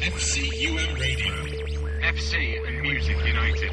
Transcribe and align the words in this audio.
FCUM 0.00 0.98
Radio. 0.98 1.34
FC 2.00 2.66
and 2.66 2.80
Music 2.80 3.18
United. 3.22 3.70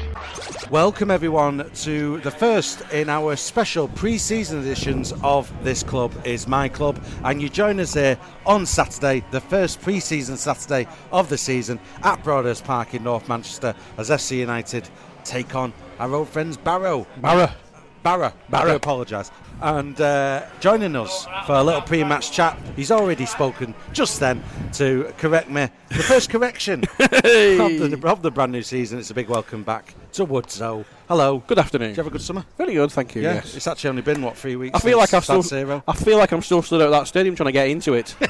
Welcome 0.70 1.10
everyone 1.10 1.70
to 1.76 2.20
the 2.20 2.30
first 2.30 2.82
in 2.92 3.08
our 3.08 3.34
special 3.34 3.88
pre-season 3.88 4.60
editions 4.60 5.14
of 5.22 5.50
This 5.64 5.82
Club 5.82 6.12
is 6.26 6.46
My 6.46 6.68
Club 6.68 7.02
and 7.24 7.40
you 7.40 7.48
join 7.48 7.80
us 7.80 7.94
here 7.94 8.18
on 8.44 8.66
Saturday, 8.66 9.24
the 9.30 9.40
first 9.40 9.80
pre-season 9.80 10.36
Saturday 10.36 10.86
of 11.12 11.30
the 11.30 11.38
season 11.38 11.80
at 12.02 12.22
Broadhurst 12.22 12.62
Park 12.62 12.92
in 12.92 13.04
North 13.04 13.26
Manchester 13.26 13.74
as 13.96 14.10
FC 14.10 14.36
United 14.36 14.86
take 15.24 15.54
on 15.54 15.72
our 15.98 16.14
old 16.14 16.28
friends 16.28 16.58
Barrow. 16.58 17.06
Barra. 17.22 17.54
Barra. 18.02 18.34
I 18.52 18.74
apologise. 18.74 19.30
And 19.60 20.00
uh, 20.00 20.46
joining 20.60 20.94
us 20.94 21.26
for 21.44 21.54
a 21.54 21.62
little 21.62 21.80
pre-match 21.80 22.30
chat, 22.30 22.56
he's 22.76 22.92
already 22.92 23.26
spoken 23.26 23.74
just 23.92 24.20
then 24.20 24.42
to 24.74 25.12
correct 25.18 25.50
me. 25.50 25.68
The 25.88 26.02
first 26.02 26.30
correction 26.30 26.84
of, 27.00 27.10
the, 27.10 28.00
of 28.04 28.22
the 28.22 28.30
brand 28.30 28.52
new 28.52 28.62
season. 28.62 29.00
It's 29.00 29.10
a 29.10 29.14
big 29.14 29.28
welcome 29.28 29.64
back 29.64 29.94
to 30.12 30.24
Woodsoe. 30.24 30.84
Hello. 31.08 31.42
Good 31.46 31.58
afternoon. 31.58 31.88
Did 31.88 31.96
you 31.96 32.02
have 32.04 32.06
a 32.06 32.10
good 32.10 32.22
summer? 32.22 32.44
Very 32.56 32.74
good, 32.74 32.92
thank 32.92 33.16
you. 33.16 33.22
Yeah, 33.22 33.34
yes. 33.34 33.56
it's 33.56 33.66
actually 33.66 33.90
only 33.90 34.02
been 34.02 34.22
what 34.22 34.36
three 34.36 34.54
weeks. 34.54 34.76
I 34.76 34.78
feel 34.78 34.98
like 34.98 35.12
I've 35.12 35.24
still. 35.24 35.42
Siro? 35.42 35.82
I 35.88 35.94
feel 35.94 36.18
like 36.18 36.30
I'm 36.30 36.42
still 36.42 36.62
stood 36.62 36.80
out 36.80 36.90
that 36.90 37.08
stadium 37.08 37.34
trying 37.34 37.48
to 37.48 37.52
get 37.52 37.68
into 37.68 37.94
it 37.94 38.14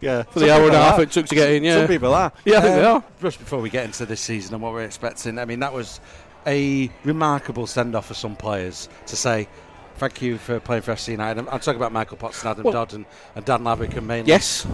yeah, 0.00 0.22
for 0.22 0.40
the 0.40 0.50
hour 0.54 0.64
and 0.64 0.74
a 0.74 0.78
half 0.78 0.98
it 0.98 1.10
took 1.10 1.26
to 1.26 1.34
get 1.34 1.50
in. 1.50 1.62
Yeah, 1.62 1.80
some 1.80 1.88
people 1.88 2.14
are. 2.14 2.32
Yeah, 2.44 2.58
I 2.58 2.60
think 2.62 2.74
they 2.76 2.84
are. 2.84 3.04
Just 3.20 3.38
before 3.38 3.60
we 3.60 3.68
get 3.68 3.84
into 3.84 4.06
this 4.06 4.20
season 4.20 4.54
and 4.54 4.62
what 4.62 4.72
we're 4.72 4.84
expecting, 4.84 5.38
I 5.38 5.44
mean 5.44 5.60
that 5.60 5.74
was 5.74 6.00
a 6.46 6.90
remarkable 7.04 7.66
send-off 7.66 8.06
for 8.06 8.14
some 8.14 8.36
players 8.36 8.88
to 9.06 9.16
say. 9.16 9.48
Thank 9.96 10.20
you 10.20 10.36
for 10.38 10.60
playing 10.60 10.82
for 10.82 10.92
FC 10.92 11.08
United. 11.12 11.40
I'm, 11.40 11.48
I'm 11.48 11.60
talking 11.60 11.76
about 11.76 11.92
Michael 11.92 12.16
Potts 12.16 12.42
and 12.42 12.50
Adam 12.50 12.64
Well- 12.64 12.72
Dodd 12.72 12.92
and, 12.94 13.06
and 13.34 13.44
Dan 13.44 13.60
Lavick 13.64 13.96
and 13.96 14.06
mainly. 14.06 14.28
Yes. 14.28 14.66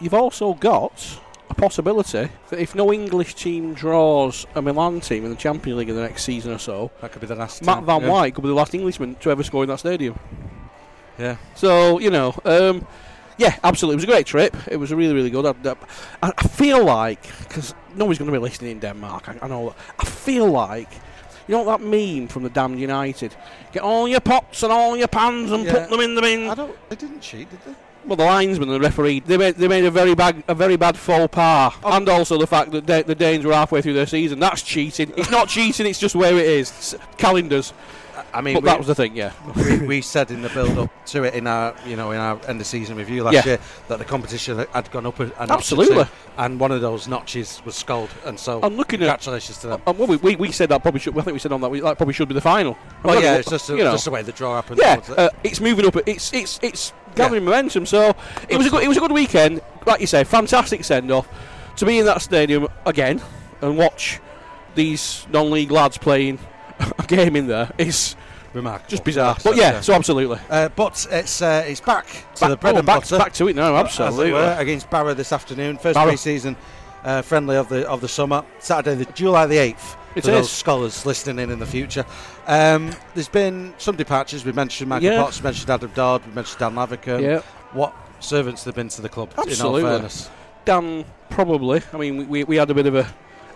You've 0.00 0.14
also 0.14 0.54
got 0.54 1.20
a 1.50 1.54
possibility 1.54 2.28
that 2.48 2.58
if 2.58 2.74
no 2.74 2.92
English 2.92 3.34
team 3.34 3.74
draws 3.74 4.46
a 4.54 4.62
Milan 4.62 5.00
team 5.00 5.24
in 5.24 5.30
the 5.30 5.36
Champions 5.36 5.78
League 5.78 5.88
in 5.88 5.96
the 5.96 6.02
next 6.02 6.24
season 6.24 6.52
or 6.52 6.58
so, 6.58 6.90
that 7.00 7.12
could 7.12 7.20
be 7.20 7.26
the 7.26 7.34
last. 7.36 7.64
Matt 7.64 7.76
time. 7.76 7.86
Van 7.86 8.02
yeah. 8.02 8.08
White 8.08 8.34
could 8.34 8.42
be 8.42 8.48
the 8.48 8.54
last 8.54 8.74
Englishman 8.74 9.16
to 9.16 9.30
ever 9.30 9.42
score 9.42 9.64
in 9.64 9.68
that 9.68 9.78
stadium. 9.78 10.18
Yeah, 11.18 11.36
So 11.54 11.98
you 11.98 12.10
know, 12.10 12.34
um, 12.44 12.86
yeah, 13.36 13.58
absolutely. 13.62 13.94
It 13.94 13.96
was 13.96 14.04
a 14.04 14.06
great 14.08 14.26
trip. 14.26 14.56
It 14.66 14.76
was 14.76 14.92
really, 14.92 15.14
really 15.14 15.30
good. 15.30 15.44
I, 15.44 15.76
I, 16.22 16.32
I 16.36 16.42
feel 16.48 16.84
like 16.84 17.22
because 17.40 17.74
nobody's 17.94 18.18
going 18.18 18.30
to 18.30 18.36
be 18.36 18.42
listening 18.42 18.72
in 18.72 18.78
Denmark. 18.80 19.28
I, 19.28 19.38
I 19.42 19.48
know. 19.48 19.74
I 19.98 20.04
feel 20.04 20.46
like. 20.50 20.88
You 21.48 21.56
know 21.56 21.64
that 21.64 21.80
meme 21.80 22.28
from 22.28 22.42
the 22.44 22.50
Damned 22.50 22.78
United? 22.80 23.34
Get 23.72 23.82
all 23.82 24.06
your 24.06 24.20
pots 24.20 24.62
and 24.62 24.72
all 24.72 24.96
your 24.96 25.08
pans 25.08 25.50
and 25.50 25.64
Yeah. 25.64 25.72
put 25.72 25.90
them 25.90 26.00
in 26.00 26.14
the 26.14 26.22
bin. 26.22 26.48
I 26.48 26.54
don't. 26.54 26.74
They 26.88 26.96
didn't 26.96 27.20
cheat, 27.20 27.50
did 27.50 27.58
they? 27.66 27.72
Well, 28.04 28.16
the 28.16 28.24
linesman 28.24 28.68
and 28.68 28.76
the 28.82 28.84
referee 28.84 29.20
they 29.20 29.36
made, 29.36 29.54
they 29.56 29.68
made 29.68 29.84
a 29.84 29.90
very 29.90 30.14
bad 30.14 30.42
a 30.48 30.54
very 30.54 30.76
bad 30.76 30.96
faux 30.96 31.28
pas, 31.32 31.72
Oh. 31.84 31.92
and 31.96 32.08
also 32.08 32.36
the 32.36 32.46
fact 32.48 32.72
that 32.72 32.84
Da- 32.84 33.02
the 33.02 33.14
Danes 33.14 33.44
were 33.44 33.54
halfway 33.54 33.80
through 33.80 33.92
their 33.94 34.06
season. 34.06 34.40
That's 34.40 34.62
cheating. 34.62 35.12
It's 35.16 35.30
not 35.30 35.48
cheating. 35.56 35.86
It's 35.86 36.00
just 36.00 36.16
where 36.16 36.36
it 36.36 36.46
is. 36.46 36.70
It's 36.70 36.94
calendars. 37.16 37.72
I 38.34 38.40
mean, 38.40 38.54
But 38.54 38.62
we, 38.62 38.68
that 38.70 38.78
was 38.78 38.86
the 38.86 38.94
thing. 38.94 39.14
Yeah. 39.14 39.32
we, 39.56 39.78
we 39.86 40.00
said 40.00 40.30
in 40.30 40.40
the 40.42 40.48
build-up 40.48 40.90
to 41.06 41.24
it 41.24 41.34
in 41.34 41.46
our, 41.46 41.74
you 41.86 41.96
know, 41.96 42.12
in 42.12 42.18
our 42.18 42.40
end 42.48 42.60
of 42.60 42.66
season 42.66 42.96
review 42.96 43.22
last 43.24 43.34
Yeah. 43.34 43.44
year 43.44 43.58
that 43.88 43.98
the 43.98 44.04
competition 44.04 44.64
had 44.72 44.90
gone 44.90 45.04
up 45.06 45.20
a, 45.20 45.30
Absolutely. 45.52 46.04
two, 46.04 46.10
and 46.38 46.58
one 46.58 46.72
of 46.72 46.80
those 46.80 47.08
notches 47.08 47.60
was 47.64 47.74
Skjold, 47.74 48.08
and 48.24 48.38
so 48.40 48.60
I'm 48.62 48.76
looking 48.76 49.00
at- 49.00 49.06
congratulations 49.06 49.58
to 49.58 49.66
them. 49.68 49.82
Well, 49.86 50.06
we, 50.06 50.16
we, 50.16 50.36
we 50.36 50.52
said 50.52 50.68
that 50.70 50.80
probably 50.82 51.00
should. 51.00 51.16
I 51.18 51.22
think 51.22 51.34
we 51.34 51.38
said 51.40 51.52
on 51.52 51.60
that 51.60 51.68
we, 51.68 51.80
that 51.80 51.96
probably 51.98 52.14
should 52.14 52.28
be 52.28 52.34
the 52.34 52.40
final. 52.40 52.72
Well, 53.04 53.14
Well, 53.14 53.22
yeah, 53.22 53.36
it's 53.36 53.50
just, 53.50 53.68
a, 53.68 53.76
you 53.76 53.84
know. 53.84 53.92
just 53.92 54.06
the 54.06 54.10
way 54.10 54.22
the 54.22 54.32
draw 54.32 54.54
happened. 54.54 54.80
Yeah, 54.82 55.00
uh, 55.16 55.28
it's 55.44 55.60
moving 55.60 55.84
up. 55.86 55.96
It's 56.06 56.32
it's 56.32 56.58
it's 56.62 56.92
gathering 57.14 57.44
momentum. 57.44 57.84
So 57.84 58.14
it 58.48 58.56
was 58.56 58.66
a 58.66 58.70
good 58.70 58.82
it 58.82 58.88
was 58.88 58.96
a 58.96 59.00
good 59.00 59.12
weekend. 59.12 59.60
Like 59.86 60.00
you 60.00 60.06
say, 60.06 60.24
fantastic 60.24 60.84
send 60.84 61.10
off 61.10 61.28
to 61.76 61.84
be 61.84 61.98
in 61.98 62.06
that 62.06 62.22
stadium 62.22 62.68
again 62.86 63.20
and 63.60 63.76
watch 63.76 64.20
these 64.74 65.26
non-league 65.30 65.70
lads 65.70 65.98
playing 65.98 66.38
game 67.06 67.36
in 67.36 67.46
there 67.46 67.70
is 67.78 68.16
remarkable, 68.52 68.90
just 68.90 69.04
bizarre. 69.04 69.36
But 69.42 69.56
yeah, 69.56 69.80
so 69.80 69.94
absolutely. 69.94 70.38
Uh, 70.50 70.68
but 70.70 71.06
it's 71.10 71.42
uh, 71.42 71.64
it's 71.66 71.80
back 71.80 72.06
to 72.06 72.40
the 72.40 72.48
Back, 72.50 72.60
bread 72.60 72.74
oh, 72.74 72.78
and 72.78 72.86
back, 72.86 73.00
butter. 73.00 73.18
back 73.18 73.32
to 73.34 73.48
it 73.48 73.56
now. 73.56 73.76
Absolutely. 73.76 74.32
were, 74.32 74.56
against 74.58 74.90
Barrow 74.90 75.14
this 75.14 75.32
afternoon. 75.32 75.78
First 75.78 75.98
pre-season 75.98 76.56
uh, 77.04 77.22
friendly 77.22 77.56
of 77.56 77.68
the 77.68 77.88
of 77.88 78.00
the 78.00 78.08
summer. 78.08 78.44
Saturday, 78.58 79.04
the 79.04 79.12
July 79.12 79.46
the 79.46 79.58
eighth. 79.58 79.96
It 80.14 80.24
for 80.24 80.30
those 80.30 80.50
scholars 80.50 81.06
listening 81.06 81.38
in 81.42 81.50
in 81.50 81.58
the 81.58 81.64
future. 81.66 82.04
Um, 82.46 82.90
there's 83.14 83.30
been 83.30 83.72
some 83.78 83.96
departures. 83.96 84.44
We 84.44 84.52
mentioned 84.52 84.90
Michael 84.90 85.08
Yeah. 85.10 85.22
Potts, 85.22 85.40
we 85.40 85.44
mentioned 85.44 85.70
Adam 85.70 85.90
Dodd, 85.94 86.26
we 86.26 86.32
mentioned 86.34 86.58
Dan 86.58 86.74
Lavercombe. 86.74 87.22
Yeah. 87.22 87.40
What 87.72 87.94
servants 88.20 88.62
they've 88.64 88.74
been 88.74 88.88
to 88.88 89.00
the 89.00 89.08
club? 89.08 89.32
Absolutely. 89.38 89.80
In 89.80 89.86
all 89.86 89.92
fairness. 89.94 90.30
Dan 90.66 91.06
probably. 91.30 91.80
I 91.94 91.96
mean, 91.96 92.18
we- 92.18 92.24
we, 92.26 92.44
we 92.44 92.56
had 92.56 92.70
a 92.70 92.74
bit 92.74 92.84
of 92.86 92.94
a, 92.94 93.06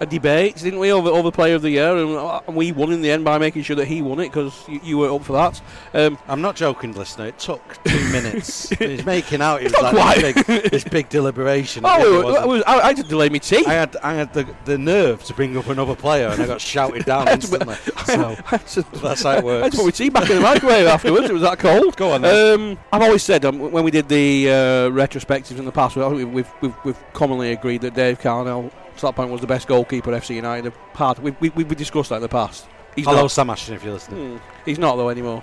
a 0.01 0.07
debate, 0.07 0.57
didn't 0.57 0.79
we, 0.79 0.93
over 0.93 1.09
over 1.09 1.31
Player 1.31 1.55
of 1.55 1.63
the 1.63 1.71
Year, 1.71 1.97
and, 1.97 2.17
uh, 2.17 2.41
we 2.49 2.73
won 2.73 2.93
in 2.93 3.01
the 3.03 3.11
end 3.11 3.25
by 3.25 3.39
making 3.39 3.63
sure 3.63 3.77
that 3.77 3.87
he 3.87 4.03
won 4.03 4.21
it 4.21 4.29
because 4.29 4.65
you, 4.69 4.81
you 4.85 4.99
were 4.99 5.11
up 5.13 5.23
for 5.25 5.33
that. 5.35 5.61
Um, 5.95 6.19
I'm 6.29 6.43
not 6.43 6.57
joking, 6.57 6.93
listener. 6.95 7.27
It 7.27 7.39
took 7.39 7.83
two 7.85 7.99
minutes. 8.13 8.69
He's 8.71 9.05
making 9.07 9.41
out 9.43 9.63
it 9.63 9.73
was 9.73 9.83
like 9.95 10.21
this 10.21 10.33
quite. 10.33 10.47
big, 10.47 10.71
this 10.71 10.85
big 10.85 11.09
deliberation. 11.09 11.83
Oh, 11.87 12.21
it 12.21 12.25
wasn't. 12.45 12.69
I, 12.69 12.81
I 12.81 12.87
had 12.89 12.97
to 12.99 13.03
delay 13.03 13.29
my 13.29 13.39
tea. 13.39 13.65
I 13.67 13.73
had 13.75 13.97
I 13.97 14.15
had 14.15 14.33
the, 14.35 14.47
the 14.65 14.77
nerve 14.79 15.23
to 15.25 15.35
bring 15.35 15.57
up 15.57 15.67
another 15.69 15.95
player, 15.97 16.29
and 16.29 16.41
I 16.43 16.47
got 16.47 16.61
shouted 16.61 17.05
down 17.07 17.29
instantly. 17.29 17.77
So 18.07 18.37
to- 18.37 19.01
that's 19.01 19.23
how 19.25 19.31
it 19.31 19.33
I 19.33 19.35
had 19.37 19.45
works. 19.45 19.71
to 19.71 19.77
put 19.79 19.85
my 19.87 19.91
tea 19.91 20.11
back 20.11 20.31
in 20.31 20.37
the 20.37 20.43
microwave 20.43 20.87
afterwards. 20.87 21.29
It 21.29 21.33
was 21.33 21.43
that 21.43 21.59
cold. 21.59 21.97
Go 21.97 22.13
on 22.13 22.23
then. 22.23 22.61
Um, 22.61 22.79
I've 22.93 23.03
always 23.03 23.23
said 23.25 23.45
um, 23.45 23.59
when 23.73 23.83
we 23.83 23.91
did 23.91 24.09
the 24.09 24.49
uh, 24.49 24.53
retrospectives 24.91 25.59
in 25.59 25.65
the 25.65 25.73
past, 25.73 25.97
we- 25.97 26.25
we've, 26.25 26.49
we've, 26.61 26.75
we've 26.85 27.13
commonly 27.13 27.51
agreed 27.53 27.81
that 27.81 27.95
Dave 27.95 28.21
Carnell 28.21 28.71
point 29.01 29.31
was 29.31 29.41
the 29.41 29.47
best 29.47 29.67
goalkeeper 29.69 30.11
FC 30.13 30.35
United 30.37 30.65
have 30.73 30.77
had. 30.95 31.19
We, 31.23 31.31
we, 31.41 31.49
we've 31.51 31.77
discussed 31.77 32.11
that 32.11 32.17
in 32.17 32.23
the 32.23 32.29
past. 32.29 32.67
He's 32.95 33.05
Hello, 33.05 33.23
not. 33.23 33.31
Sam 33.31 33.51
Ashton, 33.51 33.75
if 33.75 33.85
you're 33.85 33.93
listening. 33.93 34.39
Hmm, 34.39 34.45
he's 34.65 34.79
not 34.79 34.97
though 34.97 35.09
anymore. 35.11 35.43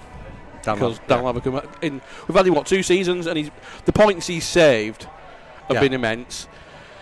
Dan 0.64 0.76
because 0.76 1.00
Dan 1.08 1.20
Lavercombe. 1.24 1.68
In 1.84 2.02
we've 2.28 2.36
had 2.36 2.48
him 2.48 2.56
what 2.56 2.66
two 2.66 2.84
seasons, 2.84 3.28
and 3.28 3.38
he's 3.38 3.52
the 3.86 3.92
points 3.92 4.28
he's 4.28 4.46
saved 4.46 5.04
have 5.04 5.76
Yeah. 5.76 5.80
been 5.82 5.94
immense. 5.94 6.48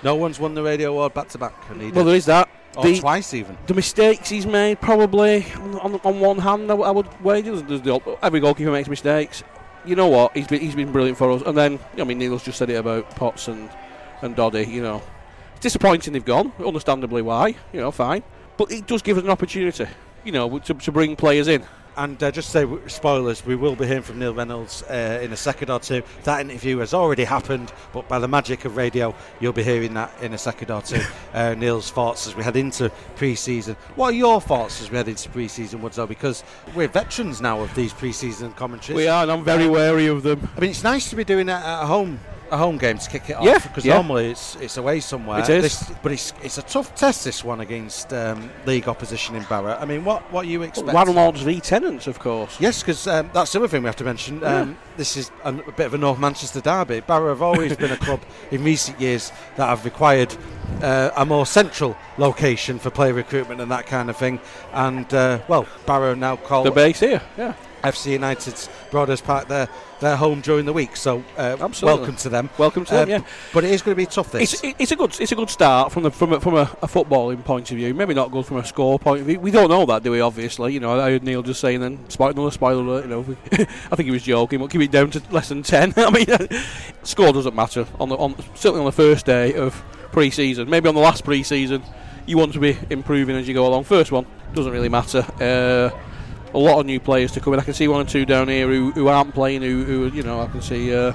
No 0.04 0.16
one's 0.16 0.40
won 0.40 0.56
the 0.56 0.64
radio 0.64 0.90
award 0.92 1.14
back 1.14 1.30
to 1.30 1.38
back, 1.38 1.54
Well, 1.94 2.06
there 2.06 2.16
is 2.16 2.26
that. 2.26 2.50
or 2.76 2.84
the- 2.84 3.00
twice 3.00 3.34
even. 3.36 3.56
The 3.68 3.76
mistakes 3.76 4.30
he's 4.30 4.48
made, 4.48 4.82
probably 4.82 5.46
on, 5.54 5.76
on, 5.80 6.02
on 6.04 6.20
one 6.20 6.40
hand, 6.40 6.64
I, 6.64 6.68
w- 6.74 6.88
I 6.88 6.92
would 6.92 7.08
wager 7.24 7.56
the, 7.56 8.18
every 8.24 8.40
goalkeeper 8.40 8.72
makes 8.72 8.90
mistakes. 8.90 9.44
You 9.86 9.96
know 9.96 10.08
what? 10.08 10.36
He's 10.36 10.48
been 10.48 10.60
he's 10.62 10.76
been 10.76 10.92
brilliant 10.92 11.18
for 11.20 11.32
us. 11.32 11.42
And 11.46 11.56
then 11.58 11.80
I 12.00 12.04
mean, 12.04 12.18
Neil's 12.18 12.44
just 12.44 12.58
said 12.58 12.70
it 12.72 12.76
about 12.76 13.16
Potts 13.16 13.48
and 13.48 13.70
and 14.24 14.36
Doddy. 14.36 14.64
You 14.66 14.82
know, 14.82 15.02
disappointing 15.62 16.14
they've 16.14 16.26
gone. 16.26 16.52
Understandably 16.60 17.22
why. 17.22 17.56
You 17.72 17.80
know, 17.80 17.92
fine. 17.92 18.24
But 18.58 18.72
it 18.72 18.86
does 18.86 19.02
give 19.02 19.18
us 19.18 19.24
an 19.24 19.30
opportunity. 19.30 19.88
You 20.26 20.34
know, 20.34 20.60
to, 20.60 20.74
to 20.74 20.92
bring 20.92 21.16
players 21.16 21.48
in. 21.48 21.64
And 21.98 22.22
uh, 22.24 22.32
just 22.32 22.52
to 22.54 22.68
say, 22.68 22.88
spoilers, 22.88 23.46
we 23.46 23.56
will 23.56 23.76
be 23.76 23.86
hearing 23.86 24.04
from 24.04 24.18
Neil 24.18 24.34
Reynolds 24.34 24.82
uh, 24.84 25.20
in 25.22 25.34
a 25.34 25.38
second 25.38 25.70
or 25.70 25.80
two. 25.80 26.04
That 26.24 26.40
interview 26.40 26.78
has 26.78 26.94
already 26.94 27.26
happened, 27.26 27.74
but 27.92 28.08
by 28.08 28.18
the 28.20 28.30
magic 28.30 28.64
of 28.64 28.78
radio, 28.78 29.14
you'll 29.42 29.52
be 29.52 29.64
hearing 29.64 29.94
that 29.96 30.12
in 30.22 30.34
a 30.34 30.38
second 30.38 30.72
or 30.72 30.82
two. 30.82 31.02
uh, 31.34 31.54
Neil's 31.56 31.92
thoughts 31.92 32.28
as 32.28 32.36
we 32.36 32.44
head 32.44 32.56
into 32.56 32.90
pre 33.18 33.36
season. 33.36 33.76
What 33.96 34.14
are 34.14 34.18
your 34.18 34.40
thoughts 34.40 34.82
as 34.82 34.90
we 34.90 34.98
head 34.98 35.10
into 35.10 35.30
pre 35.30 35.50
season, 35.50 35.82
Woodsell? 35.82 36.08
Because 36.08 36.46
we're 36.76 36.88
veterans 36.88 37.42
now 37.42 37.60
of 37.60 37.76
these 37.76 37.92
pre 37.92 38.14
season 38.14 38.54
commentaries. 38.54 38.96
We 38.96 39.08
are, 39.08 39.24
and 39.24 39.32
I'm 39.32 39.44
very 39.44 39.68
wary 39.68 40.08
of 40.08 40.24
them. 40.24 40.48
I 40.56 40.62
mean, 40.62 40.70
it's 40.70 40.84
nice 40.84 41.10
to 41.10 41.18
be 41.18 41.26
doing 41.26 41.48
that 41.48 41.64
at 41.66 41.88
home. 41.88 42.22
A 42.52 42.58
home 42.58 42.78
game 42.78 42.98
to 42.98 43.10
kick 43.10 43.30
it 43.30 43.38
off 43.38 43.46
Yeah, 43.46 43.60
because 43.60 43.86
yeah. 43.86 43.96
normally 43.96 44.32
it's 44.32 44.56
it's 44.58 44.76
away 44.78 45.00
somewhere. 45.00 45.40
It 45.40 45.50
is. 45.50 45.64
This- 45.64 45.92
but 46.04 46.12
it's 46.12 46.34
it's 46.44 46.58
a 46.58 46.62
tough 46.64 46.94
test 46.96 47.24
this 47.24 47.44
one 47.46 47.62
against 47.62 48.12
um, 48.14 48.52
league 48.66 48.88
opposition 48.90 49.36
in 49.36 49.44
Barrow. 49.44 49.78
I 49.80 49.86
mean, 49.86 50.04
what 50.04 50.22
what 50.34 50.48
you 50.48 50.62
expect? 50.64 50.94
Landlords 50.94 51.42
v 51.44 51.60
Tenants, 51.62 52.08
of 52.08 52.20
course. 52.20 52.58
Yes, 52.60 52.82
because 52.82 53.08
um, 53.08 53.30
that's 53.34 53.54
the 53.54 53.60
other 53.60 53.68
thing 53.70 53.84
we 53.84 53.88
have 53.88 53.96
to 53.98 54.04
mention. 54.04 54.44
Um, 54.44 54.78
This 54.98 55.16
is 55.16 55.32
a, 55.46 55.50
a 55.54 55.72
bit 55.72 55.86
of 55.86 55.94
a 55.94 55.98
North 55.98 56.20
Manchester 56.20 56.60
derby. 56.62 57.00
Barrow 57.00 57.30
have 57.30 57.42
always 57.42 57.76
been 57.78 57.92
a 57.92 57.98
club 57.98 58.20
in 58.52 58.64
recent 58.64 59.00
years 59.00 59.32
that 59.56 59.68
have 59.68 59.86
required 59.86 60.36
uh, 60.82 61.12
a 61.16 61.26
more 61.26 61.46
central 61.46 61.96
location 62.18 62.80
for 62.80 62.90
player 62.90 63.14
recruitment 63.14 63.62
and 63.62 63.72
that 63.72 63.86
kind 63.88 64.10
of 64.10 64.18
thing. 64.18 64.40
And 64.74 65.12
uh, 65.14 65.40
well, 65.48 65.66
Barrow 65.86 66.16
now 66.16 66.36
called 66.36 66.68
The 66.68 66.72
base 66.72 67.00
here, 67.00 67.22
yeah. 67.38 67.54
FC 67.84 68.12
United's 68.12 68.70
Broadhurst 68.90 69.24
Park 69.24 69.48
their 69.48 69.68
their 70.00 70.16
home 70.16 70.42
during 70.42 70.66
the 70.66 70.74
week. 70.74 70.96
So 70.96 71.24
uh, 71.38 71.58
welcome 71.82 72.16
to 72.18 72.30
them. 72.30 72.50
Welcome 72.58 72.86
to 72.86 72.94
them, 72.94 73.08
Uh, 73.08 73.12
yeah. 73.12 73.24
But 73.54 73.64
it 73.64 73.72
is 73.72 73.82
going 73.82 73.96
to 73.96 74.02
be 74.02 74.06
tough. 74.06 74.32
This. 74.32 74.64
It's, 74.64 74.76
it's 74.80 74.92
a 74.92 74.96
good 74.96 75.20
it's 75.20 75.32
a 75.32 75.36
good 75.36 75.50
start 75.50 75.92
from 75.92 76.04
the 76.04 76.12
from 76.12 76.34
a, 76.34 76.40
from 76.40 76.56
a, 76.56 76.62
a 76.82 76.88
footballing 76.88 77.44
point 77.44 77.70
of 77.72 77.78
view. 77.78 77.94
Maybe 77.94 78.14
not 78.14 78.32
good 78.32 78.46
from 78.46 78.58
a 78.58 78.66
score 78.66 78.98
point 79.00 79.22
of 79.22 79.28
view. 79.28 79.40
We 79.40 79.52
don't 79.52 79.70
know 79.70 79.86
that, 79.86 80.04
do 80.04 80.12
we? 80.12 80.22
Obviously, 80.22 80.74
you 80.74 80.80
know. 80.80 81.00
I 81.00 81.12
heard 81.12 81.24
Neil 81.24 81.44
just 81.44 81.60
saying 81.62 81.80
then 81.82 82.10
spoil 82.10 82.30
another 82.30 82.52
spoiler 82.52 82.82
alert. 82.82 83.04
You 83.06 83.10
know, 83.10 83.26
I 83.52 83.96
think 83.96 84.06
he 84.06 84.12
was 84.12 84.24
joking. 84.24 84.60
But 84.60 84.72
keep 84.72 84.82
it 84.82 84.92
down 84.92 85.12
to 85.12 85.22
less 85.32 85.50
than 85.50 85.64
ten. 85.64 85.94
I 85.98 86.10
mean, 86.10 86.26
score 87.04 87.32
doesn't 87.34 87.56
matter 87.56 87.86
on 88.00 88.10
the 88.10 88.18
on 88.18 88.36
certainly 88.56 88.80
on 88.80 88.86
the 88.86 88.92
first 88.92 89.26
day 89.26 89.54
of 89.54 89.84
pre-season. 90.12 90.70
Maybe 90.70 90.90
on 90.90 90.96
the 90.96 91.02
last 91.02 91.24
pre-season, 91.24 91.84
you 92.26 92.38
want 92.38 92.54
to 92.54 92.60
be 92.60 92.78
improving 92.90 93.36
as 93.36 93.48
you 93.48 93.54
go 93.54 93.66
along. 93.68 93.86
First 93.86 94.12
one 94.12 94.26
doesn't 94.54 94.72
really 94.72 94.90
matter. 94.90 95.26
Uh, 95.40 95.90
a 96.54 96.58
lot 96.58 96.80
of 96.80 96.86
new 96.86 97.00
players 97.00 97.32
to 97.34 97.40
come 97.40 97.54
in. 97.54 97.60
I 97.60 97.64
can 97.64 97.74
see 97.74 97.88
one 97.88 98.02
or 98.02 98.10
two 98.10 98.26
down 98.26 98.48
here 98.48 98.68
who, 98.68 98.92
who 98.92 99.08
aren't 99.08 99.34
playing. 99.34 99.62
Who, 99.62 99.84
who 99.84 100.08
you 100.08 100.24
know, 100.24 100.42
I 100.42 100.48
can 100.48 100.62
see. 100.62 100.94
Uh, 100.94 101.14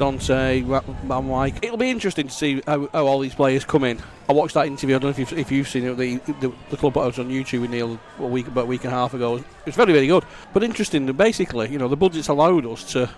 Dante, 0.00 0.62
Van 0.62 1.28
Wyk. 1.28 1.62
It'll 1.62 1.76
be 1.76 1.90
interesting 1.90 2.26
to 2.26 2.32
see 2.32 2.62
how, 2.66 2.86
how 2.86 3.06
all 3.06 3.18
these 3.20 3.34
players 3.34 3.66
come 3.66 3.84
in. 3.84 4.00
I 4.30 4.32
watched 4.32 4.54
that 4.54 4.66
interview. 4.66 4.96
I 4.96 4.98
don't 4.98 5.08
know 5.08 5.10
if 5.10 5.18
you've, 5.18 5.38
if 5.38 5.52
you've 5.52 5.68
seen 5.68 5.84
it. 5.84 5.94
The, 5.98 6.16
the, 6.40 6.52
the 6.70 6.78
club 6.78 6.94
put 6.94 7.04
out 7.04 7.18
on 7.18 7.28
YouTube 7.28 7.60
with 7.60 7.70
Neil 7.70 8.00
a 8.18 8.26
week 8.26 8.46
about 8.48 8.62
a 8.62 8.66
week 8.66 8.84
and 8.84 8.94
a 8.94 8.96
half 8.96 9.12
ago. 9.12 9.36
It 9.36 9.44
was 9.66 9.74
very 9.74 9.92
very 9.92 10.06
good, 10.06 10.24
but 10.54 10.62
interesting. 10.62 11.04
Basically, 11.12 11.68
you 11.68 11.76
know, 11.76 11.86
the 11.86 11.98
budget's 11.98 12.28
allowed 12.28 12.64
us 12.64 12.90
to 12.92 13.10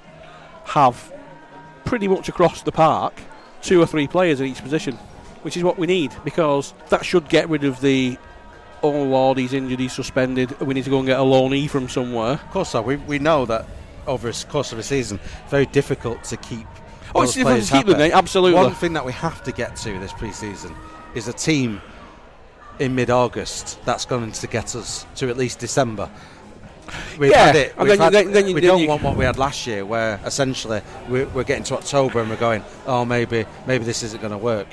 have 0.64 1.12
pretty 1.84 2.08
much 2.08 2.28
across 2.28 2.62
the 2.62 2.72
park 2.72 3.14
two 3.62 3.80
or 3.80 3.86
three 3.86 4.08
players 4.08 4.40
in 4.40 4.48
each 4.48 4.60
position, 4.60 4.96
which 5.42 5.56
is 5.56 5.62
what 5.62 5.78
we 5.78 5.86
need 5.86 6.12
because 6.24 6.74
that 6.88 7.04
should 7.04 7.28
get 7.28 7.48
rid 7.48 7.62
of 7.62 7.80
the 7.80 8.18
oh 8.82 9.02
lord 9.02 9.38
he's 9.38 9.52
injured, 9.52 9.78
he's 9.80 9.92
suspended. 9.92 10.58
We 10.60 10.74
need 10.74 10.84
to 10.84 10.90
go 10.90 10.98
and 10.98 11.06
get 11.06 11.18
a 11.18 11.22
loanee 11.22 11.68
from 11.70 11.88
somewhere. 11.88 12.32
Of 12.32 12.50
course, 12.50 12.70
so 12.70 12.82
we, 12.82 12.96
we 12.96 13.18
know 13.18 13.46
that 13.46 13.66
over 14.06 14.30
the 14.30 14.46
course 14.48 14.72
of 14.72 14.78
a 14.78 14.82
season, 14.82 15.20
very 15.48 15.66
difficult 15.66 16.24
to 16.24 16.36
keep. 16.36 16.66
Oh, 17.14 17.22
it's 17.22 17.34
difficult 17.34 17.62
to 17.64 17.72
keep 17.72 17.86
them, 17.86 17.98
mate, 17.98 18.12
absolutely. 18.12 18.54
One 18.60 18.74
thing 18.74 18.94
that 18.94 19.04
we 19.04 19.12
have 19.12 19.42
to 19.44 19.52
get 19.52 19.76
to 19.76 19.98
this 19.98 20.12
pre-season 20.12 20.74
is 21.14 21.28
a 21.28 21.32
team 21.32 21.80
in 22.78 22.94
mid-August 22.94 23.78
that's 23.84 24.06
going 24.06 24.32
to 24.32 24.46
get 24.46 24.74
us 24.74 25.06
to 25.16 25.28
at 25.28 25.36
least 25.36 25.58
December. 25.58 26.10
We've 27.18 27.30
Yeah, 27.30 27.46
had 27.46 27.56
it. 27.56 27.78
we've 27.78 27.96
then 27.96 28.12
then- 28.12 28.32
then 28.32 28.52
we 28.54 28.60
don't 28.60 28.80
you- 28.80 28.88
want 28.88 29.02
what 29.02 29.16
we 29.16 29.24
had 29.24 29.38
last 29.38 29.66
year, 29.66 29.84
where 29.84 30.18
essentially 30.24 30.80
we're, 31.08 31.26
we're 31.28 31.44
getting 31.44 31.64
to 31.64 31.74
October 31.76 32.20
and 32.20 32.28
we're 32.30 32.36
going, 32.36 32.64
oh, 32.86 33.04
maybe 33.04 33.44
maybe 33.66 33.84
this 33.84 34.02
isn't 34.02 34.20
going 34.20 34.32
to 34.32 34.38
work. 34.38 34.66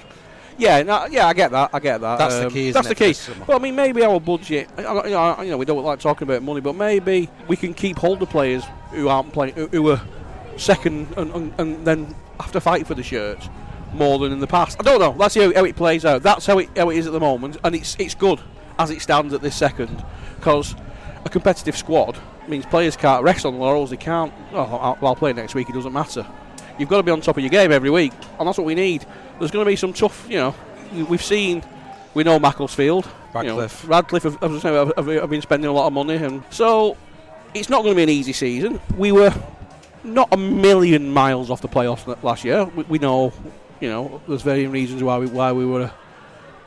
Yeah, 0.60 0.84
no, 0.84 1.06
yeah, 1.06 1.26
I 1.28 1.34
get 1.34 1.52
that. 1.52 1.70
I 1.74 1.80
get 1.80 2.02
that. 2.02 2.20
That's 2.20 2.36
the 2.36 2.48
Um, 2.48 2.52
key, 2.54 2.72
That's 2.72 2.88
the 2.90 2.96
key. 2.96 3.16
Well, 3.48 3.58
I 3.58 3.62
mean, 3.62 3.76
maybe 3.76 4.04
our 4.04 4.20
budget. 4.20 4.70
You 4.78 4.84
know, 4.84 5.42
you 5.42 5.50
know, 5.52 5.58
we 5.58 5.66
don't 5.66 5.84
like 5.84 6.00
talking 6.00 6.28
about 6.28 6.44
money, 6.44 6.60
but 6.62 6.76
maybe 6.76 7.30
we 7.48 7.56
can 7.56 7.74
keep 7.74 7.98
hold 7.98 8.22
of 8.22 8.30
players 8.30 8.64
who 8.92 9.08
aren't 9.08 9.32
playing, 9.32 9.54
who, 9.56 9.68
who 9.68 9.90
are 9.92 10.02
second, 10.58 11.08
and, 11.18 11.32
and, 11.34 11.54
and 11.58 11.88
then 11.88 12.14
have 12.40 12.52
to 12.52 12.60
fight 12.62 12.86
for 12.86 12.94
the 12.94 13.04
shirts 13.04 13.48
more 13.94 14.20
than 14.20 14.32
in 14.34 14.40
the 14.40 14.48
past. 14.48 14.78
I 14.80 14.84
don't 14.84 15.00
know. 15.00 15.28
See 15.30 15.40
how, 15.42 15.54
how 15.54 15.64
it 15.64 15.76
plays 15.78 16.04
out. 16.06 16.24
That's 16.24 16.46
how 16.46 16.60
it 16.60 16.70
how 16.78 16.90
it 16.90 16.98
is 16.98 17.08
at 17.08 17.14
the 17.14 17.20
moment, 17.20 17.58
and 17.64 17.74
it's 17.74 17.96
it's 17.98 18.14
good 18.16 18.42
as 18.78 18.92
it 18.92 19.02
stands 19.02 19.34
at 19.34 19.42
this 19.42 19.56
second, 19.56 20.04
because 20.36 20.76
a 21.26 21.30
competitive 21.30 21.78
squad 21.78 22.18
means 22.48 22.66
players 22.66 22.96
can't 22.98 23.24
rest 23.24 23.46
on 23.46 23.54
the 23.54 23.60
laurels. 23.60 23.92
They 23.92 23.98
can't. 23.98 24.34
Oh, 24.52 24.64
I'll, 24.64 24.98
I'll 25.08 25.16
play 25.16 25.32
next 25.34 25.56
week. 25.56 25.70
It 25.70 25.74
doesn't 25.74 25.94
matter. 25.94 26.26
You've 26.80 26.90
got 26.90 26.98
to 26.98 27.04
be 27.04 27.12
on 27.12 27.22
top 27.22 27.38
of 27.38 27.44
your 27.44 27.50
game 27.50 27.72
every 27.72 27.90
week, 27.90 28.14
and 28.40 28.48
that's 28.48 28.58
what 28.58 28.66
we 28.66 28.74
need. 28.76 29.06
There's 29.38 29.52
going 29.52 29.66
to 29.66 29.70
be 29.70 29.76
some 29.76 29.94
tough, 29.94 30.26
you 30.30 30.38
know. 30.38 30.56
We've 31.08 31.22
seen, 31.24 31.62
we 32.14 32.24
know 32.24 32.40
Macclesfield, 32.40 33.06
you 33.06 33.44
know, 33.44 33.58
Radcliffe. 33.60 33.88
Radcliffe 33.88 34.24
have, 34.24 34.40
have, 34.42 34.64
have, 34.96 35.08
have- 35.08 35.30
been 35.30 35.42
spending 35.42 35.70
a 35.70 35.74
lot 35.74 35.88
of 35.88 35.94
money, 35.94 36.16
and 36.16 36.42
so 36.50 36.98
it's 37.54 37.70
not 37.70 37.84
going 37.84 37.92
to 37.94 37.96
be 37.98 38.04
an 38.04 38.10
easy 38.10 38.34
season. 38.34 38.80
We 38.98 39.12
were 39.12 39.34
not 40.04 40.30
a 40.32 40.38
million 40.38 41.12
miles 41.12 41.50
off 41.52 41.62
the 41.62 41.68
playoffs 41.68 42.24
last 42.24 42.44
year. 42.46 42.64
We, 42.64 42.84
we 42.84 43.00
know, 43.00 43.34
you 43.82 43.90
know, 43.90 44.22
there's 44.28 44.42
varying 44.42 44.72
reasons 44.72 45.04
why 45.04 45.18
we 45.20 45.28
why 45.28 45.52
we 45.52 45.66
were 45.66 45.92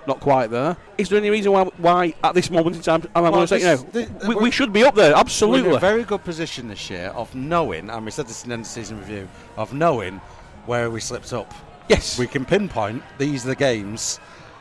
not 0.07 0.21
quite 0.21 0.51
there. 0.51 0.77
Is 0.99 1.09
there 1.09 1.19
any 1.19 1.31
reason 1.31 1.53
why, 1.53 1.65
why 1.79 2.15
at 2.25 2.35
this 2.35 2.51
moment 2.51 2.77
in 2.77 2.83
time, 2.83 3.03
am 3.03 3.11
I 3.15 3.21
Well, 3.23 3.33
going 3.33 3.47
to 3.47 3.49
say, 3.49 3.59
you 3.61 3.65
know, 3.65 3.77
the- 3.77 4.29
we, 4.29 4.35
we're- 4.35 4.51
should 4.51 4.73
be 4.73 4.83
up 4.85 4.95
there, 4.95 5.11
We're 5.11 5.15
in 5.15 5.21
absolutely. 5.21 5.75
a 5.75 5.79
very 5.79 6.03
good 6.05 6.25
position 6.25 6.69
this 6.69 6.91
year 6.91 7.09
of 7.15 7.35
knowing, 7.35 7.89
and 7.91 8.05
we 8.05 8.11
said 8.11 8.27
this 8.27 8.43
in 8.43 8.49
the 8.51 8.55
end 8.55 8.63
of 8.63 8.67
season 8.69 8.99
review, 8.99 9.29
of 9.57 9.73
knowing 9.73 10.21
where 10.67 10.91
we 10.91 11.01
slipped 11.01 11.33
up. 11.33 11.53
yes. 11.89 12.19
We 12.19 12.27
can 12.27 12.45
pinpoint 12.45 13.03
these 13.19 13.45
are 13.45 13.49
the 13.49 13.57
games 13.57 14.19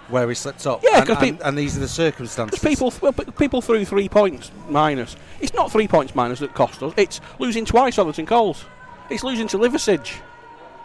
where 0.10 0.28
we 0.28 0.36
slipped 0.36 0.68
up. 0.68 0.82
Yeah, 0.84 1.00
and, 1.02 1.10
and, 1.10 1.20
peop- 1.20 1.42
and 1.46 1.58
these 1.58 1.78
are 1.78 1.80
the 1.80 1.88
circumstances. 1.88 2.60
People, 2.60 2.94
well, 3.02 3.14
people 3.14 3.62
threw 3.62 3.86
three 3.86 4.10
points 4.10 4.52
minus. 4.68 5.16
It's 5.40 5.54
not 5.54 5.72
three 5.72 5.88
points 5.88 6.14
minus 6.16 6.40
that 6.40 6.54
cost 6.54 6.84
us. 6.84 6.94
It's 6.98 7.22
losing 7.40 7.64
twice 7.66 7.98
on 7.98 8.08
Atherton 8.08 8.26
Colls. 8.26 8.66
It's 9.10 9.24
losing 9.24 9.48
to 9.50 9.58
Liversedge 9.58 10.12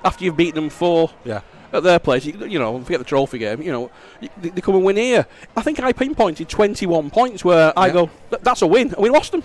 after 0.05 0.25
you've 0.25 0.37
beaten 0.37 0.55
them 0.57 0.71
four 0.71 1.11
Yeah. 1.25 1.41
At 1.73 1.83
their 1.83 1.99
place. 1.99 2.25
You, 2.25 2.47
you 2.47 2.59
know, 2.59 2.81
forget 2.83 2.99
the 2.99 3.05
trophy 3.05 3.39
game. 3.39 3.63
You 3.63 3.73
know, 3.73 3.91
they, 4.21 4.49
they 4.51 4.61
come 4.61 4.75
and 4.77 4.85
win 4.85 4.97
here. 4.97 5.27
I 5.57 5.63
think 5.63 5.81
I 5.81 5.93
pinpointed 5.93 6.49
21 6.49 7.11
points 7.11 7.45
where 7.45 7.73
I 7.79 7.87
Yeah. 7.89 7.93
go, 7.93 8.11
that's 8.43 8.63
a 8.63 8.67
win, 8.67 8.89
and 8.95 9.03
we 9.03 9.11
lost 9.11 9.33
them. 9.33 9.43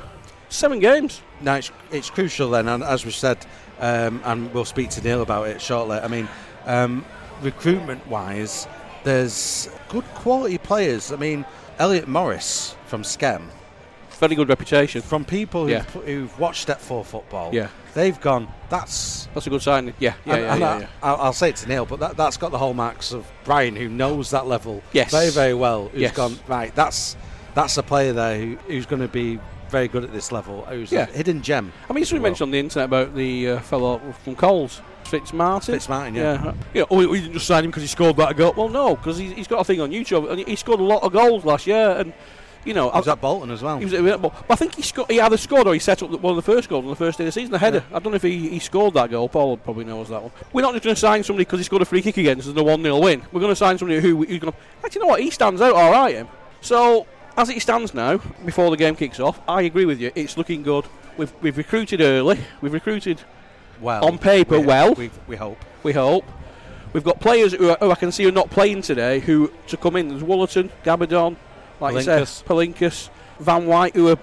Seven 0.50 0.80
games. 0.80 1.22
Now 1.40 1.56
it's, 1.56 1.72
it's 1.92 2.10
crucial 2.10 2.50
then, 2.50 2.68
and 2.68 2.84
as 2.84 3.06
we 3.06 3.12
said, 3.12 3.38
um, 3.80 4.22
and 4.26 4.54
we'll 4.54 4.66
speak 4.66 4.90
to 4.92 5.02
Neil 5.02 5.22
about 5.22 5.48
it 5.48 5.62
shortly. 5.62 5.98
I 5.98 6.08
mean, 6.08 6.28
um, 6.66 7.06
recruitment 7.42 8.06
wise, 8.08 8.68
there's 9.04 9.70
good 9.90 10.04
quality 10.14 10.58
players. 10.58 11.12
I 11.12 11.16
mean, 11.16 11.46
Elliot 11.80 12.08
Morris 12.08 12.76
from 12.86 13.04
Skem, 13.04 13.44
Very 14.22 14.36
good 14.36 14.48
reputation. 14.50 15.02
from 15.02 15.26
people 15.26 15.64
who've, 15.64 15.72
Yeah. 15.72 15.82
who've 16.06 16.40
watched 16.40 16.62
Step 16.62 16.80
4 16.80 17.04
football, 17.04 17.50
Yeah. 17.52 17.68
they've 17.96 18.20
gone, 18.22 18.48
that's. 18.70 19.28
That's 19.34 19.48
a 19.48 19.50
good 19.50 19.64
sign. 19.64 19.94
Yeah, 20.00 20.14
yeah, 20.26 20.34
and- 20.36 20.42
yeah, 20.44 20.52
and 20.54 20.60
yeah, 20.62 20.70
I, 20.76 20.80
yeah. 20.80 20.88
I'll, 21.24 21.34
say 21.34 21.50
it 21.50 21.56
to 21.58 21.68
Neil, 21.68 21.86
but 21.88 22.00
that, 22.02 22.16
that's 22.18 22.38
got 22.38 22.52
the 22.52 22.60
hallmarks 22.60 23.12
of 23.14 23.26
Brian, 23.46 23.76
who 23.76 23.90
knows 23.90 24.30
that 24.30 24.46
level 24.46 24.84
Yes. 24.94 25.10
very, 25.12 25.32
very 25.32 25.56
well. 25.56 25.90
Who's 25.92 26.02
Yes. 26.02 26.16
gone, 26.16 26.38
right, 26.48 26.74
that's 26.76 27.18
that's 27.56 27.78
a 27.78 27.84
player 27.84 28.14
there 28.14 28.38
who, 28.40 28.58
who's 28.68 28.86
going 28.86 29.02
to 29.02 29.08
be 29.10 29.38
very 29.70 29.88
good 29.90 30.04
at 30.06 30.14
this 30.14 30.32
level, 30.32 30.66
who's 30.70 30.92
Yeah. 30.92 31.02
a 31.02 31.06
hidden 31.18 31.42
gem. 31.42 31.74
I 31.90 31.94
mean, 31.94 32.06
somebody 32.06 32.24
mentioned 32.24 32.48
on 32.48 32.52
the 32.52 32.60
internet 32.60 32.86
about 32.86 33.16
the 33.16 33.50
uh, 33.50 33.60
fellow 33.62 34.00
from 34.24 34.36
Colls, 34.36 34.82
Fitz 35.06 35.32
Fitzmartin. 35.32 35.76
Fitzmartin, 35.76 36.16
yeah. 36.16 36.44
Yeah, 36.44 36.54
yeah. 36.76 36.84
Oh, 36.92 36.96
we- 37.08 37.20
didn't 37.20 37.34
just 37.34 37.48
sign 37.48 37.64
him 37.66 37.72
because 37.72 37.82
he 37.84 37.88
scored 37.88 38.16
that 38.18 38.38
goal. 38.38 38.54
Well, 38.56 38.70
no, 38.70 38.96
because 38.96 39.18
he's, 39.18 39.32
he's 39.34 39.48
got 39.48 39.62
a 39.62 39.64
thing 39.64 39.82
on 39.82 39.90
YouTube, 39.92 40.30
and 40.30 40.40
he 40.48 40.56
scored 40.56 40.80
a 40.80 40.84
lot 40.84 41.02
of 41.04 41.12
goals 41.12 41.44
last 41.44 41.66
year. 41.68 41.96
And 41.98 42.14
you 42.66 42.74
know, 42.74 42.90
He 42.92 42.98
was 42.98 43.08
I, 43.08 43.14
at 43.14 43.22
Bolton 43.22 43.52
as 43.52 43.62
well. 43.62 43.78
he 43.80 43.86
was 43.86 43.94
at- 43.94 44.22
but 44.22 44.34
I 44.50 44.56
think 44.56 44.76
he 44.76 44.82
scored. 44.82 45.10
He 45.12 45.20
either 45.20 45.38
scored 45.38 45.68
or 45.68 45.74
he 45.74 45.80
set 45.80 46.04
up 46.04 46.10
one 46.12 46.32
of 46.32 46.36
the 46.36 46.42
first 46.52 46.70
goals 46.70 46.84
on 46.84 46.90
the 46.90 46.96
first 46.96 47.18
day 47.18 47.24
of 47.24 47.28
the 47.28 47.32
season, 47.32 47.52
the 47.52 47.60
header. 47.60 47.84
I 47.92 48.00
don't 48.00 48.12
know 48.12 48.16
if 48.16 48.24
he, 48.24 48.50
he 48.50 48.60
scored 48.60 48.94
that 48.96 49.10
goal. 49.10 49.30
Paul 49.30 49.58
probably 49.58 49.86
knows 49.86 50.10
that 50.10 50.22
one. 50.22 50.32
We're 50.54 50.62
not 50.62 50.74
just 50.74 50.84
going 50.84 50.96
to 50.96 51.00
sign 51.00 51.24
somebody 51.24 51.46
because 51.46 51.60
he 51.60 51.64
scored 51.64 51.82
a 51.82 51.86
free 51.86 52.02
kick 52.02 52.18
against 52.18 52.46
us 52.48 52.50
and 52.50 52.58
a 52.60 52.64
one 52.64 52.82
0 52.84 53.00
win. 53.00 53.22
We're 53.32 53.42
going 53.42 53.52
to 53.52 53.56
sign 53.56 53.78
somebody 53.78 54.00
who 54.00 54.18
who's 54.18 54.40
going 54.40 54.54
to. 54.54 54.60
Actually, 54.84 55.00
you 55.00 55.06
know 55.06 55.12
what? 55.12 55.22
He 55.22 55.30
stands 55.30 55.62
out 55.62 55.74
all 55.74 55.92
right. 55.92 56.16
Him. 56.16 56.28
So 56.62 57.08
as 57.38 57.50
it 57.50 57.62
stands 57.62 57.94
now, 57.94 58.18
before 58.46 58.70
the 58.70 58.78
game 58.78 58.96
kicks 58.96 59.20
off, 59.20 59.40
I 59.48 59.64
agree 59.64 59.86
with 59.86 60.00
you. 60.00 60.12
It's 60.16 60.38
looking 60.38 60.64
good. 60.64 60.86
We've, 61.18 61.34
we've 61.42 61.58
recruited 61.58 62.02
early. 62.02 62.40
We've 62.62 62.74
recruited 62.74 63.22
well, 63.80 64.06
on 64.06 64.18
paper, 64.18 64.60
we, 64.60 64.66
well. 64.66 64.94
we, 64.94 65.12
we 65.28 65.36
hope. 65.36 65.58
we 65.84 65.94
hope. 65.94 66.26
We've 66.94 67.04
got 67.04 67.20
players 67.20 67.54
who, 67.54 67.70
are, 67.70 67.78
who 67.80 67.92
I 67.92 67.96
can 67.96 68.12
see 68.12 68.28
are 68.28 68.32
not 68.32 68.50
playing 68.50 68.82
today 68.82 69.20
who 69.20 69.52
to 69.68 69.78
come 69.78 69.96
in. 69.96 70.10
There's 70.10 70.24
Woolerton, 70.24 70.70
Gabadon, 70.84 71.38
like 71.82 71.96
you 71.96 72.02
said, 72.02 72.24
Palinkas. 72.24 72.44
Palinkas, 72.44 73.10
Van 73.40 73.66
White, 73.66 73.96
who 73.96 74.10
are 74.10 74.20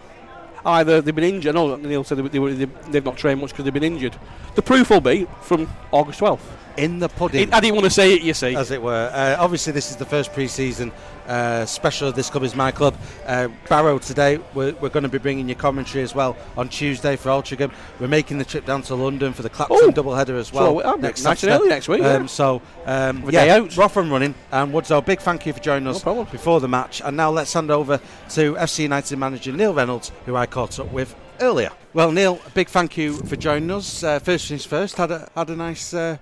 either 0.64 1.00
they've 1.00 1.14
been 1.14 1.24
injured. 1.24 1.54
Know 1.54 1.76
Neil 1.76 2.04
said 2.04 2.18
they, 2.18 2.38
were- 2.38 2.52
they, 2.52 2.64
they've 2.90 3.04
not 3.04 3.16
trained 3.16 3.40
much 3.40 3.50
because 3.50 3.64
they've 3.64 3.74
been 3.74 3.82
injured. 3.84 4.16
The 4.54 4.62
proof 4.62 4.90
will 4.90 5.00
be 5.00 5.26
from 5.42 5.68
August 5.92 6.20
12th. 6.20 6.40
In 6.76 7.00
the 7.00 7.08
pudding, 7.08 7.48
It, 7.48 7.52
I 7.52 7.58
didn't 7.58 7.74
want 7.74 7.86
to 7.86 7.90
say 7.90 8.14
it, 8.14 8.22
you 8.22 8.32
see. 8.34 8.54
as 8.54 8.70
it 8.70 8.80
were. 8.80 9.10
Uh, 9.12 9.34
obviously, 9.42 9.72
this 9.72 9.90
is 9.90 9.96
the 9.96 10.04
first 10.04 10.32
pre-season 10.32 10.92
uh, 11.26 11.66
special 11.66 12.06
of 12.06 12.14
This 12.14 12.30
Club 12.30 12.44
Is 12.44 12.54
My 12.54 12.70
Club. 12.70 12.96
Uh, 13.26 13.48
Barrow 13.68 13.98
today, 13.98 14.38
we're, 14.54 14.72
we're 14.74 14.88
going 14.88 15.02
to 15.02 15.08
be 15.08 15.18
bringing 15.18 15.48
you 15.48 15.56
commentary 15.56 16.04
as 16.04 16.14
well 16.14 16.36
on 16.56 16.68
Tuesday 16.68 17.16
for 17.16 17.30
Altrincham. 17.30 17.72
We're 17.98 18.06
making 18.06 18.38
the 18.38 18.44
trip 18.44 18.64
down 18.64 18.82
to 18.82 18.94
London 18.94 19.32
for 19.32 19.42
the 19.42 19.50
Clapton 19.50 19.76
Oh. 19.82 19.90
doubleheader 19.90 20.38
as 20.38 20.48
So, 20.48 20.74
well. 20.74 20.86
uh, 20.86 20.94
next 20.94 21.24
nice 21.24 21.42
and 21.42 21.50
early 21.50 21.68
next 21.68 21.88
week, 21.88 22.00
yeah. 22.00 22.12
Um, 22.12 22.28
so, 22.28 22.62
um, 22.86 23.24
yeah, 23.28 23.44
day 23.44 23.50
out. 23.50 23.76
we're 23.76 24.00
and 24.00 24.12
running. 24.12 24.36
And 24.52 24.72
big 25.02 25.20
thank 25.20 25.46
you 25.46 25.52
for 25.52 25.58
joining 25.60 25.88
us 25.88 26.06
No 26.06 26.22
before 26.26 26.60
the 26.60 26.68
match. 26.68 27.02
And 27.04 27.16
now 27.16 27.30
let's 27.32 27.52
hand 27.52 27.72
over 27.72 27.98
to 28.30 28.54
FC 28.54 28.84
United 28.84 29.18
manager 29.18 29.50
Neil 29.50 29.74
Reynolds, 29.74 30.12
who 30.26 30.36
I 30.36 30.46
caught 30.50 30.78
up 30.78 30.92
with 30.92 31.14
earlier. 31.40 31.70
Well, 31.94 32.12
Neil, 32.12 32.40
a 32.46 32.50
big 32.50 32.68
thank 32.68 32.96
you 32.96 33.14
for 33.14 33.36
joining 33.36 33.70
us. 33.70 34.02
Uh, 34.02 34.18
first 34.18 34.48
things 34.48 34.64
first, 34.64 34.96
had 34.96 35.10
a 35.10 35.28
had 35.34 35.50
a 35.50 35.56
nice. 35.56 35.94
Uh, 35.94 36.18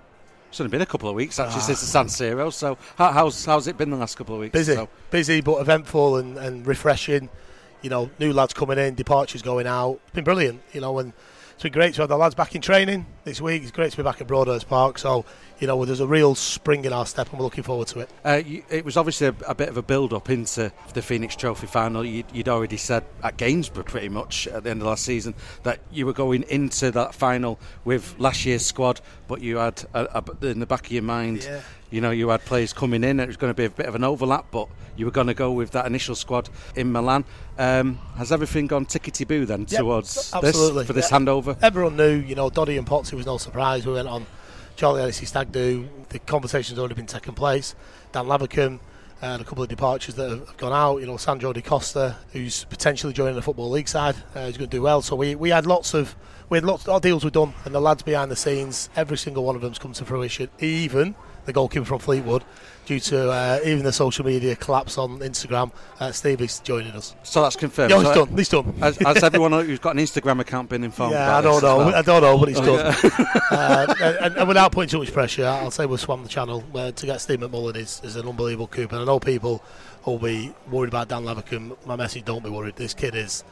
it's 0.49 0.61
only 0.61 0.71
been 0.71 0.81
a 0.81 0.85
couple 0.85 1.09
of 1.09 1.15
weeks 1.15 1.39
actually 1.39 1.61
since 1.61 1.81
the 1.81 1.87
San 1.87 2.07
Siro. 2.07 2.51
So, 2.53 2.77
how, 2.97 3.11
how's 3.11 3.45
how's 3.45 3.67
it 3.67 3.77
been 3.77 3.89
the 3.89 3.97
last 3.97 4.15
couple 4.17 4.35
of 4.35 4.41
weeks? 4.41 4.53
Busy, 4.53 4.75
So, 4.75 4.87
busy, 5.11 5.41
but 5.41 5.59
eventful 5.59 6.17
and, 6.17 6.37
and 6.37 6.65
refreshing. 6.65 7.29
You 7.81 7.89
know, 7.89 8.09
new 8.17 8.33
lads 8.33 8.53
coming 8.53 8.77
in, 8.77 8.95
departures 8.95 9.41
going 9.41 9.67
out. 9.67 9.99
It's 10.05 10.15
been 10.15 10.23
brilliant. 10.23 10.61
You 10.73 10.81
know, 10.81 10.97
and 10.99 11.13
it's 11.53 11.63
been 11.63 11.71
great 11.73 11.93
to 11.95 12.01
have 12.01 12.09
the 12.09 12.17
lads 12.17 12.33
back 12.35 12.55
in 12.55 12.61
training 12.61 13.05
this 13.27 13.41
week. 13.41 13.61
It's 13.61 13.71
great 13.71 13.91
to 13.91 13.97
be 13.97 14.03
back 14.03 14.21
at 14.21 14.27
Broadhurst 14.27 14.67
Park. 14.69 14.97
So, 14.97 15.25
you 15.59 15.67
know, 15.67 15.83
there's 15.85 15.99
a 15.99 16.07
real 16.07 16.33
spring 16.33 16.85
in 16.85 16.93
our 16.93 17.05
step, 17.05 17.29
and 17.29 17.37
we're 17.39 17.43
looking 17.43 17.63
forward 17.63 17.87
to 17.89 17.99
it. 17.99 18.09
uh, 18.25 18.41
you, 18.45 18.63
it 18.69 18.85
was 18.85 18.95
obviously 18.95 19.27
a, 19.27 19.35
a 19.47 19.53
bit 19.53 19.67
of 19.69 19.75
a 19.77 19.81
build 19.81 20.13
up 20.13 20.29
into 20.29 20.71
the 20.93 21.01
Phoenix 21.01 21.35
Trophy 21.35 21.67
final. 21.67 22.05
You'd, 22.05 22.25
you'd 22.33 22.47
already 22.49 22.77
said 22.77 23.03
at 23.23 23.37
Gainsborough 23.37 23.83
pretty 23.83 24.09
much 24.09 24.47
at 24.47 24.63
the 24.63 24.69
end 24.69 24.81
of 24.81 24.87
last 24.87 25.03
season 25.03 25.35
that 25.63 25.79
you 25.91 26.05
were 26.05 26.13
going 26.13 26.43
into 26.43 26.89
that 26.91 27.13
final 27.13 27.59
with 27.85 28.15
last 28.17 28.45
year's 28.45 28.65
squad, 28.65 29.01
but 29.27 29.41
you 29.41 29.57
had 29.57 29.83
a, 29.93 30.23
a, 30.41 30.47
in 30.47 30.59
the 30.59 30.65
back 30.65 30.85
of 30.85 30.91
your 30.91 31.03
mind. 31.03 31.43
Yeah. 31.43 31.61
You 31.89 32.01
know, 32.01 32.11
you 32.11 32.27
had 32.29 32.43
players 32.43 32.73
coming 32.73 33.03
in. 33.05 33.19
It 33.21 33.27
was 33.27 33.37
going 33.37 33.49
to 33.49 33.55
be 33.55 33.63
a 33.63 33.69
bit 33.69 33.85
of 33.85 33.95
an 33.95 34.03
overlap, 34.03 34.47
but 34.51 34.67
you 34.97 35.05
were 35.05 35.11
going 35.11 35.27
to 35.27 35.33
go 35.33 35.53
with 35.53 35.71
that 35.71 35.85
initial 35.85 36.15
squad 36.15 36.49
in 36.75 36.91
Milan. 36.91 37.23
Um, 37.57 37.97
has 38.17 38.31
everything 38.33 38.67
gone 38.67 38.85
tickety 38.85 39.25
boo 39.25 39.45
then 39.45 39.61
Yep, 39.69 39.79
towards 39.79 40.33
absolutely. 40.33 40.79
this 40.79 40.87
for 40.87 40.93
this 40.93 41.09
Yeah. 41.11 41.17
handover? 41.19 41.57
Everyone 41.61 41.95
knew, 41.95 42.15
you 42.15 42.35
know, 42.35 42.49
Doddy 42.49 42.77
and 42.77 42.85
Potts, 42.85 43.13
it 43.13 43.15
was 43.17 43.25
no 43.25 43.37
surprise. 43.37 43.85
We 43.85 43.93
went 43.93 44.07
on 44.07 44.25
Charlie 44.75 45.01
Hennessy 45.01 45.25
Stag 45.25 45.51
Do. 45.51 45.89
The 46.09 46.19
conversation's 46.19 46.79
already 46.79 46.93
been 46.93 47.07
taking 47.07 47.33
place. 47.33 47.75
Dan 48.11 48.25
Lavercombe 48.25 48.79
and 49.21 49.41
a 49.41 49.45
couple 49.45 49.63
of 49.63 49.69
departures 49.69 50.15
that 50.15 50.29
have 50.29 50.57
gone 50.57 50.71
out. 50.71 50.99
You 50.99 51.07
know, 51.07 51.17
Sandro 51.17 51.51
Di 51.51 51.61
Costa, 51.61 52.15
who's 52.31 52.63
potentially 52.65 53.11
joining 53.11 53.35
the 53.35 53.41
Football 53.41 53.71
League 53.71 53.87
side, 53.87 54.15
uh, 54.35 54.41
is 54.41 54.57
going 54.57 54.69
to 54.69 54.77
do 54.77 54.83
well. 54.83 55.01
So 55.01 55.15
we, 55.15 55.35
we 55.35 55.49
had 55.49 55.65
lots 55.65 55.93
of 55.93 56.15
we 56.49 56.57
had 56.57 56.63
lots 56.63 56.87
of 56.87 57.01
deals 57.01 57.25
were 57.25 57.29
done, 57.29 57.53
and 57.65 57.75
the 57.75 57.81
lads 57.81 58.03
behind 58.03 58.31
the 58.31 58.35
scenes, 58.35 58.89
every 58.95 59.17
single 59.17 59.43
one 59.43 59.55
of 59.55 59.61
them's 59.61 59.79
come 59.79 59.93
to 59.93 60.05
fruition. 60.05 60.49
Even 60.59 61.15
the 61.47 61.53
goalkeeper 61.53 61.85
from 61.85 61.99
Fleetwood, 61.99 62.43
due 62.85 62.99
to 62.99 63.31
uh, 63.31 63.59
even 63.65 63.83
the 63.83 63.91
social 63.91 64.25
media 64.25 64.55
collapse 64.55 64.97
on 64.97 65.19
Instagram, 65.19 65.71
uh, 65.99 66.11
Stevie's 66.11 66.59
joining 66.59 66.91
us. 66.91 67.15
So 67.23 67.41
that's 67.41 67.55
confirmed. 67.55 67.89
Yeah, 67.89 67.97
he's 67.97 68.07
So, 68.07 68.25
done. 68.25 68.37
He's 68.37 68.49
done. 68.49 68.73
Has, 68.79 68.97
has 68.97 69.23
everyone 69.23 69.53
who's 69.53 69.79
got 69.79 69.95
an 69.95 70.01
Instagram 70.01 70.39
account 70.41 70.69
been 70.69 70.83
informed? 70.83 71.13
Yeah, 71.13 71.37
I 71.37 71.41
don't 71.41 71.63
know. 71.63 71.77
well? 71.77 71.95
I 71.95 72.01
don't 72.01 72.21
know, 72.21 72.37
but 72.37 72.49
it's 72.49 72.59
done. 72.59 72.79
uh, 73.51 73.95
and, 74.21 74.37
and 74.37 74.47
without 74.47 74.71
putting 74.71 74.89
too 74.89 74.99
much 74.99 75.11
pressure, 75.11 75.45
I'll 75.47 75.71
say 75.71 75.85
we'll 75.85 75.97
swam 75.97 76.21
the 76.21 76.29
channel. 76.29 76.63
Uh, 76.75 76.91
to 76.91 77.05
get 77.05 77.19
Steve 77.21 77.39
McMullan 77.39 77.77
is, 77.77 78.01
is 78.03 78.15
an 78.17 78.27
unbelievable 78.27 78.67
coup. 78.67 78.83
And 78.91 78.99
I 78.99 79.05
know 79.05 79.19
people 79.19 79.63
will 80.05 80.19
be 80.19 80.53
worried 80.69 80.89
about 80.89 81.07
Dan 81.07 81.23
Lavercombe. 81.23 81.77
My 81.85 81.95
message: 81.95 82.25
don't 82.25 82.43
be 82.43 82.49
worried. 82.49 82.75
This 82.75 82.93
kid 82.93 83.15
is, 83.15 83.43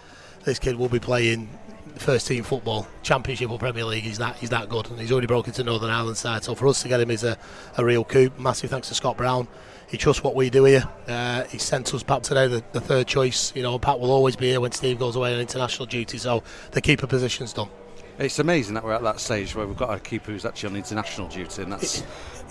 this 0.44 0.60
kid 0.60 0.75
will 0.75 0.90
be 0.90 1.00
playing 1.00 1.50
first 1.96 2.27
team 2.27 2.44
football, 2.44 2.88
Championship 3.04 3.50
or 3.50 3.60
Premier 3.60 3.86
League. 3.86 4.04
He's 4.04 4.18
that 4.18 4.36
he's 4.38 4.50
that 4.50 4.70
good, 4.70 4.89
and 4.89 5.00
he's 5.00 5.12
already 5.12 5.27
broken 5.27 5.54
to 5.54 5.63
Northern 5.63 5.89
Ireland 5.89 6.18
side. 6.18 6.44
So 6.44 6.56
for 6.56 6.68
us 6.68 6.82
to 6.84 6.88
get 6.88 7.00
him 7.00 7.12
is 7.12 7.24
a, 7.24 7.38
a 7.77 7.86
real 7.86 8.04
coup. 8.04 8.32
Massive 8.38 8.70
thanks 8.70 8.89
to 8.89 8.96
Scott 8.96 9.18
Brown. 9.18 9.48
He 9.88 9.98
trusts 9.98 10.24
what 10.24 10.36
we 10.36 10.50
do 10.50 10.65
here. 10.65 10.89
Uh, 11.08 11.44
he 11.44 11.60
sent 11.60 11.94
us 11.94 12.01
Pat 12.01 12.24
today, 12.24 12.48
the, 12.48 12.63
the 12.72 12.82
third 12.82 13.08
choice. 13.08 13.56
You 13.56 13.62
know, 13.62 13.77
Pat 13.77 14.00
will 14.00 14.12
always 14.12 14.36
be 14.36 14.50
here 14.50 14.60
when 14.60 14.72
Steve 14.72 14.98
goes 14.98 15.15
away 15.15 15.34
on 15.34 15.39
international 15.39 15.86
duty. 15.86 16.18
So 16.18 16.44
the 16.72 16.82
keeper 16.82 17.06
position's 17.08 17.54
done. 17.54 17.70
It's 18.17 18.39
amazing 18.39 18.75
that 18.75 18.84
we're 18.86 18.93
at 18.93 19.03
that 19.03 19.19
stage 19.19 19.55
where 19.55 19.67
we've 19.67 19.75
got 19.75 19.93
a 19.93 20.00
keeper 20.00 20.31
who's 20.31 20.45
actually 20.45 20.69
on 20.69 20.75
international 20.77 21.27
duty, 21.27 21.63
and 21.63 21.74
that's 21.74 22.01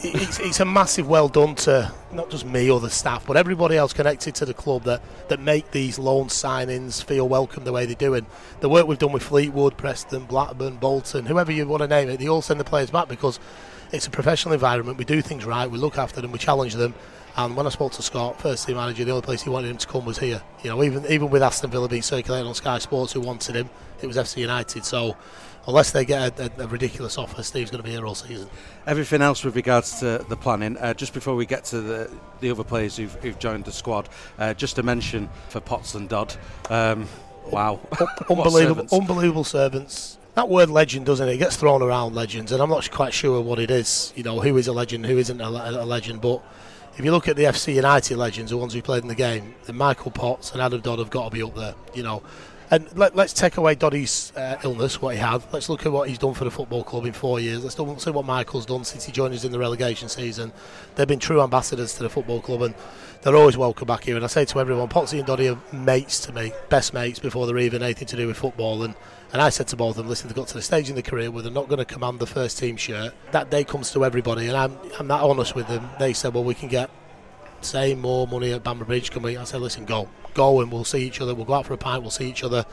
it's, 0.02 0.38
it's 0.38 0.60
a 0.60 0.64
massive 0.66 1.08
well 1.08 1.28
done 1.28 1.54
to 1.54 1.90
not 2.12 2.28
just 2.28 2.44
me 2.44 2.70
or 2.70 2.80
the 2.80 2.90
staff, 2.90 3.26
but 3.26 3.38
everybody 3.38 3.78
else 3.78 3.94
connected 3.94 4.34
to 4.34 4.44
the 4.44 4.52
club 4.52 4.82
that, 4.84 5.00
that 5.28 5.40
make 5.40 5.70
these 5.70 5.98
loan 5.98 6.26
signings 6.26 7.02
feel 7.02 7.26
welcome 7.26 7.64
the 7.64 7.72
way 7.72 7.86
they 7.86 7.94
do. 7.94 8.12
And 8.12 8.26
the 8.60 8.68
work 8.68 8.86
we've 8.86 8.98
done 8.98 9.12
with 9.12 9.22
Fleetwood, 9.22 9.78
Preston, 9.78 10.26
Blackburn, 10.26 10.76
Bolton, 10.76 11.24
whoever 11.24 11.50
you 11.50 11.66
want 11.66 11.80
to 11.80 11.88
name 11.88 12.10
it, 12.10 12.18
they 12.18 12.28
all 12.28 12.42
send 12.42 12.60
the 12.60 12.64
players 12.64 12.90
back 12.90 13.08
because 13.08 13.40
it's 13.90 14.06
a 14.06 14.10
professional 14.10 14.52
environment. 14.52 14.98
We 14.98 15.06
do 15.06 15.22
things 15.22 15.46
right, 15.46 15.70
we 15.70 15.78
look 15.78 15.96
after 15.96 16.20
them, 16.20 16.30
we 16.30 16.38
challenge 16.38 16.74
them. 16.74 16.92
And 17.36 17.56
when 17.56 17.66
I 17.66 17.70
spoke 17.70 17.92
to 17.92 18.02
Scott, 18.02 18.40
first 18.40 18.66
team 18.66 18.76
manager, 18.76 19.04
the 19.04 19.10
only 19.10 19.22
place 19.22 19.42
he 19.42 19.50
wanted 19.50 19.70
him 19.70 19.78
to 19.78 19.86
come 19.88 20.04
was 20.04 20.18
here. 20.18 20.40
You 20.62 20.70
know, 20.70 20.84
even 20.84 21.04
even 21.06 21.30
with 21.30 21.42
Aston 21.42 21.70
Villa 21.70 21.88
being 21.88 22.02
circulated 22.02 22.46
on 22.46 22.54
Sky 22.54 22.78
Sports, 22.78 23.12
who 23.12 23.20
wanted 23.20 23.56
him, 23.56 23.70
it 24.00 24.06
was 24.06 24.16
FC 24.16 24.36
United. 24.36 24.84
So 24.84 25.16
unless 25.66 25.90
they 25.90 26.04
get 26.04 26.38
a, 26.38 26.50
a, 26.60 26.64
a 26.64 26.66
ridiculous 26.68 27.18
offer, 27.18 27.42
Steve's 27.42 27.70
going 27.70 27.82
to 27.82 27.86
be 27.86 27.92
here 27.94 28.06
all 28.06 28.14
season. 28.14 28.48
everything 28.86 29.22
else 29.22 29.44
with 29.44 29.56
regards 29.56 30.00
to 30.00 30.24
the 30.28 30.36
planning. 30.36 30.76
Uh, 30.76 30.94
just 30.94 31.14
before 31.14 31.34
we 31.34 31.46
get 31.46 31.64
to 31.66 31.80
the, 31.80 32.10
the 32.40 32.50
other 32.50 32.64
players 32.64 32.96
who've, 32.96 33.14
who've 33.16 33.38
joined 33.38 33.64
the 33.64 33.72
squad, 33.72 34.08
uh, 34.38 34.54
just 34.54 34.76
to 34.76 34.82
mention 34.82 35.28
for 35.48 35.60
Potts 35.60 35.94
and 35.94 36.08
Dodd. 36.08 36.34
Um, 36.70 37.08
wow, 37.50 37.80
unbelievable, 38.30 38.86
servants. 38.88 38.92
unbelievable 38.92 39.44
servants. 39.44 40.18
That 40.34 40.48
word 40.48 40.68
legend, 40.68 41.06
doesn't 41.06 41.28
it? 41.28 41.34
It 41.34 41.38
gets 41.38 41.56
thrown 41.56 41.80
around 41.80 42.14
legends, 42.14 42.50
and 42.50 42.60
I'm 42.60 42.68
not 42.68 42.90
quite 42.90 43.14
sure 43.14 43.40
what 43.40 43.60
it 43.60 43.70
is. 43.70 44.12
You 44.16 44.24
know, 44.24 44.40
who 44.40 44.56
is 44.56 44.66
a 44.66 44.72
legend, 44.72 45.06
who 45.06 45.16
isn't 45.16 45.40
a, 45.40 45.48
le- 45.48 45.82
a 45.82 45.86
legend. 45.86 46.20
But 46.20 46.42
if 46.98 47.04
you 47.04 47.12
look 47.12 47.28
at 47.28 47.36
the 47.36 47.44
FC 47.44 47.74
United 47.74 48.16
legends, 48.16 48.50
the 48.50 48.56
ones 48.56 48.72
who 48.74 48.82
played 48.82 49.02
in 49.02 49.08
the 49.08 49.14
game, 49.14 49.54
then 49.64 49.76
Michael 49.76 50.10
Potts 50.10 50.50
and 50.50 50.60
Adam 50.60 50.80
Dodd 50.80 50.98
have 50.98 51.10
got 51.10 51.26
to 51.26 51.30
be 51.30 51.42
up 51.42 51.54
there. 51.54 51.74
You 51.94 52.02
know, 52.02 52.22
and 52.70 52.96
let, 52.96 53.14
let's 53.14 53.32
take 53.32 53.56
away 53.56 53.74
Doddy's 53.74 54.32
uh, 54.36 54.56
illness, 54.64 55.00
what 55.00 55.14
he 55.14 55.20
had. 55.20 55.42
Let's 55.52 55.68
look 55.68 55.84
at 55.86 55.92
what 55.92 56.08
he's 56.08 56.18
done 56.18 56.34
for 56.34 56.44
the 56.44 56.50
football 56.50 56.82
club 56.82 57.04
in 57.06 57.12
four 57.12 57.40
years. 57.40 57.62
Let's 57.62 57.74
don't 57.74 58.00
see 58.00 58.10
what 58.10 58.24
Michael's 58.24 58.66
done 58.66 58.84
since 58.84 59.04
he 59.04 59.12
joined 59.12 59.34
us 59.34 59.44
in 59.44 59.52
the 59.52 59.58
relegation 59.58 60.08
season. 60.08 60.52
They've 60.94 61.06
been 61.06 61.18
true 61.18 61.42
ambassadors 61.42 61.94
to 61.94 62.02
the 62.02 62.10
football 62.10 62.40
club, 62.40 62.62
and 62.62 62.74
they're 63.22 63.36
always 63.36 63.56
welcome 63.56 63.86
back 63.86 64.04
here. 64.04 64.16
And 64.16 64.24
I 64.24 64.28
say 64.28 64.44
to 64.44 64.60
everyone, 64.60 64.88
Potsy 64.88 65.18
and 65.18 65.26
Doddy 65.26 65.48
are 65.48 65.58
mates 65.72 66.20
to 66.20 66.32
me, 66.32 66.52
best 66.68 66.94
mates 66.94 67.18
before 67.18 67.46
they're 67.46 67.58
even 67.58 67.82
anything 67.82 68.08
to 68.08 68.16
do 68.16 68.26
with 68.26 68.36
football. 68.36 68.82
And 68.82 68.94
and 69.32 69.42
I 69.42 69.48
said 69.48 69.66
to 69.68 69.76
both 69.76 69.90
of 69.90 69.96
them, 69.96 70.08
listen, 70.08 70.28
they've 70.28 70.36
got 70.36 70.46
to 70.48 70.54
the 70.54 70.62
stage 70.62 70.88
in 70.88 70.94
their 70.94 71.02
career 71.02 71.28
where 71.28 71.42
they're 71.42 71.50
not 71.50 71.66
going 71.68 71.80
to 71.80 71.84
command 71.84 72.20
the 72.20 72.26
first 72.26 72.56
team 72.56 72.76
shirt. 72.76 73.12
That 73.32 73.50
day 73.50 73.64
comes 73.64 73.90
to 73.92 74.04
everybody, 74.04 74.46
and 74.46 74.56
I'm 74.56 74.78
I'm 74.98 75.08
that 75.08 75.22
honest 75.22 75.54
with 75.54 75.66
them. 75.66 75.90
They 75.98 76.12
said, 76.12 76.34
well, 76.34 76.44
we 76.44 76.54
can 76.54 76.68
get 76.68 76.88
say 77.64 77.94
more 77.94 78.26
money 78.26 78.52
at 78.52 78.62
Bamber 78.62 78.84
Bridge. 78.84 79.10
Can 79.10 79.22
we? 79.22 79.36
I 79.36 79.44
said, 79.44 79.60
listen, 79.60 79.84
go, 79.84 80.08
go, 80.34 80.60
and 80.60 80.70
we'll 80.70 80.84
see 80.84 81.06
each 81.06 81.20
other. 81.20 81.34
We'll 81.34 81.44
go 81.44 81.54
out 81.54 81.66
for 81.66 81.74
a 81.74 81.78
pint. 81.78 82.02
We'll 82.02 82.10
see 82.10 82.28
each 82.28 82.44
other. 82.44 82.64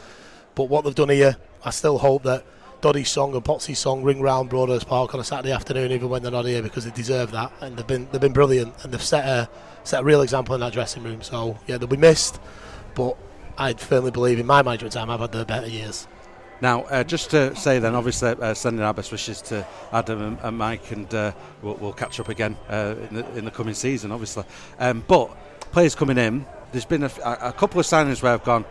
But 0.56 0.66
what 0.66 0.84
they've 0.84 0.96
done 0.96 1.10
here, 1.10 1.38
I 1.64 1.70
still 1.70 1.98
hope 1.98 2.24
that 2.24 2.46
Doddy's 2.82 3.10
song 3.10 3.36
and 3.36 3.46
Potsy's 3.46 3.78
song 3.78 4.04
ring 4.04 4.22
round 4.22 4.50
Broadhurst 4.50 4.88
Park 4.88 5.14
on 5.14 5.20
a 5.20 5.24
Saturday 5.24 5.52
afternoon, 5.52 5.92
even 5.92 6.10
when 6.10 6.24
they're 6.24 6.32
not 6.32 6.46
here, 6.46 6.64
because 6.64 6.84
they 6.84 6.92
deserve 6.92 7.32
that, 7.32 7.52
and 7.62 7.78
they've 7.78 7.86
been 7.86 8.08
they've 8.12 8.22
been 8.22 8.34
brilliant, 8.34 8.74
and 8.84 8.92
they've 8.92 9.02
set 9.02 9.26
a 9.26 9.50
set 9.84 10.02
a 10.02 10.04
real 10.04 10.22
example 10.22 10.56
in 10.56 10.62
that 10.62 10.74
dressing 10.74 11.04
room. 11.04 11.22
So 11.22 11.58
yeah, 11.68 11.78
they'll 11.78 11.88
be 11.88 11.98
missed, 11.98 12.40
but 12.96 13.18
I 13.58 13.74
firmly 13.74 14.12
believe 14.12 14.40
in 14.40 14.48
my 14.48 14.64
management 14.64 14.94
time 14.94 15.10
I've 15.10 15.20
had 15.20 15.32
the 15.32 15.46
better 15.46 15.68
years. 15.68 16.08
Now, 16.62 16.84
uh, 16.84 17.04
just 17.04 17.32
to 17.32 17.56
say 17.56 17.80
then, 17.80 17.96
obviously, 17.96 18.30
uh, 18.30 18.54
sending 18.54 18.84
our 18.84 18.94
best 18.94 19.12
wishes 19.12 19.42
to 19.44 19.66
Adam 19.92 20.22
and, 20.22 20.38
and 20.42 20.58
Mike, 20.58 20.92
and 20.92 21.12
uh, 21.14 21.32
we'll, 21.62 21.76
we'll 21.76 21.94
catch 21.94 22.20
up 22.20 22.30
again 22.30 22.56
uh, 22.70 22.96
in, 23.10 23.16
the, 23.16 23.38
in 23.38 23.46
the 23.46 23.52
coming 23.52 23.74
season, 23.74 24.12
obviously. 24.12 24.44
Um, 24.80 25.04
but 25.08 25.28
players 25.72 25.96
coming 25.96 26.18
in, 26.20 26.46
there's 26.72 26.86
been 26.86 27.02
a, 27.02 27.08
f- 27.08 27.20
a- 27.20 27.48
a 27.50 27.54
couple 27.54 27.80
of 27.80 27.86
signings 27.88 28.22
where 28.22 28.34
I've 28.34 28.44
gone, 28.44 28.66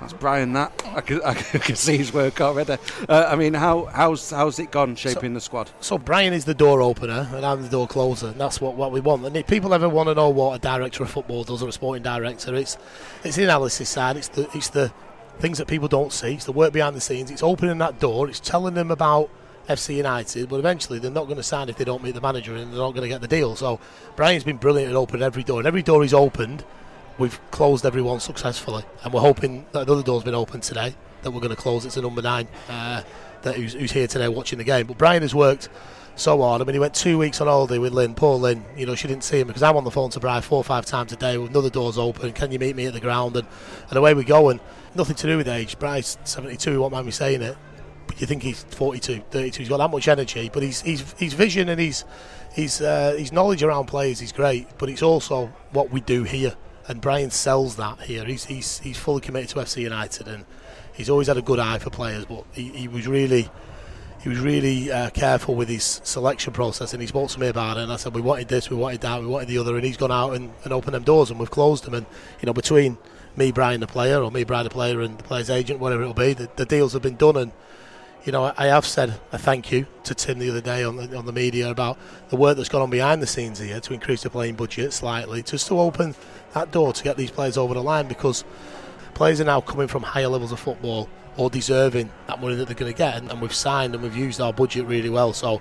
that's 0.00 0.12
Brian. 0.12 0.52
That 0.54 0.72
I 0.86 1.00
can, 1.02 1.22
I 1.22 1.34
can 1.34 1.76
see 1.76 1.96
his 1.96 2.12
work 2.12 2.40
already. 2.40 2.76
Uh, 3.08 3.28
I 3.30 3.36
mean, 3.36 3.54
how 3.54 3.84
how's 3.84 4.28
how's 4.30 4.58
it 4.58 4.72
gone 4.72 4.96
shaping 4.96 5.34
the 5.34 5.40
squad? 5.40 5.70
So 5.78 5.98
Brian 5.98 6.32
is 6.32 6.44
the 6.44 6.52
door 6.52 6.82
opener 6.82 7.30
and 7.32 7.46
I'm 7.46 7.62
the 7.62 7.68
door 7.68 7.86
closer. 7.86 8.26
And 8.26 8.40
that's 8.40 8.60
what, 8.60 8.74
what 8.74 8.90
we 8.90 8.98
want. 8.98 9.24
And 9.24 9.36
if 9.36 9.46
people 9.46 9.72
ever 9.72 9.88
want 9.88 10.08
to 10.08 10.14
know 10.16 10.30
what 10.30 10.56
a 10.56 10.58
director 10.58 11.04
of 11.04 11.10
football 11.10 11.44
does 11.44 11.62
or 11.62 11.68
a 11.68 11.72
sporting 11.72 12.02
director, 12.02 12.56
it's 12.56 12.76
it's 13.22 13.36
the 13.36 13.44
analysis 13.44 13.88
side. 13.88 14.16
It's 14.16 14.28
the 14.28 14.48
it's 14.52 14.68
the 14.70 14.92
things 15.38 15.58
that 15.58 15.66
people 15.66 15.88
don't 15.88 16.12
see. 16.12 16.34
It's 16.34 16.44
the 16.44 16.52
work 16.52 16.72
behind 16.72 16.96
the 16.96 17.00
scenes. 17.00 17.30
It's 17.30 17.42
opening 17.42 17.78
that 17.78 17.98
door. 17.98 18.28
It's 18.28 18.40
telling 18.40 18.74
them 18.74 18.90
about 18.90 19.30
FC 19.68 19.96
United. 19.96 20.48
But 20.48 20.58
eventually 20.58 20.98
they're 20.98 21.10
not 21.10 21.24
going 21.24 21.36
to 21.36 21.42
sign 21.42 21.68
if 21.68 21.76
they 21.76 21.84
don't 21.84 22.02
meet 22.02 22.14
the 22.14 22.20
manager 22.20 22.54
and 22.54 22.72
they're 22.72 22.80
not 22.80 22.92
going 22.92 23.02
to 23.02 23.08
get 23.08 23.20
the 23.20 23.28
deal. 23.28 23.56
So 23.56 23.80
Brian's 24.16 24.44
been 24.44 24.56
brilliant 24.56 24.90
at 24.90 24.96
opening 24.96 25.22
every 25.22 25.42
door. 25.42 25.60
And 25.60 25.66
every 25.66 25.82
door 25.82 26.02
he's 26.02 26.14
opened, 26.14 26.64
we've 27.18 27.38
closed 27.50 27.84
every 27.84 28.02
one 28.02 28.20
successfully. 28.20 28.84
And 29.02 29.12
we're 29.12 29.20
hoping 29.20 29.66
that 29.72 29.82
another 29.82 30.02
door's 30.02 30.24
been 30.24 30.34
opened 30.34 30.62
today 30.62 30.94
that 31.22 31.30
we're 31.30 31.40
going 31.40 31.54
to 31.54 31.60
close. 31.60 31.84
It's 31.84 31.96
a 31.96 32.02
number 32.02 32.22
nine 32.22 32.48
uh, 32.68 33.02
that 33.44 33.56
who's, 33.56 33.72
who's 33.72 33.92
here 33.92 34.06
today 34.06 34.28
watching 34.28 34.58
the 34.58 34.64
game. 34.64 34.86
But 34.86 34.98
Brian 34.98 35.22
has 35.22 35.34
worked 35.34 35.68
so 36.16 36.40
hard. 36.42 36.60
I 36.60 36.64
mean, 36.64 36.74
he 36.74 36.80
went 36.80 36.94
two 36.94 37.18
weeks 37.18 37.40
on 37.40 37.46
holiday 37.46 37.78
with 37.78 37.92
Lynn. 37.92 38.14
Poor 38.14 38.36
Lynn, 38.36 38.64
you 38.76 38.86
know, 38.86 38.94
she 38.94 39.08
didn't 39.08 39.24
see 39.24 39.40
him 39.40 39.46
because 39.46 39.62
I'm 39.62 39.76
on 39.76 39.84
the 39.84 39.90
phone 39.90 40.10
to 40.10 40.20
Brian 40.20 40.42
four 40.42 40.58
or 40.58 40.64
five 40.64 40.86
times 40.86 41.12
a 41.12 41.16
day 41.16 41.38
with 41.38 41.50
another 41.50 41.70
door's 41.70 41.98
open. 41.98 42.32
Can 42.32 42.52
you 42.52 42.58
meet 42.58 42.76
me 42.76 42.86
at 42.86 42.92
the 42.92 43.00
ground? 43.00 43.36
And, 43.36 43.46
and 43.88 43.98
away 43.98 44.14
we 44.14 44.24
go. 44.24 44.50
And 44.50 44.60
nothing 44.94 45.16
to 45.16 45.26
do 45.26 45.36
with 45.36 45.48
age. 45.48 45.78
Brian's 45.78 46.18
72, 46.24 46.72
you 46.72 46.80
won't 46.80 46.92
mind 46.92 47.06
me 47.06 47.12
saying 47.12 47.42
it. 47.42 47.56
But 48.06 48.20
you 48.20 48.26
think 48.26 48.42
he's 48.42 48.64
42, 48.64 49.24
32. 49.30 49.58
He's 49.60 49.68
got 49.68 49.78
that 49.78 49.90
much 49.90 50.08
energy. 50.08 50.50
But 50.52 50.62
he's, 50.62 50.82
he's, 50.82 51.12
his 51.14 51.32
vision 51.32 51.68
and 51.68 51.80
his, 51.80 52.04
his, 52.52 52.80
uh, 52.80 53.14
his 53.18 53.32
knowledge 53.32 53.62
around 53.62 53.86
players 53.86 54.20
is 54.20 54.32
great. 54.32 54.68
But 54.78 54.88
it's 54.88 55.02
also 55.02 55.52
what 55.72 55.90
we 55.90 56.00
do 56.00 56.24
here. 56.24 56.54
And 56.86 57.00
Brian 57.00 57.30
sells 57.30 57.76
that 57.76 58.02
here. 58.02 58.24
He's, 58.24 58.44
he's, 58.44 58.78
he's 58.80 58.98
fully 58.98 59.22
committed 59.22 59.50
to 59.50 59.56
FC 59.56 59.82
United 59.82 60.28
and 60.28 60.44
he's 60.94 61.10
always 61.10 61.26
had 61.28 61.36
a 61.36 61.42
good 61.42 61.58
eye 61.58 61.78
for 61.78 61.90
players. 61.90 62.24
But 62.24 62.44
he, 62.52 62.70
he 62.70 62.88
was 62.88 63.06
really 63.06 63.50
he 64.22 64.30
was 64.30 64.38
really 64.38 64.90
uh, 64.90 65.10
careful 65.10 65.54
with 65.54 65.68
his 65.68 66.00
selection 66.02 66.54
process 66.54 66.94
and 66.94 67.02
he 67.02 67.06
spoke 67.06 67.28
to 67.28 67.38
me 67.38 67.46
about 67.48 67.76
it 67.76 67.82
and 67.82 67.92
I 67.92 67.96
said 67.96 68.14
we 68.14 68.22
wanted 68.22 68.48
this, 68.48 68.70
we 68.70 68.76
wanted 68.76 69.02
that, 69.02 69.20
we 69.20 69.26
wanted 69.26 69.48
the 69.48 69.58
other 69.58 69.76
and 69.76 69.84
he's 69.84 69.98
gone 69.98 70.10
out 70.10 70.30
and, 70.30 70.50
and 70.64 70.72
opened 70.72 70.94
them 70.94 71.02
doors 71.02 71.28
and 71.28 71.38
we've 71.38 71.50
closed 71.50 71.84
them 71.84 71.92
and 71.92 72.06
you 72.40 72.46
know 72.46 72.54
between 72.54 72.96
me, 73.36 73.52
Brian 73.52 73.80
the 73.80 73.86
player 73.86 74.22
or 74.22 74.30
me, 74.30 74.42
Brian 74.44 74.64
the 74.64 74.70
player 74.70 75.02
and 75.02 75.18
the 75.18 75.24
player's 75.24 75.50
agent, 75.50 75.78
whatever 75.78 76.00
it'll 76.00 76.14
be, 76.14 76.32
the, 76.32 76.48
the 76.56 76.64
deals 76.64 76.94
have 76.94 77.02
been 77.02 77.16
done 77.16 77.36
and 77.36 77.52
you 78.24 78.32
know 78.32 78.44
I, 78.44 78.54
I 78.56 78.66
have 78.68 78.86
said 78.86 79.20
a 79.30 79.36
thank 79.36 79.70
you 79.70 79.86
to 80.04 80.14
Tim 80.14 80.38
the 80.38 80.48
other 80.48 80.62
day 80.62 80.84
on 80.84 80.96
the, 80.96 81.14
on 81.18 81.26
the 81.26 81.32
media 81.32 81.70
about 81.70 81.98
the 82.30 82.36
work 82.36 82.56
that's 82.56 82.70
gone 82.70 82.80
on 82.80 82.88
behind 82.88 83.20
the 83.20 83.26
scenes 83.26 83.58
here 83.58 83.78
to 83.78 83.92
increase 83.92 84.22
the 84.22 84.30
playing 84.30 84.54
budget 84.54 84.94
slightly 84.94 85.42
just 85.42 85.66
to 85.66 85.78
open 85.78 86.14
that 86.54 86.70
door 86.70 86.94
to 86.94 87.04
get 87.04 87.18
these 87.18 87.30
players 87.30 87.58
over 87.58 87.74
the 87.74 87.82
line 87.82 88.08
because 88.08 88.42
players 89.14 89.40
are 89.40 89.44
now 89.44 89.60
coming 89.60 89.88
from 89.88 90.02
higher 90.02 90.28
levels 90.28 90.52
of 90.52 90.60
football 90.60 91.08
or 91.36 91.50
deserving 91.50 92.10
that 92.26 92.40
money 92.40 92.54
that 92.56 92.66
they're 92.66 92.76
going 92.76 92.92
to 92.92 92.96
get. 92.96 93.16
And, 93.16 93.30
and 93.30 93.40
we've 93.40 93.54
signed 93.54 93.94
and 93.94 94.02
we've 94.02 94.16
used 94.16 94.40
our 94.40 94.52
budget 94.52 94.86
really 94.86 95.10
well. 95.10 95.32
So 95.32 95.60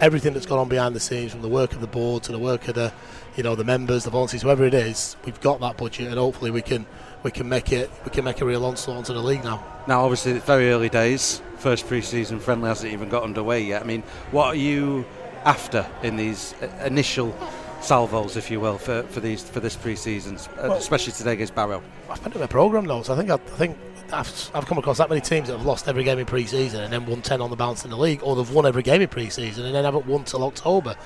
everything 0.00 0.32
that's 0.32 0.46
gone 0.46 0.58
on 0.58 0.68
behind 0.68 0.96
the 0.96 1.00
scenes, 1.00 1.32
from 1.32 1.42
the 1.42 1.48
work 1.48 1.72
of 1.72 1.80
the 1.80 1.86
board 1.86 2.22
to 2.24 2.32
the 2.32 2.38
work 2.38 2.68
of 2.68 2.74
the, 2.74 2.92
you 3.36 3.42
know, 3.42 3.54
the 3.54 3.64
members, 3.64 4.04
the 4.04 4.10
volunteers, 4.10 4.42
whoever 4.42 4.64
it 4.64 4.74
is, 4.74 5.16
we've 5.24 5.40
got 5.40 5.60
that 5.60 5.76
budget, 5.76 6.08
and 6.08 6.16
hopefully 6.16 6.50
we 6.50 6.62
can 6.62 6.86
we 7.22 7.30
can 7.30 7.48
make 7.48 7.70
it 7.70 7.90
we 8.04 8.10
can 8.10 8.24
make 8.24 8.40
a 8.40 8.44
real 8.46 8.64
onslaught 8.64 8.96
onto 8.96 9.12
the 9.12 9.20
league 9.20 9.44
now. 9.44 9.62
Now, 9.86 10.02
obviously, 10.02 10.32
it's 10.32 10.46
very 10.46 10.70
early 10.70 10.88
days. 10.88 11.42
First 11.58 11.86
pre-season 11.86 12.40
friendly 12.40 12.68
hasn't 12.68 12.92
even 12.92 13.10
got 13.10 13.22
underway 13.22 13.62
yet. 13.62 13.82
I 13.82 13.84
mean, 13.84 14.02
what 14.30 14.46
are 14.46 14.54
you 14.54 15.04
after 15.44 15.86
in 16.02 16.16
these 16.16 16.54
uh, 16.62 16.66
initial 16.84 17.34
salvos, 17.80 18.36
if 18.36 18.50
you 18.50 18.60
will, 18.60 18.78
for, 18.78 19.02
for 19.04 19.20
these 19.20 19.42
for 19.42 19.60
this 19.60 19.76
pre-season, 19.76 20.36
uh, 20.36 20.68
Well- 20.68 20.72
especially 20.74 21.12
today 21.12 21.32
against 21.32 21.54
Barrow? 21.54 21.82
I've 22.08 22.22
been 22.32 22.46
programme 22.48 22.86
notes. 22.86 23.10
I 23.10 23.16
think 23.16 23.30
I, 23.30 23.34
I 23.34 23.36
think 23.38 23.76
I've, 24.12 24.50
I've 24.54 24.66
come 24.66 24.78
across 24.78 24.98
that 24.98 25.08
many 25.08 25.20
teams 25.20 25.48
that 25.48 25.56
have 25.56 25.66
lost 25.66 25.86
every 25.88 26.02
game 26.04 26.18
in 26.18 26.26
pre-season 26.26 26.82
and 26.82 26.92
then 26.92 27.06
won 27.06 27.22
ten 27.22 27.40
on 27.40 27.50
the 27.50 27.56
bounce 27.56 27.84
in 27.84 27.90
the 27.90 27.96
league, 27.96 28.20
or 28.22 28.36
they've 28.36 28.50
won 28.52 28.66
every 28.66 28.82
game 28.82 29.00
in 29.02 29.08
pre-season 29.08 29.64
and 29.66 29.74
then 29.74 29.84
haven't 29.84 30.06
won 30.06 30.24
till 30.24 30.42
October. 30.44 30.96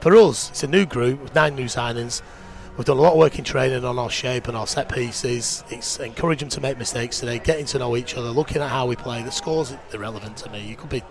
For 0.00 0.14
us, 0.16 0.50
it's 0.50 0.62
a 0.62 0.68
new 0.68 0.86
group 0.86 1.20
with 1.22 1.34
nine 1.34 1.54
new 1.54 1.64
signings. 1.66 2.22
We've 2.76 2.84
done 2.84 2.98
a 2.98 3.00
lot 3.00 3.12
of 3.12 3.18
work 3.18 3.38
in 3.38 3.44
training 3.44 3.84
on 3.84 3.98
our 3.98 4.08
shape 4.10 4.46
and 4.46 4.56
our 4.56 4.66
set 4.66 4.88
pieces. 4.88 5.64
It's 5.68 5.98
encouraging 5.98 6.48
them 6.48 6.54
to 6.54 6.60
make 6.60 6.78
mistakes 6.78 7.18
today, 7.18 7.40
getting 7.40 7.66
to 7.66 7.78
know 7.80 7.96
each 7.96 8.14
other, 8.16 8.30
looking 8.30 8.62
at 8.62 8.68
how 8.70 8.86
we 8.86 8.94
play. 8.94 9.20
The 9.22 9.32
scores 9.32 9.72
are 9.72 9.80
irrelevant 9.92 10.36
to 10.38 10.50
me. 10.50 10.64
You 10.64 10.76
could 10.76 10.88
be 10.88 11.02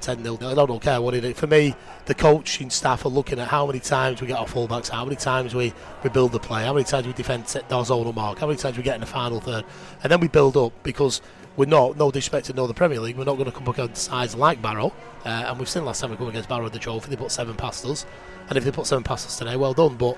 10 0.00 0.22
0. 0.22 0.38
I 0.40 0.54
don't 0.54 0.82
care 0.82 1.00
what 1.00 1.14
it 1.14 1.24
is. 1.24 1.38
For 1.38 1.46
me, 1.46 1.74
the 2.06 2.14
coaching 2.14 2.70
staff 2.70 3.04
are 3.04 3.08
looking 3.08 3.38
at 3.38 3.48
how 3.48 3.66
many 3.66 3.80
times 3.80 4.20
we 4.20 4.26
get 4.26 4.38
our 4.38 4.46
fullbacks, 4.46 4.88
how 4.88 5.04
many 5.04 5.16
times 5.16 5.54
we, 5.54 5.72
we 6.02 6.10
build 6.10 6.32
the 6.32 6.38
play, 6.38 6.64
how 6.64 6.72
many 6.72 6.84
times 6.84 7.06
we 7.06 7.12
defend 7.12 7.42
our 7.70 7.84
zonal 7.84 8.14
mark, 8.14 8.38
how 8.38 8.46
many 8.46 8.58
times 8.58 8.76
we 8.76 8.82
get 8.82 8.94
in 8.94 9.00
the 9.00 9.06
final 9.06 9.40
third. 9.40 9.64
And 10.02 10.10
then 10.10 10.20
we 10.20 10.28
build 10.28 10.56
up 10.56 10.72
because 10.82 11.20
we're 11.56 11.66
not, 11.66 11.96
no 11.96 12.10
disrespect 12.10 12.46
to 12.46 12.52
the 12.52 12.74
Premier 12.74 13.00
League, 13.00 13.16
we're 13.16 13.24
not 13.24 13.34
going 13.36 13.50
to 13.50 13.56
come 13.56 13.68
up 13.68 13.78
against 13.78 14.04
sides 14.04 14.34
like 14.34 14.62
Barrow. 14.62 14.92
Uh, 15.24 15.28
and 15.28 15.58
we've 15.58 15.68
seen 15.68 15.84
last 15.84 16.00
time 16.00 16.10
we 16.10 16.16
come 16.16 16.28
against 16.28 16.48
Barrow 16.48 16.66
at 16.66 16.72
the 16.72 16.78
trophy, 16.78 17.10
they 17.10 17.16
put 17.16 17.32
seven 17.32 17.56
past 17.56 17.84
us. 17.84 18.06
And 18.48 18.56
if 18.56 18.64
they 18.64 18.70
put 18.70 18.86
seven 18.86 19.04
past 19.04 19.26
us 19.26 19.36
today, 19.36 19.56
well 19.56 19.74
done. 19.74 19.96
But 19.96 20.16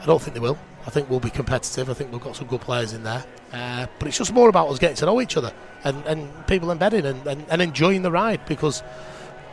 I 0.00 0.06
don't 0.06 0.20
think 0.20 0.34
they 0.34 0.40
will. 0.40 0.58
I 0.86 0.90
think 0.90 1.08
we'll 1.08 1.20
be 1.20 1.30
competitive. 1.30 1.88
I 1.88 1.94
think 1.94 2.10
we've 2.10 2.20
got 2.20 2.34
some 2.34 2.48
good 2.48 2.60
players 2.60 2.92
in 2.92 3.04
there. 3.04 3.24
Uh, 3.52 3.86
but 3.98 4.08
it's 4.08 4.18
just 4.18 4.32
more 4.32 4.48
about 4.48 4.68
us 4.68 4.78
getting 4.78 4.96
to 4.96 5.06
know 5.06 5.20
each 5.20 5.36
other 5.36 5.52
and, 5.84 6.04
and 6.06 6.46
people 6.46 6.70
embedding 6.70 7.06
and, 7.06 7.26
and, 7.26 7.44
and 7.48 7.62
enjoying 7.62 8.02
the 8.02 8.10
ride 8.10 8.44
because 8.46 8.82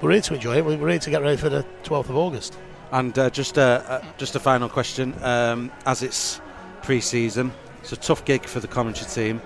we're 0.01 0.12
here 0.12 0.22
to 0.22 0.34
enjoy 0.36 0.58
it. 0.58 0.65
We're 0.65 0.89
here 0.89 1.00
to 1.00 1.10
get 1.10 1.22
ready 1.22 1.38
for 1.38 1.50
the 1.50 1.65
12th 1.84 2.10
of 2.10 2.18
August. 2.18 2.58
And 2.91 3.18
uh, 3.20 3.29
just 3.29 3.58
uh, 3.58 3.84
uh, 3.88 4.03
just 4.18 4.36
a 4.36 4.39
final 4.39 4.68
question. 4.70 5.13
Um, 5.24 5.72
as 5.86 6.01
it's 6.01 6.41
pre-season, 6.82 7.51
it's 7.82 7.91
a 7.91 7.98
tough 7.98 8.25
gig 8.25 8.46
for 8.46 8.60
the 8.60 8.68
commentary 8.68 9.10
team. 9.10 9.41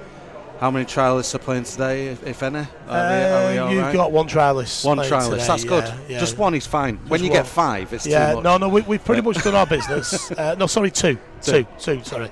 How 0.60 0.72
many 0.72 0.86
trialists 0.86 1.36
are 1.36 1.40
playing 1.40 1.66
today, 1.66 2.08
if, 2.08 2.26
if 2.26 2.42
any? 2.42 2.60
Are 2.60 2.66
we, 2.88 2.94
are 2.94 3.52
we 3.52 3.58
Uh, 3.58 3.70
you've 3.72 3.84
right? 3.84 3.94
got 3.94 4.12
one 4.14 4.30
trialist. 4.30 4.86
one 4.86 4.98
trialist. 5.00 5.32
today, 5.32 5.46
That's 5.48 5.64
good. 5.66 5.94
yeah. 6.08 6.20
Just 6.20 6.38
one 6.38 6.54
is 6.54 6.66
fine. 6.66 6.98
when 7.10 7.22
you 7.22 7.30
one. 7.30 7.40
get 7.40 7.48
five, 7.48 7.92
it's 7.92 8.06
Yeah, 8.08 8.30
too 8.30 8.36
much. 8.36 8.44
no, 8.46 8.58
no, 8.58 8.70
we, 8.70 8.82
we've 8.84 9.04
pretty 9.04 9.22
much 9.28 9.44
done 9.44 9.56
our 9.56 9.66
business. 9.66 10.32
Uh, 10.32 10.56
no, 10.58 10.68
sorry, 10.68 10.92
two. 10.92 11.18
Two, 11.42 11.66
two, 11.80 12.02
sorry. 12.06 12.30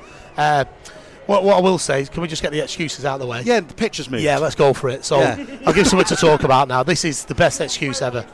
What, 1.27 1.43
what 1.43 1.57
I 1.57 1.61
will 1.61 1.77
say 1.77 2.01
is, 2.01 2.09
can 2.09 2.21
we 2.21 2.27
just 2.27 2.41
get 2.41 2.51
the 2.51 2.59
excuses 2.59 3.05
out 3.05 3.15
of 3.15 3.19
the 3.21 3.27
way? 3.27 3.41
Yeah, 3.43 3.59
the 3.59 3.73
pictures 3.73 4.09
moved. 4.09 4.23
Yeah, 4.23 4.37
let's 4.37 4.55
go 4.55 4.73
for 4.73 4.89
it. 4.89 5.05
So 5.05 5.19
Yeah. 5.19 5.45
I'll 5.65 5.73
give 5.73 5.87
something 5.87 6.07
to 6.07 6.15
talk 6.15 6.43
about 6.43 6.67
now. 6.67 6.83
This 6.83 7.05
is 7.05 7.25
the 7.25 7.35
best 7.35 7.61
excuse 7.61 8.01
ever. 8.01 8.25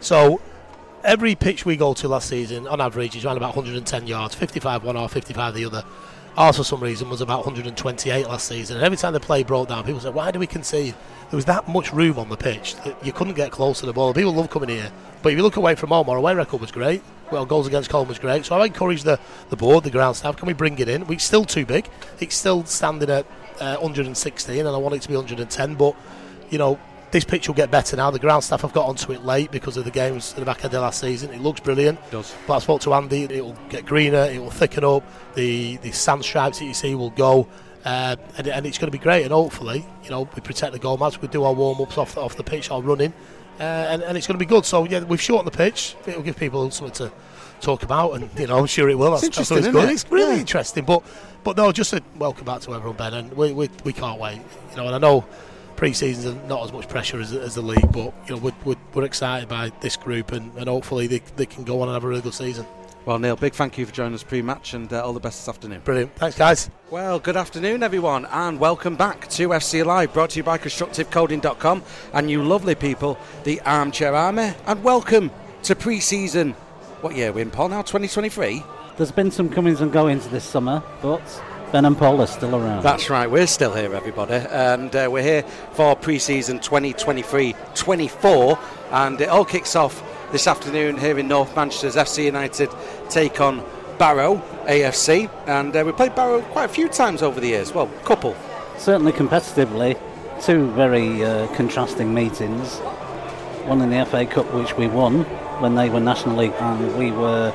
So 0.00 0.40
every 1.02 1.34
pitch 1.34 1.64
we 1.64 1.76
go 1.76 1.94
to 1.94 2.08
last 2.08 2.28
season, 2.28 2.66
on 2.68 2.80
average, 2.80 3.16
is 3.16 3.24
around 3.24 3.38
about 3.38 3.56
110 3.56 4.06
yards, 4.06 4.34
55 4.34 4.84
one 4.84 4.96
or 4.96 5.08
55 5.08 5.54
the 5.54 5.64
other. 5.64 5.84
Ours, 6.36 6.56
for 6.56 6.64
some 6.64 6.80
reason, 6.80 7.08
was 7.08 7.20
about 7.20 7.38
128 7.46 8.26
last 8.26 8.48
season. 8.48 8.76
And 8.76 8.84
every 8.84 8.98
time 8.98 9.12
the 9.12 9.20
play 9.20 9.44
broke 9.44 9.68
down, 9.68 9.84
people 9.84 10.00
said, 10.00 10.14
"Why 10.14 10.32
do 10.32 10.40
we 10.40 10.48
concede?" 10.48 10.94
There 11.30 11.36
was 11.36 11.44
that 11.44 11.68
much 11.68 11.92
room 11.92 12.18
on 12.18 12.28
the 12.28 12.36
pitch 12.36 12.74
that 12.84 12.96
you 13.06 13.12
couldn't 13.12 13.34
get 13.34 13.52
close 13.52 13.80
to 13.80 13.86
the 13.86 13.92
ball. 13.92 14.12
People 14.12 14.34
love 14.34 14.50
coming 14.50 14.68
here, 14.68 14.90
but 15.22 15.32
if 15.32 15.36
you 15.36 15.44
look 15.44 15.56
away 15.56 15.76
from 15.76 15.90
home, 15.90 16.08
our 16.10 16.16
away 16.16 16.34
record 16.34 16.60
was 16.60 16.72
great. 16.72 17.02
Well, 17.30 17.46
goals 17.46 17.66
against 17.66 17.90
Colm 17.90 18.06
was 18.06 18.18
great. 18.18 18.44
So 18.44 18.56
I 18.56 18.66
encourage 18.66 19.02
the, 19.02 19.18
the 19.50 19.56
board, 19.56 19.84
the 19.84 19.90
ground 19.90 20.16
staff, 20.16 20.36
can 20.36 20.46
we 20.46 20.52
bring 20.52 20.78
it 20.78 20.88
in? 20.88 21.06
We're 21.06 21.18
still 21.18 21.44
too 21.44 21.66
big. 21.66 21.88
It's 22.20 22.34
still 22.34 22.64
standing 22.64 23.10
at 23.10 23.26
uh, 23.60 23.76
116, 23.76 24.58
and 24.58 24.68
I 24.68 24.76
want 24.76 24.94
it 24.94 25.02
to 25.02 25.08
be 25.08 25.14
110. 25.14 25.74
But 25.74 25.96
you 26.50 26.58
know, 26.58 26.78
this 27.14 27.24
pitch 27.24 27.46
will 27.46 27.54
get 27.54 27.70
better 27.70 27.96
now. 27.96 28.10
The 28.10 28.18
ground 28.18 28.42
staff 28.42 28.62
have 28.62 28.72
got 28.72 28.86
onto 28.86 29.12
it 29.12 29.24
late 29.24 29.52
because 29.52 29.76
of 29.76 29.84
the 29.84 29.90
games 29.90 30.32
at 30.32 30.40
the 30.40 30.44
back 30.44 30.64
of 30.64 30.72
last 30.72 31.00
season. 31.00 31.32
It 31.32 31.40
looks 31.40 31.60
brilliant. 31.60 31.98
does. 32.10 32.34
But 32.46 32.56
I 32.56 32.58
spoke 32.58 32.80
to 32.82 32.94
Andy. 32.94 33.24
It 33.24 33.44
will 33.44 33.56
get 33.68 33.86
greener. 33.86 34.24
It 34.24 34.40
will 34.40 34.50
thicken 34.50 34.84
up. 34.84 35.04
The 35.34 35.76
the 35.76 35.92
sand 35.92 36.24
stripes 36.24 36.58
that 36.58 36.64
you 36.64 36.74
see 36.74 36.94
will 36.96 37.10
go, 37.10 37.46
uh, 37.84 38.16
and, 38.36 38.48
and 38.48 38.66
it's 38.66 38.78
going 38.78 38.88
to 38.90 38.98
be 38.98 39.02
great. 39.02 39.22
And 39.22 39.32
hopefully, 39.32 39.86
you 40.02 40.10
know, 40.10 40.28
we 40.34 40.40
protect 40.40 40.72
the 40.72 40.78
goal 40.80 40.96
match. 40.96 41.20
We 41.22 41.28
do 41.28 41.44
our 41.44 41.52
warm 41.52 41.80
ups 41.80 41.98
off 41.98 42.16
the, 42.16 42.20
off 42.20 42.36
the 42.36 42.42
pitch, 42.42 42.70
our 42.72 42.82
running, 42.82 43.12
uh, 43.60 43.62
and, 43.62 44.02
and 44.02 44.16
it's 44.16 44.26
going 44.26 44.34
to 44.38 44.44
be 44.44 44.48
good. 44.48 44.64
So 44.64 44.84
yeah, 44.84 45.00
we've 45.04 45.20
shortened 45.20 45.52
the 45.52 45.56
pitch. 45.56 45.96
It 46.06 46.16
will 46.16 46.22
give 46.22 46.36
people 46.36 46.70
something 46.70 46.94
to 47.08 47.12
talk 47.60 47.82
about, 47.82 48.12
and 48.12 48.28
you 48.38 48.46
know, 48.46 48.58
I'm 48.58 48.66
sure 48.66 48.88
it 48.88 48.98
will. 48.98 49.12
That's, 49.12 49.24
It's 49.24 49.38
interesting, 49.38 49.72
good. 49.72 49.88
it? 49.88 49.92
It's 49.92 50.10
really 50.10 50.34
Yeah. 50.34 50.40
interesting. 50.40 50.84
But 50.84 51.02
but 51.44 51.56
no, 51.56 51.72
just 51.72 51.92
a 51.92 52.02
welcome 52.18 52.44
back 52.44 52.60
to 52.62 52.74
everyone, 52.74 52.96
Ben, 52.96 53.14
and 53.14 53.32
we 53.34 53.52
we, 53.52 53.68
we 53.84 53.92
can't 53.92 54.20
wait. 54.20 54.40
You 54.70 54.76
know, 54.76 54.86
and 54.86 54.94
I 54.94 54.98
know 54.98 55.24
pre-seasons 55.76 56.26
are 56.26 56.46
not 56.48 56.62
as 56.64 56.72
much 56.72 56.88
pressure 56.88 57.20
as, 57.20 57.32
as 57.32 57.54
the 57.56 57.62
league, 57.62 57.90
but 57.92 58.12
you 58.28 58.34
know 58.34 58.38
we're, 58.38 58.52
we're, 58.64 58.76
we're 58.94 59.04
excited 59.04 59.48
by 59.48 59.70
this 59.80 59.96
group, 59.96 60.30
and, 60.32 60.52
and 60.56 60.68
hopefully 60.68 61.06
they, 61.08 61.20
they 61.36 61.46
can 61.46 61.64
go 61.64 61.80
on 61.80 61.88
and 61.88 61.94
have 61.94 62.04
a 62.04 62.08
really 62.08 62.20
good 62.22 62.34
season. 62.34 62.64
Well, 63.06 63.18
Neil, 63.18 63.36
big 63.36 63.52
thank 63.52 63.76
you 63.76 63.84
for 63.84 63.92
joining 63.92 64.14
us 64.14 64.22
pre-match, 64.22 64.72
and 64.72 64.90
uh, 64.90 65.04
all 65.04 65.12
the 65.12 65.20
best 65.20 65.40
this 65.40 65.48
afternoon. 65.54 65.82
Brilliant, 65.84 66.16
thanks 66.16 66.38
guys. 66.38 66.70
Well, 66.90 67.18
good 67.18 67.36
afternoon, 67.36 67.82
everyone, 67.82 68.24
and 68.24 68.58
welcome 68.58 68.96
back 68.96 69.28
to 69.32 69.50
FC 69.50 69.84
Live, 69.84 70.14
brought 70.14 70.30
to 70.30 70.38
you 70.38 70.42
by 70.42 70.56
ConstructiveCoding.com 70.56 71.82
and 72.14 72.30
you 72.30 72.42
lovely 72.42 72.74
people, 72.74 73.18
the 73.42 73.60
Armchair 73.60 74.14
Army, 74.14 74.54
and 74.66 74.82
welcome 74.82 75.30
to 75.64 75.76
pre-season. 75.76 76.52
What 77.02 77.14
year 77.14 77.28
are 77.28 77.32
we 77.32 77.42
in, 77.42 77.50
Paul? 77.50 77.68
Now 77.68 77.82
2023. 77.82 78.62
There's 78.96 79.12
been 79.12 79.30
some 79.30 79.50
comings 79.50 79.82
and 79.82 79.92
goings 79.92 80.26
this 80.28 80.44
summer, 80.44 80.82
but 81.02 81.20
Ben 81.72 81.84
and 81.84 81.98
Paul 81.98 82.22
are 82.22 82.26
still 82.26 82.56
around. 82.56 82.84
That's 82.84 83.10
right, 83.10 83.30
we're 83.30 83.46
still 83.46 83.74
here, 83.74 83.94
everybody, 83.94 84.32
and 84.32 84.96
uh, 84.96 85.10
we're 85.12 85.22
here 85.22 85.42
for 85.72 85.94
pre-season 85.94 86.58
2023-24, 86.58 88.58
and 88.92 89.20
it 89.20 89.28
all 89.28 89.44
kicks 89.44 89.76
off 89.76 90.02
this 90.34 90.48
afternoon 90.48 90.98
here 90.98 91.16
in 91.16 91.28
North 91.28 91.54
Manchester 91.54 91.86
FC 91.90 92.24
United 92.24 92.68
take 93.08 93.40
on 93.40 93.62
Barrow 93.98 94.42
AFC, 94.64 95.30
and 95.46 95.76
uh, 95.76 95.84
we 95.86 95.92
played 95.92 96.16
Barrow 96.16 96.42
quite 96.42 96.64
a 96.64 96.68
few 96.68 96.88
times 96.88 97.22
over 97.22 97.38
the 97.38 97.46
years. 97.46 97.72
Well, 97.72 97.86
a 97.86 98.04
couple. 98.04 98.34
Certainly 98.76 99.12
competitively, 99.12 99.96
two 100.42 100.72
very 100.72 101.24
uh, 101.24 101.46
contrasting 101.54 102.12
meetings. 102.12 102.78
One 103.68 103.80
in 103.80 103.90
the 103.90 104.04
FA 104.06 104.26
Cup, 104.26 104.52
which 104.52 104.76
we 104.76 104.88
won 104.88 105.22
when 105.60 105.76
they 105.76 105.88
were 105.88 106.00
National 106.00 106.34
League, 106.34 106.54
and 106.58 106.98
we 106.98 107.12
were 107.12 107.52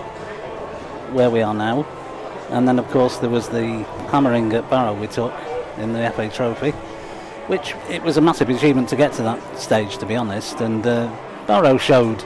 where 1.11 1.29
we 1.29 1.41
are 1.41 1.53
now. 1.53 1.83
And 2.49 2.65
then, 2.65 2.79
of 2.79 2.87
course, 2.91 3.17
there 3.17 3.29
was 3.29 3.49
the 3.49 3.83
hammering 4.09 4.53
at 4.53 4.69
Barrow 4.69 4.93
we 4.93 5.07
took 5.07 5.33
in 5.75 5.91
the 5.91 6.09
FA 6.11 6.29
Trophy, 6.29 6.71
which 7.51 7.75
it 7.89 8.03
was 8.03 8.15
a 8.15 8.21
massive 8.21 8.47
achievement 8.47 8.87
to 8.87 8.95
get 8.95 9.11
to 9.15 9.23
that 9.23 9.59
stage, 9.59 9.97
to 9.97 10.05
be 10.05 10.15
honest. 10.15 10.61
And 10.61 10.87
uh, 10.87 11.13
Barrow 11.45 11.77
showed 11.77 12.23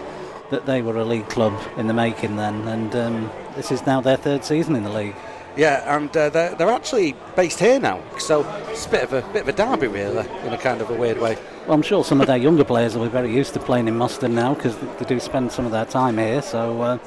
that 0.50 0.66
they 0.66 0.82
were 0.82 0.98
a 0.98 1.06
league 1.06 1.30
club 1.30 1.60
in 1.78 1.88
the 1.88 1.94
making 1.94 2.36
then, 2.36 2.68
and 2.68 2.96
um, 2.96 3.32
this 3.56 3.72
is 3.72 3.86
now 3.86 4.02
their 4.02 4.18
third 4.18 4.44
season 4.44 4.76
in 4.76 4.84
the 4.84 4.92
league. 4.92 5.16
Yeah, 5.56 5.96
and 5.96 6.16
uh, 6.18 6.30
they're, 6.30 6.56
they're 6.56 6.72
actually 6.72 7.16
based 7.36 7.60
here 7.60 7.80
now, 7.80 8.02
so 8.18 8.44
it's 8.70 8.88
a 8.88 8.90
bit 8.90 9.04
of 9.04 9.14
a 9.14 9.22
bit 9.34 9.44
of 9.44 9.48
a 9.50 9.54
derby, 9.54 9.88
really, 9.88 10.28
in 10.46 10.54
a 10.54 10.58
kind 10.58 10.82
of 10.82 10.90
a 10.90 10.96
weird 10.96 11.20
way. 11.20 11.38
Well, 11.68 11.76
I'm 11.76 11.84
sure 11.84 12.04
some 12.04 12.22
of 12.22 12.28
their 12.28 12.38
younger 12.38 12.64
players 12.64 12.96
will 12.96 13.06
be 13.06 13.12
very 13.12 13.32
used 13.34 13.54
to 13.54 13.60
playing 13.60 13.88
in 13.88 13.96
Moston 13.96 14.32
now 14.32 14.54
because 14.56 14.76
they 14.98 15.06
do 15.06 15.20
spend 15.20 15.52
some 15.52 15.66
of 15.66 15.72
their 15.72 15.86
time 15.86 16.18
here. 16.18 16.42
So 16.42 16.82
uh, 16.82 16.98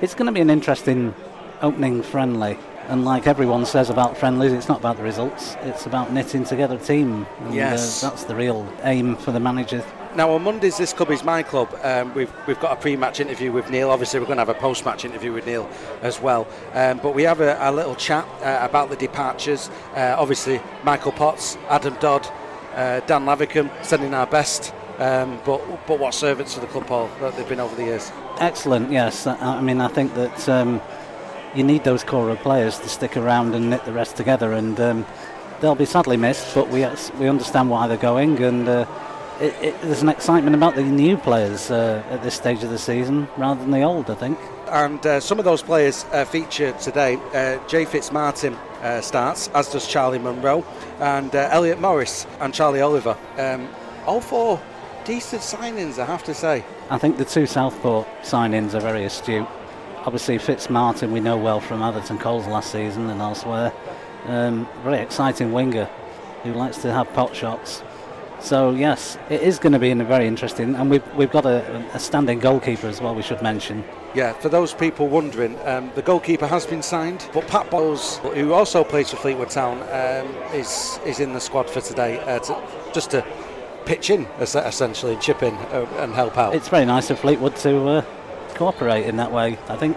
it's 0.00 0.14
going 0.14 0.26
to 0.26 0.32
be 0.32 0.40
an 0.40 0.50
interesting 0.50 1.14
opening 1.60 2.02
friendly. 2.02 2.58
And 2.88 3.04
like 3.04 3.26
everyone 3.26 3.66
says 3.66 3.90
about 3.90 4.16
friendlies, 4.16 4.52
it's 4.52 4.68
not 4.68 4.78
about 4.78 4.96
the 4.96 5.02
results, 5.02 5.56
it's 5.62 5.86
about 5.86 6.12
knitting 6.12 6.44
together 6.44 6.76
a 6.76 6.78
team. 6.78 7.26
And, 7.40 7.54
Yes. 7.54 8.02
Uh, 8.02 8.10
that's 8.10 8.24
the 8.24 8.36
real 8.36 8.72
aim 8.84 9.16
for 9.16 9.32
the 9.32 9.40
manager. 9.40 9.84
Now 10.16 10.30
on 10.30 10.44
Mondays, 10.44 10.78
this 10.78 10.94
club 10.94 11.10
is 11.10 11.22
my 11.22 11.42
club. 11.42 11.78
Um, 11.82 12.14
we've 12.14 12.32
we've 12.46 12.58
got 12.58 12.72
a 12.72 12.80
pre-match 12.80 13.20
interview 13.20 13.52
with 13.52 13.68
Neil. 13.68 13.90
Obviously, 13.90 14.18
we're 14.18 14.24
going 14.24 14.38
to 14.38 14.46
have 14.46 14.48
a 14.48 14.58
post-match 14.58 15.04
interview 15.04 15.30
with 15.30 15.44
Neil 15.44 15.68
as 16.00 16.22
well. 16.22 16.48
Um, 16.72 17.00
but 17.02 17.14
we 17.14 17.24
have 17.24 17.42
a, 17.42 17.58
a 17.60 17.70
little 17.70 17.94
chat 17.94 18.26
uh, 18.40 18.66
about 18.66 18.88
the 18.88 18.96
departures. 18.96 19.68
Uh, 19.94 20.16
obviously, 20.18 20.58
Michael 20.84 21.12
Potts, 21.12 21.58
Adam 21.68 21.98
Dodd, 22.00 22.26
uh, 22.74 23.00
Dan 23.00 23.26
Lavercombe, 23.26 23.70
sending 23.84 24.14
our 24.14 24.26
best. 24.26 24.72
Um, 24.98 25.38
but 25.44 25.60
but 25.86 25.98
what 25.98 26.14
servants 26.14 26.54
for 26.54 26.60
the 26.60 26.66
club, 26.66 26.86
Paul, 26.86 27.10
that 27.20 27.36
they've 27.36 27.46
been 27.46 27.60
over 27.60 27.76
the 27.76 27.84
years. 27.84 28.10
Excellent, 28.40 28.90
yes. 28.90 29.26
I, 29.26 29.58
I 29.58 29.60
mean, 29.60 29.82
I 29.82 29.88
think 29.88 30.14
that 30.14 30.48
um, 30.48 30.80
you 31.54 31.62
need 31.62 31.84
those 31.84 32.02
core 32.02 32.30
of 32.30 32.38
players 32.38 32.78
to 32.78 32.88
stick 32.88 33.18
around 33.18 33.54
and 33.54 33.68
knit 33.68 33.84
the 33.84 33.92
rest 33.92 34.16
together, 34.16 34.54
and 34.54 34.80
um, 34.80 35.06
they'll 35.60 35.74
be 35.74 35.84
sadly 35.84 36.16
missed. 36.16 36.54
But 36.54 36.70
we 36.70 36.86
we 37.18 37.28
understand 37.28 37.68
why 37.68 37.86
they're 37.86 37.98
going, 37.98 38.42
and 38.42 38.66
uh, 38.66 38.86
it, 39.40 39.54
it, 39.62 39.80
there's 39.82 40.02
an 40.02 40.08
excitement 40.08 40.56
about 40.56 40.74
the 40.74 40.82
new 40.82 41.16
players 41.16 41.70
uh, 41.70 42.02
at 42.10 42.22
this 42.22 42.34
stage 42.34 42.62
of 42.62 42.70
the 42.70 42.78
season 42.78 43.28
rather 43.36 43.60
than 43.60 43.70
the 43.70 43.82
old. 43.82 44.10
I 44.10 44.14
think. 44.14 44.38
And 44.68 45.04
uh, 45.06 45.20
some 45.20 45.38
of 45.38 45.44
those 45.44 45.62
players 45.62 46.04
uh, 46.12 46.24
feature 46.24 46.72
today. 46.72 47.16
Uh, 47.32 47.64
Jay 47.68 47.84
Fitzmartin 47.84 48.54
uh, 48.82 49.00
starts, 49.00 49.48
as 49.48 49.70
does 49.70 49.86
Charlie 49.86 50.18
Munro, 50.18 50.64
and 50.98 51.34
uh, 51.34 51.48
Elliot 51.52 51.80
Morris 51.80 52.26
and 52.40 52.52
Charlie 52.52 52.80
Oliver. 52.80 53.16
Um, 53.38 53.68
all 54.06 54.20
four 54.20 54.60
decent 55.04 55.42
signings, 55.42 55.98
I 55.98 56.04
have 56.04 56.24
to 56.24 56.34
say. 56.34 56.64
I 56.90 56.98
think 56.98 57.16
the 57.16 57.24
two 57.24 57.46
Southport 57.46 58.08
signings 58.22 58.74
are 58.74 58.80
very 58.80 59.04
astute. 59.04 59.46
Obviously, 60.04 60.38
Fitzmartin 60.38 61.10
we 61.10 61.20
know 61.20 61.36
well 61.36 61.60
from 61.60 61.82
Atherton 61.82 62.18
Colls 62.18 62.46
last 62.46 62.72
season 62.72 63.10
and 63.10 63.20
elsewhere. 63.20 63.72
Um, 64.26 64.68
very 64.82 64.98
exciting 64.98 65.52
winger 65.52 65.88
who 66.42 66.52
likes 66.52 66.78
to 66.78 66.92
have 66.92 67.12
pot 67.12 67.34
shots. 67.34 67.82
So 68.46 68.70
yes, 68.70 69.18
it 69.28 69.42
is 69.42 69.58
going 69.58 69.72
to 69.72 69.78
be 69.80 69.90
in 69.90 70.00
a 70.00 70.04
very 70.04 70.28
interesting, 70.28 70.76
and 70.76 70.88
we've 70.88 71.04
we've 71.16 71.32
got 71.32 71.46
a, 71.46 71.84
a 71.92 71.98
standing 71.98 72.38
goalkeeper 72.38 72.86
as 72.86 73.00
well. 73.00 73.12
We 73.12 73.22
should 73.22 73.42
mention. 73.42 73.82
Yeah, 74.14 74.34
for 74.34 74.48
those 74.48 74.72
people 74.72 75.08
wondering, 75.08 75.58
um, 75.66 75.90
the 75.96 76.02
goalkeeper 76.02 76.46
has 76.46 76.64
been 76.64 76.80
signed, 76.80 77.28
but 77.34 77.48
Pat 77.48 77.68
Bowles, 77.72 78.18
who 78.18 78.52
also 78.52 78.84
plays 78.84 79.10
for 79.10 79.16
Fleetwood 79.16 79.50
Town, 79.50 79.78
um, 79.82 80.32
is 80.54 81.00
is 81.04 81.18
in 81.18 81.32
the 81.32 81.40
squad 81.40 81.68
for 81.68 81.80
today, 81.80 82.20
uh, 82.20 82.38
to, 82.38 82.56
just 82.94 83.10
to 83.10 83.24
pitch 83.84 84.10
in 84.10 84.26
essentially, 84.38 85.14
and 85.14 85.20
chip 85.20 85.42
in 85.42 85.54
uh, 85.54 85.84
and 85.98 86.14
help 86.14 86.38
out. 86.38 86.54
It's 86.54 86.68
very 86.68 86.84
nice 86.84 87.10
of 87.10 87.18
Fleetwood 87.18 87.56
to 87.56 87.88
uh, 87.88 88.04
cooperate 88.54 89.06
in 89.06 89.16
that 89.16 89.32
way. 89.32 89.58
I 89.68 89.76
think. 89.76 89.96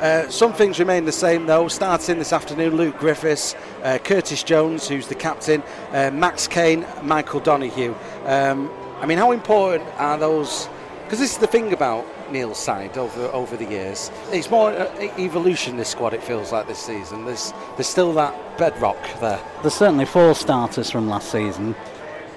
Uh, 0.00 0.28
some 0.28 0.52
things 0.52 0.78
remain 0.78 1.06
the 1.06 1.12
same 1.12 1.46
though. 1.46 1.68
Starting 1.68 2.18
this 2.18 2.32
afternoon, 2.32 2.76
Luke 2.76 2.98
Griffiths, 2.98 3.54
uh, 3.82 3.98
Curtis 3.98 4.42
Jones, 4.42 4.86
who's 4.86 5.08
the 5.08 5.14
captain, 5.14 5.62
uh, 5.92 6.10
Max 6.12 6.46
Kane, 6.46 6.84
Michael 7.02 7.40
Donoghue. 7.40 7.94
Um, 8.24 8.70
I 9.00 9.06
mean, 9.06 9.16
how 9.16 9.32
important 9.32 9.88
are 9.96 10.18
those? 10.18 10.68
Because 11.04 11.18
this 11.18 11.32
is 11.32 11.38
the 11.38 11.46
thing 11.46 11.72
about 11.72 12.04
Neil's 12.30 12.58
side 12.58 12.98
over 12.98 13.22
over 13.28 13.56
the 13.56 13.64
years. 13.64 14.10
It's 14.32 14.50
more 14.50 14.70
uh, 14.70 15.10
evolution. 15.18 15.78
This 15.78 15.88
squad, 15.88 16.12
it 16.12 16.22
feels 16.22 16.52
like 16.52 16.66
this 16.66 16.78
season. 16.78 17.24
There's 17.24 17.54
there's 17.76 17.86
still 17.86 18.12
that 18.14 18.58
bedrock 18.58 18.98
there. 19.20 19.40
There's 19.62 19.74
certainly 19.74 20.04
four 20.04 20.34
starters 20.34 20.90
from 20.90 21.08
last 21.08 21.32
season, 21.32 21.74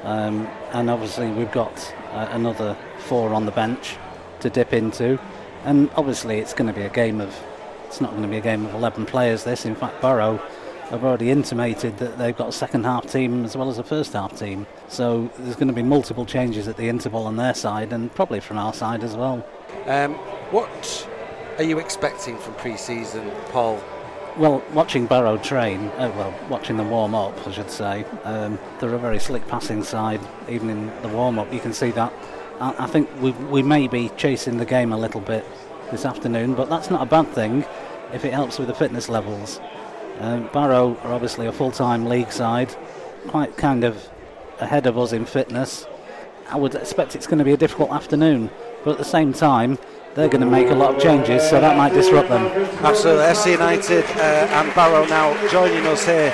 um, 0.03 0.47
and 0.71 0.89
obviously 0.89 1.29
we've 1.31 1.51
got 1.51 1.93
uh, 2.11 2.29
another 2.31 2.77
four 2.99 3.33
on 3.33 3.45
the 3.45 3.51
bench 3.51 3.97
to 4.39 4.49
dip 4.49 4.71
into. 4.71 5.19
And 5.65 5.89
obviously, 5.97 6.39
it's 6.39 6.53
going 6.53 6.67
to 6.67 6.73
be 6.73 6.85
a 6.85 6.89
game 6.89 7.19
of. 7.19 7.35
It's 7.89 7.99
not 7.99 8.11
going 8.11 8.21
to 8.21 8.29
be 8.29 8.37
a 8.37 8.41
game 8.41 8.67
of 8.67 8.75
11 8.75 9.07
players. 9.07 9.43
This, 9.43 9.65
in 9.65 9.73
fact, 9.73 9.99
Barrow 9.99 10.37
have 10.91 11.03
already 11.03 11.31
intimated 11.31 11.97
that 11.97 12.19
they've 12.19 12.37
got 12.37 12.49
a 12.49 12.51
second 12.51 12.83
half 12.83 13.11
team 13.11 13.43
as 13.43 13.57
well 13.57 13.67
as 13.67 13.79
a 13.79 13.83
first 13.83 14.13
half 14.13 14.37
team. 14.37 14.67
So 14.89 15.31
there's 15.39 15.55
going 15.55 15.69
to 15.69 15.73
be 15.73 15.81
multiple 15.81 16.23
changes 16.23 16.67
at 16.67 16.77
the 16.77 16.87
interval 16.87 17.25
on 17.25 17.35
their 17.35 17.55
side 17.55 17.91
and 17.91 18.13
probably 18.13 18.41
from 18.41 18.59
our 18.59 18.75
side 18.75 19.03
as 19.03 19.15
well. 19.15 19.43
Um, 19.87 20.13
what 20.51 21.07
are 21.57 21.63
you 21.63 21.79
expecting 21.79 22.37
from 22.37 22.53
pre-season, 22.53 23.31
Paul? 23.49 23.83
Well, 24.37 24.63
watching 24.71 25.07
Barrow 25.07 25.37
train, 25.37 25.87
uh, 25.97 26.13
well, 26.15 26.33
watching 26.47 26.77
them 26.77 26.91
warm 26.91 27.15
up, 27.15 27.35
I 27.47 27.51
should 27.51 27.71
say, 27.71 28.05
um, 28.23 28.59
they're 28.79 28.93
a 28.93 28.99
very 28.99 29.19
slick 29.19 29.47
passing 29.47 29.83
side. 29.83 30.21
Even 30.47 30.69
in 30.69 31.01
the 31.01 31.07
warm 31.07 31.39
up, 31.39 31.51
you 31.51 31.59
can 31.59 31.73
see 31.73 31.89
that 31.91 32.13
I, 32.59 32.83
I 32.83 32.87
think 32.87 33.09
we, 33.19 33.31
we 33.31 33.63
may 33.63 33.87
be 33.87 34.09
chasing 34.09 34.57
the 34.57 34.65
game 34.65 34.91
a 34.91 34.97
little 34.97 35.21
bit 35.21 35.45
this 35.91 36.05
afternoon, 36.05 36.53
but 36.53 36.69
that's 36.69 36.89
not 36.89 37.01
a 37.01 37.05
bad 37.05 37.27
thing 37.29 37.65
if 38.13 38.25
it 38.25 38.33
helps 38.33 38.59
with 38.59 38.67
the 38.67 38.73
fitness 38.73 39.09
levels. 39.09 39.59
Um, 40.19 40.49
Barrow 40.51 40.97
are 41.03 41.13
obviously 41.13 41.47
a 41.47 41.51
full 41.51 41.71
time 41.71 42.05
league 42.05 42.31
side, 42.31 42.75
quite 43.27 43.55
kind 43.57 43.83
of 43.83 44.09
ahead 44.59 44.85
of 44.87 44.97
us 44.97 45.13
in 45.13 45.25
fitness. 45.25 45.85
I 46.49 46.57
would 46.57 46.75
expect 46.75 47.15
it's 47.15 47.27
going 47.27 47.37
to 47.37 47.45
be 47.45 47.53
a 47.53 47.57
difficult 47.57 47.91
afternoon, 47.91 48.49
but 48.83 48.91
at 48.91 48.97
the 48.97 49.05
same 49.05 49.33
time, 49.33 49.77
they're 50.15 50.27
going 50.27 50.41
to 50.41 50.47
make 50.47 50.69
a 50.69 50.75
lot 50.75 50.95
of 50.95 51.01
changes, 51.01 51.47
so 51.47 51.61
that 51.61 51.77
might 51.77 51.93
disrupt 51.93 52.29
them. 52.29 52.47
Absolutely. 52.83 53.23
FC 53.25 53.51
United 53.51 54.03
uh, 54.17 54.47
and 54.51 54.73
Barrow 54.73 55.05
now 55.05 55.35
joining 55.49 55.85
us 55.85 56.05
here 56.05 56.33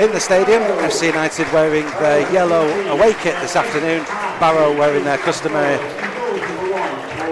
in 0.00 0.10
the 0.12 0.20
stadium. 0.20 0.62
FC 0.62 1.08
United 1.08 1.52
wearing 1.52 1.84
their 2.00 2.32
yellow 2.32 2.68
away 2.90 3.14
kit 3.14 3.38
this 3.40 3.56
afternoon. 3.56 4.04
Barrow 4.38 4.76
wearing 4.76 5.04
their 5.04 5.18
customary 5.18 5.76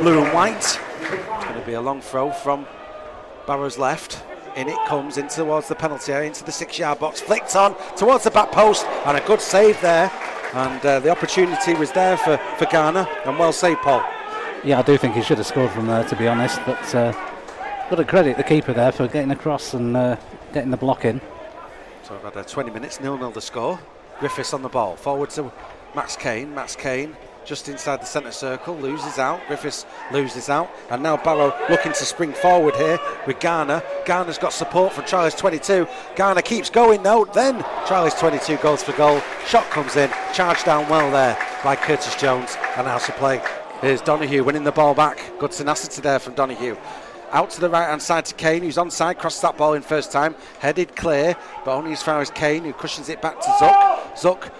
blue 0.00 0.22
and 0.24 0.34
white. 0.34 0.80
It's 1.70 1.76
going 1.76 1.85
to 1.85 1.87
be 1.87 1.88
a 1.88 1.92
long 1.92 2.00
throw 2.00 2.33
from 2.33 2.66
Barrow's 3.46 3.78
left. 3.78 4.24
In 4.56 4.68
it 4.68 4.78
comes 4.88 5.18
in 5.18 5.28
towards 5.28 5.68
the 5.68 5.76
penalty 5.76 6.12
area, 6.12 6.26
into 6.26 6.42
the 6.42 6.50
six 6.50 6.76
yard 6.76 6.98
box, 6.98 7.20
flicked 7.20 7.54
on 7.54 7.76
towards 7.96 8.24
the 8.24 8.30
back 8.33 8.50
post, 8.50 8.85
and 9.06 9.16
a 9.16 9.20
good 9.24 9.40
save 9.40 9.80
there. 9.80 10.11
And 10.52 10.85
uh, 10.85 10.98
the 10.98 11.11
opportunity 11.11 11.74
was 11.74 11.92
there 11.92 12.16
for, 12.16 12.38
for 12.59 12.66
Garner, 12.66 13.06
and 13.24 13.38
well 13.38 13.52
saved, 13.52 13.83
Paul. 13.83 14.04
Yeah, 14.64 14.80
I 14.80 14.83
do 14.83 14.98
think 14.98 15.14
he 15.14 15.22
should 15.22 15.38
have 15.38 15.46
scored 15.46 15.70
from 15.70 15.87
there, 15.87 16.02
to 16.02 16.16
be 16.16 16.26
honest. 16.26 16.59
But 16.66 16.92
uh, 16.92 17.12
got 17.88 17.96
to 17.96 18.04
credit 18.04 18.37
the 18.37 18.42
keeper 18.42 18.72
there 18.72 18.90
for 18.90 19.06
getting 19.06 19.30
across 19.30 19.72
and 19.72 19.96
uh, 19.96 20.16
getting 20.52 20.72
the 20.72 20.76
block 20.76 21.04
in. 21.04 21.20
So 22.02 22.14
we've 22.14 22.24
had 22.24 22.37
uh, 22.37 22.42
20 22.42 22.72
minutes, 22.72 23.00
nil 23.00 23.16
nil 23.16 23.30
the 23.30 23.40
score. 23.40 23.78
Griffiths 24.18 24.52
on 24.52 24.62
the 24.62 24.68
ball, 24.68 24.96
forward 24.96 25.30
to 25.30 25.52
Max 25.94 26.16
Kane. 26.16 26.52
Max 26.52 26.74
Kane 26.74 27.16
just 27.44 27.68
inside 27.68 28.00
the 28.00 28.07
centre 28.07 28.33
circle, 28.33 28.76
loses 28.76 29.18
out. 29.18 29.40
Griffiths 29.46 29.87
loses 30.12 30.48
out. 30.48 30.70
And 30.90 31.03
now 31.03 31.16
Barrow 31.16 31.55
looking 31.68 31.92
to 31.92 32.05
spring 32.05 32.33
forward 32.33 32.76
here 32.76 32.98
with 33.26 33.40
Garner. 33.40 33.83
Garner's 34.05 34.38
got 34.38 34.53
support 34.53 34.92
from 34.92 35.05
Charlie's 35.05 35.35
22. 35.35 35.87
Garner 36.16 36.42
keeps 36.42 36.70
going 36.70 37.03
though. 37.03 37.24
Then 37.24 37.62
Charlie's 37.87 38.14
22 38.14 38.57
goes 38.59 38.83
for 38.83 38.92
goal. 38.92 39.20
Shot 39.46 39.68
comes 39.70 39.96
in, 39.96 40.11
charged 40.33 40.66
down 40.66 40.88
well 40.88 41.11
there 41.11 41.37
by 41.64 41.76
Curtis 41.76 42.14
Jones. 42.16 42.57
And 42.76 42.87
now 42.87 42.98
to 42.98 43.12
play. 43.12 43.42
Here's 43.81 44.03
Donoghue 44.03 44.44
winning 44.44 44.64
the 44.64 44.72
ball 44.72 44.94
back. 44.94 45.20
Good 45.38 45.53
tenacity 45.53 46.03
there 46.03 46.18
from 46.18 46.35
Donoghue 46.35 46.76
out 47.33 47.50
to 47.50 47.61
the 47.61 47.70
right 47.70 47.88
hand 47.88 48.03
side 48.03 48.24
to 48.26 48.35
Kane, 48.35 48.62
who's 48.62 48.76
onside, 48.76 49.18
crosses 49.18 49.40
that 49.42 49.57
ball 49.57 49.74
in 49.74 49.83
first 49.83 50.12
time, 50.12 50.35
headed 50.59 50.96
clear, 50.96 51.37
but 51.64 51.76
only 51.76 51.92
as 51.92 52.03
far 52.03 52.20
as 52.20 52.31
Kane, 52.31 52.64
who 52.64 52.72
cushions 52.72 53.09
it 53.09 53.22
back 53.22 53.40
to 53.40 53.46
Zuck. 53.46 54.14
Zuck, 54.14 54.53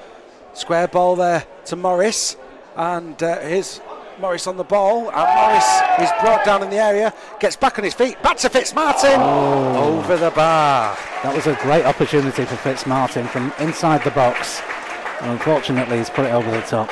square 0.55 0.88
ball 0.88 1.16
there 1.16 1.45
to 1.66 1.77
Morris, 1.77 2.37
and 2.81 3.23
uh, 3.23 3.38
here's 3.40 3.79
Morris 4.19 4.47
on 4.47 4.57
the 4.57 4.64
ball, 4.64 5.11
and 5.11 5.35
Morris 5.35 5.81
is 6.01 6.11
brought 6.23 6.47
down 6.47 6.62
in 6.62 6.71
the 6.71 6.79
area, 6.79 7.12
gets 7.38 7.55
back 7.55 7.79
on 7.79 7.85
his 7.85 7.93
feet, 7.93 8.21
back 8.23 8.38
to 8.38 8.49
Fitzmartin, 8.49 9.16
oh. 9.19 9.99
over 9.99 10.16
the 10.16 10.31
bar. 10.31 10.97
That 11.23 11.35
was 11.35 11.47
a 11.47 11.55
great 11.57 11.85
opportunity 11.85 12.47
for 12.47 12.55
Fitzmartin 12.57 13.29
from 13.29 13.53
inside 13.59 14.03
the 14.03 14.11
box, 14.12 14.62
and 15.21 15.31
unfortunately 15.31 15.99
he's 15.99 16.09
put 16.09 16.25
it 16.25 16.33
over 16.33 16.51
the 16.51 16.62
top. 16.62 16.90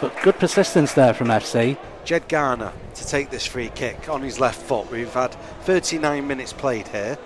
But 0.00 0.16
good 0.22 0.38
persistence 0.38 0.94
there 0.94 1.12
from 1.12 1.28
FC. 1.28 1.76
Ged 2.04 2.26
Garner 2.28 2.72
to 2.94 3.06
take 3.06 3.28
this 3.28 3.44
free 3.44 3.68
kick 3.74 4.08
on 4.08 4.22
his 4.22 4.40
left 4.40 4.62
foot. 4.62 4.90
We've 4.90 5.12
had 5.12 5.34
39 5.64 6.26
minutes 6.26 6.54
played 6.54 6.88
here, 6.88 7.18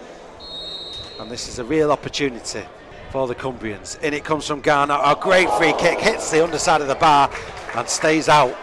and 1.20 1.30
this 1.30 1.48
is 1.48 1.60
a 1.60 1.64
real 1.64 1.92
opportunity 1.92 2.64
for 3.16 3.26
the 3.26 3.34
Cumbrians. 3.34 3.98
In 4.02 4.12
it 4.12 4.24
comes 4.24 4.46
from 4.46 4.60
Garner. 4.60 4.98
A 5.02 5.16
great 5.18 5.48
free 5.52 5.72
kick 5.78 5.98
hits 5.98 6.30
the 6.30 6.44
underside 6.44 6.82
of 6.82 6.88
the 6.88 6.96
bar 6.96 7.30
and 7.74 7.88
stays 7.88 8.28
out. 8.28 8.54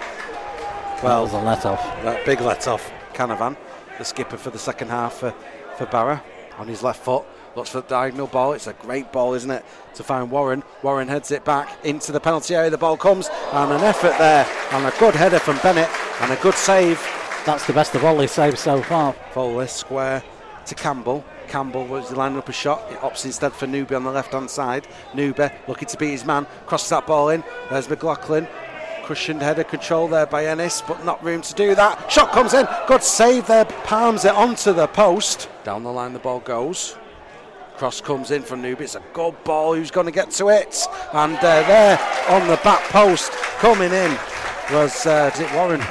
Well, 1.01 1.25
that 1.25 1.41
a 1.41 1.43
let 1.43 1.65
off. 1.65 1.81
That 2.03 2.23
big 2.23 2.39
let 2.39 2.67
off. 2.67 2.91
Canavan, 3.15 3.57
the 3.97 4.05
skipper 4.05 4.37
for 4.37 4.51
the 4.51 4.59
second 4.59 4.89
half 4.89 5.15
for, 5.15 5.31
for 5.75 5.87
Barra, 5.87 6.23
on 6.59 6.67
his 6.67 6.83
left 6.83 7.03
foot. 7.03 7.25
Looks 7.55 7.71
for 7.71 7.81
the 7.81 7.87
diagonal 7.87 8.27
ball. 8.27 8.53
It's 8.53 8.67
a 8.67 8.73
great 8.73 9.11
ball, 9.11 9.33
isn't 9.33 9.49
it? 9.49 9.65
To 9.95 10.03
find 10.03 10.29
Warren. 10.29 10.61
Warren 10.83 11.07
heads 11.07 11.31
it 11.31 11.43
back 11.43 11.83
into 11.83 12.11
the 12.11 12.19
penalty 12.19 12.53
area. 12.53 12.69
The 12.69 12.77
ball 12.77 12.95
comes 12.95 13.29
and 13.53 13.71
an 13.71 13.81
effort 13.81 14.15
there 14.19 14.45
and 14.73 14.85
a 14.85 14.93
good 14.99 15.15
header 15.15 15.39
from 15.39 15.57
Bennett 15.63 15.89
and 16.21 16.31
a 16.31 16.35
good 16.43 16.53
save. 16.53 17.01
That's 17.47 17.65
the 17.65 17.73
best 17.73 17.95
of 17.95 18.05
all 18.05 18.19
his 18.19 18.31
saves 18.31 18.59
so 18.59 18.83
far. 18.83 19.13
Foley 19.31 19.65
square 19.65 20.21
to 20.67 20.75
Campbell. 20.75 21.25
Campbell 21.47 21.85
was 21.85 22.11
lining 22.11 22.37
up 22.37 22.49
a 22.49 22.53
shot. 22.53 22.91
It 22.91 22.99
opts 22.99 23.25
instead 23.25 23.53
for 23.53 23.67
Newby 23.67 23.95
on 23.95 24.03
the 24.03 24.11
left 24.11 24.33
hand 24.33 24.49
side. 24.49 24.87
Newby 25.13 25.49
looking 25.67 25.87
to 25.87 25.97
beat 25.97 26.11
his 26.11 26.25
man. 26.25 26.47
Crosses 26.65 26.89
that 26.89 27.07
ball 27.07 27.29
in. 27.29 27.43
There's 27.69 27.89
McLaughlin. 27.89 28.47
Cushioned 29.05 29.41
header 29.41 29.65
control 29.65 30.07
there 30.07 30.25
by 30.25 30.45
Ennis, 30.45 30.81
but 30.81 31.03
not 31.03 31.21
room 31.23 31.41
to 31.41 31.53
do 31.53 31.75
that. 31.75 32.11
Shot 32.11 32.31
comes 32.31 32.53
in. 32.53 32.67
Good 32.87 33.03
save 33.03 33.47
there. 33.47 33.65
Palms 33.65 34.23
it 34.25 34.33
onto 34.33 34.71
the 34.71 34.87
post. 34.87 35.49
Down 35.63 35.83
the 35.83 35.91
line 35.91 36.13
the 36.13 36.19
ball 36.19 36.39
goes. 36.39 36.95
Cross 37.77 38.01
comes 38.01 38.31
in 38.31 38.43
from 38.43 38.61
Newby. 38.61 38.85
It's 38.85 38.95
a 38.95 39.03
good 39.13 39.35
ball. 39.43 39.75
Who's 39.75 39.91
going 39.91 40.05
to 40.05 40.11
get 40.11 40.31
to 40.31 40.49
it? 40.49 40.87
And 41.11 41.35
uh, 41.37 41.41
there 41.41 41.99
on 42.29 42.47
the 42.47 42.57
back 42.63 42.81
post, 42.89 43.31
coming 43.59 43.91
in 43.91 44.17
was 44.71 45.05
uh, 45.05 45.31
Warren. 45.53 45.81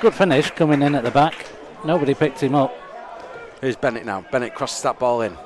Good 0.00 0.14
finish 0.14 0.50
coming 0.50 0.82
in 0.82 0.94
at 0.94 1.04
the 1.04 1.10
back. 1.10 1.46
Nobody 1.84 2.12
picked 2.12 2.40
him 2.40 2.54
up. 2.54 2.74
Here's 3.62 3.76
Bennett 3.76 4.04
now. 4.04 4.26
Bennett 4.30 4.54
crosses 4.54 4.82
that 4.82 4.98
ball 4.98 5.22
in. 5.22 5.38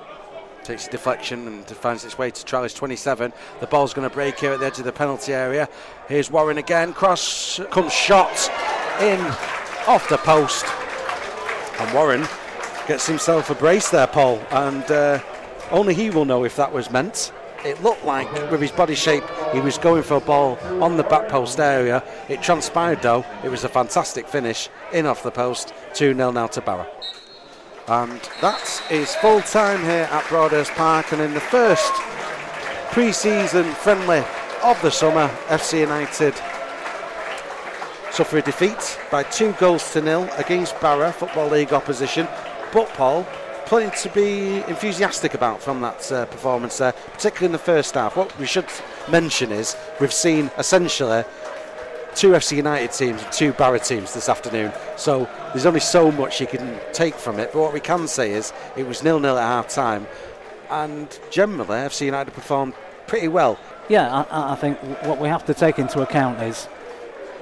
Takes 0.65 0.89
a 0.89 0.91
deflection 0.91 1.47
and 1.47 1.65
finds 1.65 2.05
its 2.05 2.19
way 2.19 2.33
to 2.33 2.45
Charlie's 2.45 2.75
27. 2.75 3.33
The 3.61 3.67
ball's 3.69 3.95
going 3.95 4.09
to 4.09 4.13
break 4.13 4.41
here 4.41 4.53
at 4.53 4.59
the 4.59 4.67
edge 4.67 4.81
of 4.81 4.85
the 4.85 4.91
penalty 4.93 5.33
area. 5.33 5.69
Here's 6.09 6.29
Warren 6.29 6.59
again. 6.59 6.93
Cross 6.93 7.61
comes 7.71 7.93
shot 7.93 8.51
in 9.01 9.21
off 9.87 10.09
the 10.09 10.19
post. 10.19 10.67
And 11.79 11.95
Warren 11.95 12.27
Gets 12.87 13.09
himself 13.09 13.51
a 13.51 13.55
brace 13.57 13.91
there, 13.91 14.07
Paul, 14.07 14.41
and 14.53 14.89
uh, 14.93 15.19
only 15.73 15.93
he 15.93 16.09
will 16.09 16.25
know 16.25 16.45
if 16.45 16.55
that 16.55 16.73
was 16.73 16.89
meant. 16.89 17.33
It 17.65 17.83
looked 17.83 18.05
like, 18.05 18.33
with 18.49 18.61
his 18.61 18.71
body 18.71 18.95
shape, 18.95 19.25
he 19.53 19.59
was 19.59 19.77
going 19.77 20.05
for 20.05 20.19
a 20.19 20.21
ball 20.21 20.57
on 20.81 20.97
the 20.97 21.03
back 21.03 21.29
post 21.29 21.59
area. 21.59 22.05
It 22.29 22.43
transpired, 22.43 23.03
though, 23.03 23.25
it 23.43 23.49
was 23.49 23.65
a 23.65 23.69
fantastic 23.69 24.29
finish 24.29 24.69
in 24.93 25.05
off 25.05 25.25
the 25.25 25.33
post. 25.33 25.75
2 25.95 26.15
0 26.15 26.31
now 26.31 26.47
to 26.47 26.61
Barra. 26.61 26.87
And 27.89 28.21
that 28.41 28.83
is 28.91 29.15
full 29.17 29.41
time 29.43 29.81
here 29.83 30.09
at 30.11 30.29
Broadhurst 30.29 30.73
Park, 30.73 31.13
and 31.13 31.23
in 31.23 31.35
the 31.35 31.41
first 31.41 31.93
pre 32.91 33.13
season 33.13 33.65
friendly 33.75 34.25
of 34.65 34.81
the 34.83 34.91
summer, 34.91 35.29
FC 35.47 35.81
United 35.81 36.35
suffer 38.11 38.39
a 38.39 38.43
defeat 38.43 38.99
by 39.11 39.23
two 39.23 39.53
goals 39.53 39.93
to 39.93 40.01
nil 40.01 40.29
against 40.37 40.81
Barra 40.81 41.13
Football 41.13 41.51
League 41.51 41.73
opposition. 41.73 42.27
But 42.73 42.89
Paul, 42.95 43.25
plenty 43.67 43.97
to 44.09 44.09
be 44.09 44.65
enthusiastic 44.69 45.35
about 45.35 45.63
from 45.63 45.81
that 45.83 46.11
uh, 46.11 46.27
performance 46.27 46.79
there, 46.79 46.93
particularly 46.93 47.47
in 47.47 47.53
the 47.53 47.59
first 47.59 47.95
half. 47.95 48.17
What 48.17 48.37
we 48.39 48.47
should 48.47 48.67
mention 49.09 49.53
is 49.53 49.77
we've 50.01 50.13
seen 50.13 50.51
essentially 50.59 51.23
two 52.17 52.31
FC 52.31 52.57
United 52.57 52.93
teams 52.93 53.23
and 53.23 53.33
two 53.33 53.53
Barra 53.53 53.79
teams 53.79 54.15
this 54.15 54.29
afternoon. 54.29 54.73
So 54.97 55.29
there's 55.53 55.67
only 55.67 55.81
so 55.81 56.11
much 56.11 56.41
you 56.41 56.47
can 56.47 56.81
take 56.93 57.15
from 57.15 57.39
it. 57.39 57.53
But 57.53 57.61
what 57.61 57.75
we 57.75 57.81
can 57.81 58.09
say 58.09 58.33
is 58.33 58.53
it 58.77 58.87
was 58.87 59.03
nil 59.03 59.21
nil 59.21 59.39
at 59.39 59.47
half 59.47 59.69
time, 59.69 60.07
and 60.71 61.19
generally 61.31 61.79
FC 61.79 62.07
United 62.07 62.33
performed 62.33 62.75
pretty 63.07 63.29
well. 63.29 63.59
Yeah, 63.89 64.25
I, 64.31 64.53
I 64.53 64.57
think 64.57 64.79
what 65.05 65.19
we 65.19 65.29
have 65.29 65.45
to 65.47 65.55
take 65.55 65.79
into 65.79 66.01
account 66.01 66.43
is 66.43 66.69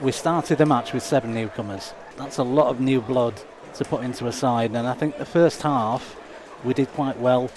we 0.02 0.12
started 0.12 0.58
the 0.58 0.66
match 0.66 0.92
with 0.92 1.02
seven 1.02 1.32
newcomers. 1.32 1.94
That's 2.16 2.38
a 2.38 2.42
lot 2.42 2.66
of 2.66 2.80
new 2.80 3.00
blood 3.00 3.40
to 3.74 3.84
put 3.84 4.04
into 4.04 4.26
a 4.26 4.32
side. 4.32 4.72
And 4.72 4.86
I 4.86 4.94
think 4.94 5.18
the 5.18 5.24
first 5.24 5.62
half 5.62 6.16
we 6.64 6.74
did 6.74 6.88
quite 6.88 7.18
well. 7.18 7.50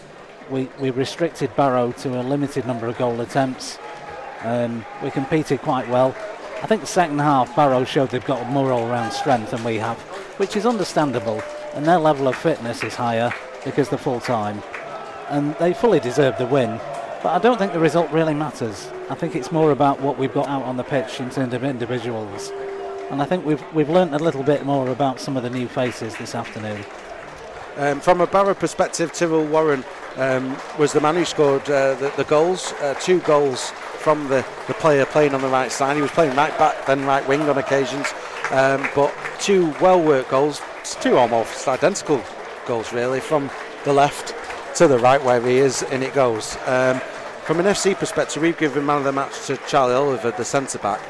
We, 0.50 0.70
we 0.80 0.92
restricted 0.92 1.54
Barrow 1.56 1.92
to 1.94 2.22
a 2.22 2.24
limited 2.24 2.66
number 2.66 2.88
of 2.88 2.98
goal 2.98 3.20
attempts. 3.22 3.78
Um, 4.44 4.86
we 5.04 5.12
competed 5.12 5.60
quite 5.62 5.90
well. 5.90 6.16
I 6.62 6.66
think 6.66 6.82
the 6.82 6.88
second 6.88 7.20
half, 7.20 7.56
Barrow 7.56 7.84
showed 7.84 8.10
they've 8.10 8.26
got 8.26 8.50
more 8.50 8.72
all-round 8.72 9.14
strength 9.14 9.52
than 9.52 9.64
we 9.64 9.76
have, 9.78 9.98
which 10.38 10.56
is 10.56 10.66
understandable. 10.66 11.42
And 11.76 11.86
their 11.86 12.00
level 12.00 12.28
of 12.28 12.36
fitness 12.36 12.84
is 12.84 12.96
higher 12.96 13.32
because 13.64 13.90
they're 13.90 14.00
full 14.00 14.20
time, 14.20 14.64
and 15.30 15.56
they 15.56 15.74
fully 15.74 16.00
deserve 16.00 16.38
the 16.38 16.48
win. 16.48 16.80
But 17.22 17.36
I 17.36 17.40
don't 17.40 17.58
think 17.58 17.74
the 17.74 17.80
result 17.80 18.12
really 18.12 18.34
matters. 18.34 18.90
I 19.10 19.16
think 19.16 19.36
it's 19.36 19.52
more 19.52 19.72
about 19.72 20.02
what 20.02 20.18
we've 20.18 20.34
got 20.34 20.48
out 20.48 20.64
on 20.64 20.78
the 20.78 20.84
pitch 20.84 21.20
in 21.20 21.30
terms 21.30 21.54
of 21.54 21.64
individuals. 21.64 22.52
And 23.12 23.22
I 23.22 23.26
think 23.26 23.46
we've 23.46 23.64
we've 23.74 23.90
learnt 23.90 24.14
a 24.14 24.20
little 24.20 24.44
bit 24.44 24.66
more 24.66 24.90
about 24.90 25.20
some 25.20 25.38
of 25.38 25.44
the 25.44 25.50
new 25.50 25.68
faces 25.68 26.16
this 26.18 26.36
afternoon. 26.36 26.84
Um, 27.78 28.00
from 28.02 28.22
a 28.22 28.28
Barrow 28.28 28.56
perspective, 28.56 29.14
Tyrell 29.14 29.46
Warren 29.46 29.86
um, 30.16 30.58
was 30.80 30.94
the 30.94 31.00
man 31.00 31.16
who 31.16 31.26
scored 31.26 31.70
uh, 31.70 31.94
the, 31.94 32.12
the, 32.18 32.24
goals, 32.24 32.74
uh, 32.82 32.96
two 33.00 33.20
goals 33.20 33.72
from 34.08 34.30
the, 34.30 34.46
the 34.68 34.74
player 34.76 35.06
playing 35.06 35.34
on 35.34 35.42
the 35.42 35.50
right 35.50 35.70
side. 35.70 35.98
He 35.98 36.02
was 36.02 36.12
playing 36.12 36.34
right 36.34 36.58
back, 36.58 36.86
then 36.86 37.04
right 37.04 37.28
wing 37.28 37.42
on 37.42 37.58
occasions, 37.58 38.08
um, 38.52 38.88
but 38.96 39.14
two 39.38 39.76
well 39.82 40.02
worked 40.02 40.30
goals, 40.30 40.62
two 41.02 41.18
almost 41.18 41.68
identical 41.68 42.24
goals 42.66 42.94
really, 42.94 43.20
from 43.20 43.50
the 43.84 43.92
left 43.92 44.34
to 44.78 44.88
the 44.88 44.98
right 44.98 45.22
where 45.22 45.46
he 45.46 45.58
is, 45.58 45.84
and 45.84 46.04
it 46.06 46.14
goes. 46.14 46.56
Um, 46.68 47.02
from 47.44 47.60
an 47.60 47.66
FC 47.66 47.98
perspective, 47.98 48.42
we've 48.42 48.58
given 48.58 48.86
man 48.86 49.00
of 49.00 49.04
the 49.04 49.12
match 49.12 49.46
to 49.48 49.58
Charlie 49.68 49.96
Oliver, 49.96 50.32
the 50.32 50.46
centre 50.46 50.80
back. 50.80 51.02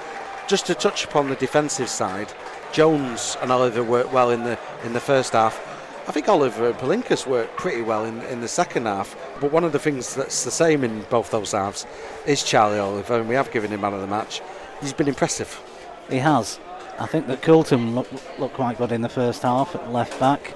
Just 0.47 0.65
to 0.65 0.73
touch 0.73 1.05
upon 1.05 1.29
the 1.29 1.36
defensive 1.36 1.89
side, 1.89 2.33
Jones 2.71 3.38
and 3.43 3.51
Oliver 3.51 3.83
worked 3.83 4.12
well 4.12 4.31
in 4.31 4.43
the 4.43 4.57
in 4.83 4.93
the 4.93 4.99
first 4.99 5.33
half. 5.33 5.66
I 6.08 6.12
think 6.13 6.30
Oliver 6.30 6.72
Palinkas 6.72 7.28
worked 7.28 7.58
pretty 7.58 7.82
well 7.82 8.06
in, 8.06 8.22
in 8.24 8.39
the 8.39 8.48
second 8.48 8.86
half. 8.86 9.13
But 9.41 9.52
one 9.52 9.65
of 9.65 9.74
the 9.74 9.80
things 9.80 10.15
that's 10.15 10.46
the 10.46 10.52
same 10.52 10.86
in 10.86 11.02
both 11.10 11.32
those 11.32 11.52
halves 11.52 11.86
is 12.26 12.43
Charlie 12.43 12.80
Oliver, 12.80 13.20
and 13.20 13.28
we 13.28 13.36
have 13.36 13.52
given 13.52 13.72
him 13.72 13.82
man 13.82 13.93
of 13.93 14.00
the 14.00 14.08
match. 14.08 14.41
He's 14.80 14.93
been 14.93 15.10
impressive. 15.10 15.62
He 16.10 16.20
has. 16.20 16.60
I 16.98 17.08
think 17.08 17.28
that 17.28 17.41
Coulton 17.41 17.93
looked, 17.93 18.39
looked 18.39 18.56
quite 18.56 18.78
good 18.78 18.93
in 18.93 19.02
the 19.02 19.10
first 19.10 19.41
half 19.41 19.76
at 19.76 19.91
left 19.91 20.17
back. 20.17 20.56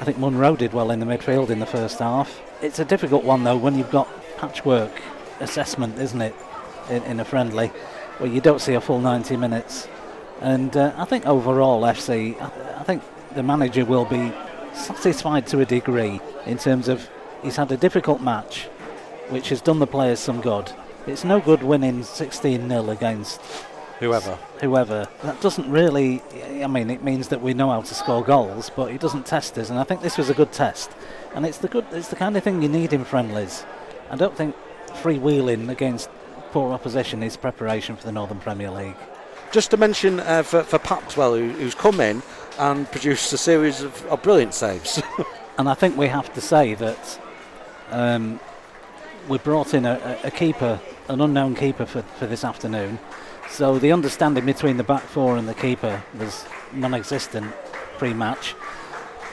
I 0.00 0.04
think 0.04 0.18
Munro 0.18 0.54
did 0.54 0.72
well 0.72 0.92
in 0.92 1.00
the 1.00 1.06
midfield 1.06 1.50
in 1.50 1.58
the 1.58 1.66
first 1.66 1.98
half. 1.98 2.40
It's 2.62 2.78
a 2.78 2.84
difficult 2.84 3.24
one 3.24 3.42
though 3.42 3.56
when 3.56 3.76
you've 3.76 3.90
got 3.90 4.08
patchwork 4.36 4.92
assessment, 5.40 5.98
isn't 5.98 6.22
it, 6.22 6.34
in, 6.88 7.02
in 7.02 7.20
a 7.20 7.24
friendly, 7.24 7.68
where 8.18 8.30
you 8.30 8.40
don't 8.40 8.60
see 8.60 8.74
a 8.74 8.80
full 8.80 9.00
90 9.00 9.36
minutes. 9.38 9.88
And 10.40 10.76
uh, 10.76 10.94
I 10.96 11.04
think 11.04 11.26
overall, 11.26 11.82
FC, 11.82 12.40
I, 12.40 12.80
I 12.80 12.84
think 12.84 13.02
the 13.34 13.42
manager 13.42 13.84
will 13.84 14.04
be 14.04 14.32
satisfied 14.74 15.46
to 15.48 15.60
a 15.60 15.64
degree 15.64 16.20
in 16.46 16.58
terms 16.58 16.88
of 16.88 17.08
he's 17.42 17.56
had 17.56 17.70
a 17.72 17.76
difficult 17.76 18.20
match, 18.20 18.64
which 19.28 19.48
has 19.48 19.60
done 19.60 19.78
the 19.78 19.86
players 19.86 20.20
some 20.20 20.40
good. 20.40 20.72
It's 21.06 21.24
no 21.24 21.40
good 21.40 21.62
winning 21.62 22.02
16 22.02 22.68
0 22.68 22.90
against 22.90 23.40
whoever. 24.00 24.38
Whoever. 24.60 25.08
That 25.22 25.40
doesn't 25.40 25.70
really. 25.70 26.22
I 26.62 26.66
mean, 26.66 26.90
it 26.90 27.02
means 27.02 27.28
that 27.28 27.42
we 27.42 27.54
know 27.54 27.70
how 27.70 27.82
to 27.82 27.94
score 27.94 28.24
goals, 28.24 28.70
but 28.74 28.90
it 28.90 29.00
doesn't 29.00 29.26
test 29.26 29.58
us. 29.58 29.70
And 29.70 29.78
I 29.78 29.84
think 29.84 30.00
this 30.00 30.18
was 30.18 30.30
a 30.30 30.34
good 30.34 30.52
test. 30.52 30.90
And 31.34 31.44
it's 31.44 31.58
the 31.58 31.68
good. 31.68 31.86
It's 31.92 32.08
the 32.08 32.16
kind 32.16 32.36
of 32.36 32.42
thing 32.42 32.62
you 32.62 32.68
need 32.68 32.92
in 32.92 33.04
friendlies. 33.04 33.64
I 34.10 34.16
don't 34.16 34.36
think 34.36 34.54
freewheeling 35.02 35.68
against 35.68 36.08
poor 36.52 36.72
opposition 36.72 37.22
is 37.22 37.36
preparation 37.36 37.96
for 37.96 38.04
the 38.04 38.12
Northern 38.12 38.38
Premier 38.38 38.70
League. 38.70 38.96
Just 39.50 39.70
to 39.70 39.76
mention 39.76 40.20
uh, 40.20 40.42
for, 40.42 40.62
for 40.62 40.78
Papswell, 40.78 41.38
who, 41.38 41.50
who's 41.50 41.74
come 41.74 42.00
in 42.00 42.22
and 42.58 42.90
produced 42.90 43.32
a 43.32 43.38
series 43.38 43.82
of, 43.82 44.04
of 44.06 44.22
brilliant 44.22 44.54
saves. 44.54 45.02
and 45.58 45.68
I 45.68 45.74
think 45.74 45.96
we 45.96 46.08
have 46.08 46.32
to 46.34 46.40
say 46.40 46.74
that 46.74 47.20
um, 47.90 48.40
we 49.28 49.38
brought 49.38 49.74
in 49.74 49.84
a, 49.84 50.18
a, 50.24 50.30
keeper, 50.30 50.80
an 51.08 51.20
unknown 51.20 51.54
keeper 51.54 51.86
for, 51.86 52.02
for 52.02 52.26
this 52.26 52.44
afternoon. 52.44 52.98
So 53.50 53.78
the 53.78 53.92
understanding 53.92 54.46
between 54.46 54.76
the 54.76 54.84
back 54.84 55.02
four 55.02 55.36
and 55.36 55.48
the 55.48 55.54
keeper 55.54 56.02
was 56.18 56.44
non 56.72 56.94
existent 56.94 57.52
pre 57.98 58.14
match. 58.14 58.54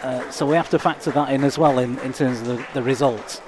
Uh, 0.03 0.29
so 0.31 0.45
we 0.45 0.55
have 0.55 0.69
to 0.69 0.79
factor 0.79 1.11
that 1.11 1.29
in 1.29 1.43
as 1.43 1.57
well 1.57 1.79
in, 1.79 1.99
in 1.99 2.13
terms 2.13 2.41
of 2.41 2.47
the, 2.47 2.65
the 2.73 2.81
results 2.81 3.41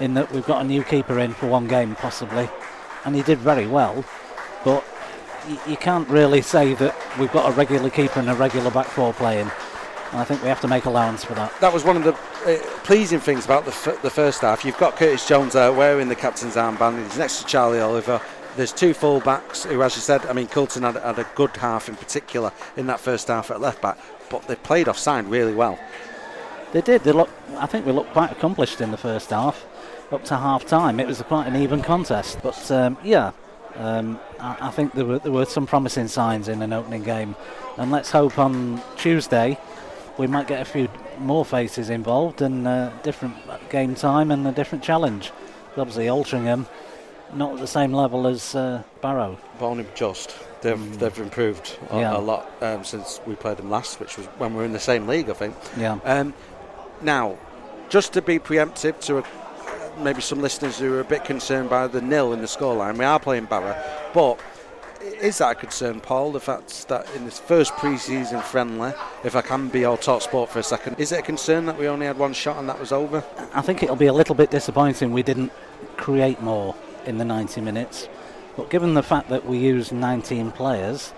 in 0.00 0.14
that 0.14 0.30
we've 0.32 0.46
got 0.46 0.62
a 0.62 0.64
new 0.64 0.82
keeper 0.82 1.18
in 1.18 1.34
for 1.34 1.48
one 1.48 1.66
game 1.66 1.94
possibly, 1.96 2.48
and 3.04 3.14
he 3.14 3.22
did 3.22 3.38
very 3.38 3.66
well. 3.66 4.04
But 4.64 4.84
you 5.66 5.76
can't 5.76 6.08
really 6.08 6.42
say 6.42 6.74
that 6.74 6.94
we've 7.18 7.32
got 7.32 7.50
a 7.50 7.52
regular 7.54 7.90
keeper 7.90 8.20
and 8.20 8.30
a 8.30 8.34
regular 8.34 8.70
back 8.70 8.86
four 8.86 9.12
playing. 9.12 9.50
And 10.10 10.20
I 10.20 10.24
think 10.24 10.42
we 10.42 10.48
have 10.48 10.60
to 10.62 10.68
make 10.68 10.86
allowance 10.86 11.24
for 11.24 11.34
that. 11.34 11.52
That 11.60 11.72
was 11.72 11.84
one 11.84 11.96
of 11.96 12.04
the 12.04 12.12
uh, 12.14 12.58
pleasing 12.84 13.20
things 13.20 13.44
about 13.44 13.64
the, 13.64 13.70
f- 13.70 14.00
the 14.02 14.10
first 14.10 14.40
half. 14.40 14.64
You've 14.64 14.78
got 14.78 14.96
Curtis 14.96 15.26
Jones 15.26 15.52
there 15.52 15.72
wearing 15.72 16.08
the 16.08 16.16
captain's 16.16 16.56
armband. 16.56 17.02
He's 17.02 17.18
next 17.18 17.40
to 17.40 17.46
Charlie 17.46 17.80
Oliver. 17.80 18.20
There's 18.56 18.72
two 18.72 18.94
full 18.94 19.20
backs 19.20 19.64
who, 19.64 19.82
as 19.82 19.94
you 19.96 20.02
said, 20.02 20.24
I 20.26 20.32
mean, 20.32 20.46
Coulton 20.46 20.82
had, 20.82 20.96
had 20.96 21.18
a 21.18 21.26
good 21.34 21.56
half 21.56 21.88
in 21.88 21.96
particular 21.96 22.52
in 22.76 22.86
that 22.86 23.00
first 23.00 23.28
half 23.28 23.50
at 23.50 23.60
left 23.60 23.82
back, 23.82 23.98
but 24.30 24.42
they 24.48 24.56
played 24.56 24.88
offside 24.88 25.26
really 25.26 25.54
well. 25.54 25.78
They 26.72 26.80
did. 26.80 27.02
They 27.02 27.12
look. 27.12 27.30
I 27.56 27.66
think 27.66 27.86
we 27.86 27.92
looked 27.92 28.12
quite 28.12 28.32
accomplished 28.32 28.80
in 28.80 28.90
the 28.90 28.96
first 28.96 29.30
half 29.30 29.64
up 30.10 30.24
to 30.24 30.36
half 30.36 30.66
time. 30.66 31.00
It 31.00 31.06
was 31.06 31.22
quite 31.22 31.46
an 31.46 31.56
even 31.56 31.82
contest. 31.82 32.38
But 32.42 32.70
um, 32.70 32.98
yeah, 33.02 33.32
um, 33.78 34.18
I, 34.40 34.68
I, 34.68 34.70
think 34.70 34.92
there 34.92 35.04
were, 35.04 35.18
there 35.18 35.32
were 35.32 35.44
some 35.44 35.66
promising 35.66 36.08
signs 36.08 36.48
in 36.48 36.62
an 36.62 36.72
opening 36.72 37.04
game. 37.04 37.36
And 37.76 37.90
let's 37.90 38.10
hope 38.10 38.38
on 38.38 38.82
Tuesday 38.96 39.58
we 40.18 40.26
might 40.26 40.48
get 40.48 40.60
a 40.60 40.64
few 40.64 40.88
more 41.18 41.44
faces 41.44 41.88
involved 41.88 42.42
and 42.42 42.66
uh, 42.66 42.90
different 43.02 43.36
game 43.70 43.94
time 43.94 44.30
and 44.30 44.46
a 44.46 44.52
different 44.52 44.82
challenge. 44.82 45.30
Obviously, 45.76 46.06
Altrincham 46.06 46.66
not 47.34 47.54
at 47.54 47.60
the 47.60 47.66
same 47.66 47.92
level 47.92 48.26
as 48.26 48.54
uh, 48.54 48.82
Barrow. 49.00 49.38
But 49.58 49.66
only 49.66 49.86
just. 49.94 50.36
They've, 50.60 50.76
mm. 50.76 50.98
they've 50.98 51.18
improved 51.18 51.78
a, 51.90 52.00
yeah. 52.00 52.16
a 52.16 52.18
lot 52.18 52.50
um, 52.60 52.82
since 52.82 53.20
we 53.26 53.36
played 53.36 53.58
them 53.58 53.70
last, 53.70 54.00
which 54.00 54.16
was 54.16 54.26
when 54.38 54.54
we 54.54 54.58
were 54.58 54.64
in 54.64 54.72
the 54.72 54.80
same 54.80 55.06
league, 55.06 55.30
I 55.30 55.34
think. 55.34 55.54
Yeah. 55.76 55.98
Um, 56.04 56.34
now, 57.00 57.38
just 57.88 58.12
to 58.14 58.22
be 58.22 58.38
preemptive 58.40 59.00
to 59.02 59.18
a 59.18 59.24
maybe 60.00 60.20
some 60.20 60.40
listeners 60.40 60.78
who 60.78 60.92
are 60.94 61.00
a 61.00 61.04
bit 61.04 61.24
concerned 61.24 61.70
by 61.70 61.86
the 61.86 62.00
nil 62.00 62.32
in 62.32 62.40
the 62.40 62.46
scoreline. 62.46 62.98
We 62.98 63.04
are 63.04 63.18
playing 63.18 63.46
Barrow, 63.46 63.76
but 64.14 64.40
is 65.00 65.38
that 65.38 65.52
a 65.52 65.54
concern, 65.54 66.00
Paul? 66.00 66.32
The 66.32 66.40
fact 66.40 66.88
that 66.88 67.06
in 67.14 67.24
this 67.24 67.38
first 67.38 67.72
pre-season 67.76 68.40
friendly, 68.40 68.92
if 69.24 69.36
I 69.36 69.42
can 69.42 69.68
be 69.68 69.84
all 69.84 69.96
talk 69.96 70.22
sport 70.22 70.50
for 70.50 70.58
a 70.58 70.62
second, 70.62 70.98
is 70.98 71.12
it 71.12 71.20
a 71.20 71.22
concern 71.22 71.66
that 71.66 71.78
we 71.78 71.88
only 71.88 72.06
had 72.06 72.18
one 72.18 72.32
shot 72.32 72.56
and 72.58 72.68
that 72.68 72.78
was 72.78 72.92
over? 72.92 73.24
I 73.54 73.62
think 73.62 73.82
it'll 73.82 73.96
be 73.96 74.06
a 74.06 74.12
little 74.12 74.34
bit 74.34 74.50
disappointing 74.50 75.12
we 75.12 75.22
didn't 75.22 75.52
create 75.96 76.40
more 76.40 76.74
in 77.06 77.18
the 77.18 77.24
90 77.24 77.60
minutes. 77.60 78.08
But 78.56 78.70
given 78.70 78.94
the 78.94 79.02
fact 79.02 79.28
that 79.28 79.46
we 79.46 79.58
used 79.58 79.92
19 79.92 80.50
players, 80.52 81.12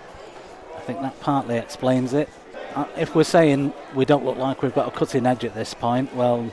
I 0.75 0.79
think 0.81 1.01
that 1.01 1.19
partly 1.19 1.57
explains 1.57 2.13
it. 2.13 2.29
Uh, 2.75 2.85
if 2.95 3.15
we're 3.15 3.23
saying 3.23 3.73
we 3.95 4.05
don't 4.05 4.23
look 4.23 4.37
like 4.37 4.61
we've 4.61 4.73
got 4.73 4.87
a 4.87 4.91
cutting 4.91 5.25
edge 5.25 5.43
at 5.43 5.55
this 5.55 5.73
point, 5.73 6.13
well, 6.15 6.51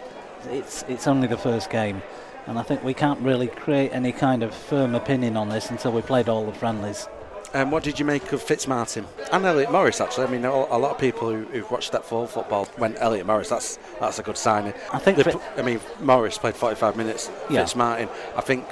it's 0.51 0.83
it's 0.89 1.07
only 1.07 1.29
the 1.29 1.37
first 1.37 1.71
game 1.71 2.03
and 2.49 2.59
I 2.59 2.63
think 2.63 2.83
we 2.83 2.95
can't 2.95 3.21
really 3.21 3.47
create 3.47 3.93
any 3.93 4.11
kind 4.11 4.43
of 4.43 4.55
firm 4.55 4.95
opinion 4.95 5.37
on 5.37 5.51
this 5.51 5.71
until 5.71 5.93
we 5.93 6.01
played 6.01 6.31
all 6.31 6.47
the 6.47 6.53
friendlies. 6.53 7.07
And 7.53 7.65
um, 7.65 7.71
what 7.71 7.83
did 7.83 7.99
you 7.99 8.05
make 8.05 8.33
of 8.33 8.43
Fitzmartin 8.43 9.07
and 9.33 9.45
Elliot 9.45 9.71
Morris? 9.71 10.01
Actually, 10.01 10.27
I 10.27 10.31
mean, 10.31 10.45
a, 10.45 10.51
lot 10.51 10.91
of 10.91 10.99
people 10.99 11.31
who, 11.31 11.45
have 11.59 11.71
watched 11.71 11.93
that 11.93 12.05
full 12.05 12.27
football 12.27 12.69
went 12.77 12.97
Elliot 12.99 13.27
Morris. 13.27 13.49
That's 13.49 13.79
that's 14.01 14.19
a 14.19 14.23
good 14.23 14.37
signing. 14.37 14.75
I 14.93 14.99
think. 14.99 15.23
Fit- 15.23 15.37
I 15.57 15.63
mean, 15.63 15.81
Morris 16.01 16.37
played 16.37 16.57
45 16.57 16.97
minutes. 16.97 17.31
Yeah. 17.49 17.63
Fitzmartin, 17.63 18.11
I 18.37 18.41
think. 18.41 18.67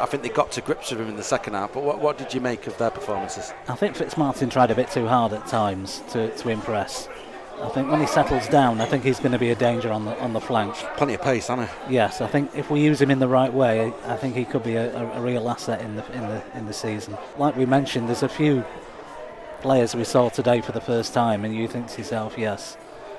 I 0.00 0.06
think 0.06 0.22
they 0.22 0.30
got 0.30 0.50
to 0.52 0.62
grips 0.62 0.90
with 0.90 1.00
him 1.00 1.08
in 1.08 1.16
the 1.16 1.22
second 1.22 1.52
half. 1.52 1.74
But 1.74 1.82
what, 1.82 2.00
what 2.00 2.16
did 2.16 2.32
you 2.32 2.40
make 2.40 2.66
of 2.66 2.78
their 2.78 2.90
performances? 2.90 3.52
I 3.68 3.74
think 3.74 3.94
Fitzmartin 3.94 4.50
tried 4.50 4.70
a 4.70 4.74
bit 4.74 4.90
too 4.90 5.06
hard 5.06 5.34
at 5.34 5.46
times 5.46 6.02
to, 6.12 6.34
to 6.34 6.48
impress. 6.48 7.10
I 7.62 7.68
think 7.68 7.90
when 7.90 8.00
he 8.00 8.06
settles 8.06 8.48
down, 8.48 8.80
I 8.80 8.86
think 8.86 9.04
he's 9.04 9.20
going 9.20 9.32
to 9.32 9.38
be 9.38 9.50
a 9.50 9.54
danger 9.54 9.92
on 9.92 10.04
the 10.04 10.18
on 10.20 10.32
the 10.32 10.40
flank. 10.40 10.74
Plenty 10.96 11.14
of 11.14 11.22
pace, 11.22 11.46
hasn't 11.46 11.68
he? 11.68 11.94
Yes, 11.94 12.20
I 12.20 12.26
think 12.26 12.50
if 12.54 12.70
we 12.70 12.80
use 12.80 13.00
him 13.00 13.10
in 13.10 13.20
the 13.20 13.28
right 13.28 13.52
way, 13.52 13.92
I 14.06 14.16
think 14.16 14.34
he 14.34 14.44
could 14.44 14.64
be 14.64 14.74
a, 14.74 14.94
a, 14.96 15.18
a 15.18 15.20
real 15.20 15.48
asset 15.48 15.80
in 15.80 15.96
the 15.96 16.12
in 16.12 16.22
the 16.22 16.42
in 16.54 16.66
the 16.66 16.72
season. 16.72 17.16
Like 17.38 17.56
we 17.56 17.64
mentioned, 17.64 18.08
there's 18.08 18.24
a 18.24 18.28
few 18.28 18.64
players 19.60 19.94
we 19.94 20.02
saw 20.04 20.28
today 20.28 20.60
for 20.60 20.72
the 20.72 20.80
first 20.80 21.14
time, 21.14 21.44
and 21.44 21.54
you 21.54 21.68
think 21.68 21.86
to 21.88 21.98
yourself, 21.98 22.36
yes, 22.36 22.76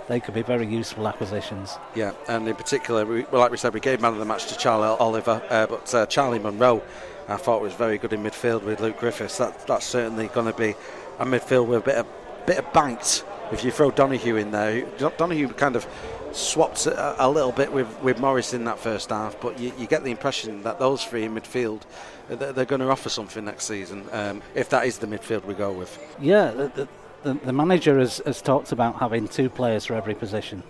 they 0.10 0.20
could 0.20 0.34
be 0.34 0.42
very 0.42 0.68
useful 0.68 1.08
acquisitions. 1.08 1.78
Yeah, 1.96 2.12
and 2.28 2.48
in 2.48 2.56
particular, 2.56 3.06
we, 3.06 3.24
well, 3.32 3.42
like 3.42 3.52
we 3.52 3.58
said, 3.58 3.74
we 3.74 3.80
gave 3.80 4.02
man 4.02 4.12
of 4.12 4.20
the 4.20 4.26
match 4.26 4.48
to 4.48 4.58
Charlie 4.58 4.98
Oliver, 5.00 5.42
uh, 5.50 5.68
but 5.68 5.96
uh, 5.96 6.06
Charlie 6.08 6.40
Munro, 6.40 6.84
I 7.30 7.38
thought 7.38 7.62
was 7.62 7.74
very 7.74 7.98
good 7.98 8.12
in 8.12 8.22
midfield 8.22 8.64
with 8.64 8.82
Luke 8.82 9.00
Griffiths. 9.00 9.38
That, 9.38 9.66
that's 9.68 9.86
certainly 9.86 10.28
going 10.28 10.52
to 10.52 10.58
be 10.58 10.76
a 11.20 11.26
midfield 11.26 11.68
with 11.68 11.80
a 11.80 11.86
bit 11.86 11.96
of 11.96 12.08
bit 12.46 12.58
of 12.58 12.74
banked 12.74 13.24
if 13.54 13.64
you 13.64 13.72
throw 13.72 13.92
Donahue 13.92 14.36
in 14.36 14.52
there, 14.52 14.82
Donahue 15.18 15.50
kind 15.50 15.76
of 15.76 15.88
swapped 16.32 16.88
a, 16.88 17.26
a, 17.26 17.30
little 17.30 17.52
bit 17.52 17.72
with, 17.72 17.88
with 18.02 18.20
Morris 18.20 18.54
in 18.54 18.66
that 18.66 18.80
first 18.80 19.12
half, 19.12 19.40
but 19.40 19.60
you, 19.60 19.72
you 19.78 19.86
get 19.86 20.04
the 20.04 20.12
impression 20.12 20.64
that 20.64 20.80
those 20.80 21.04
three 21.04 21.24
in 21.24 21.36
midfield, 21.36 21.82
they're, 22.28 22.52
they're 22.52 22.66
going 22.66 22.82
to 22.82 22.90
offer 22.90 23.10
something 23.10 23.46
next 23.46 23.66
season, 23.66 24.06
um, 24.12 24.42
if 24.56 24.70
that 24.70 24.88
is 24.88 24.98
the 24.98 25.08
midfield 25.08 25.46
we 25.46 25.54
go 25.54 25.72
with. 25.72 26.00
Yeah, 26.20 26.52
the, 26.52 26.88
the, 27.22 27.34
the, 27.36 27.54
manager 27.54 28.00
has, 28.00 28.18
has 28.26 28.42
talked 28.42 28.72
about 28.72 29.00
having 29.00 29.28
two 29.28 29.50
players 29.50 29.86
for 29.86 29.94
every 29.94 30.16
position. 30.16 30.64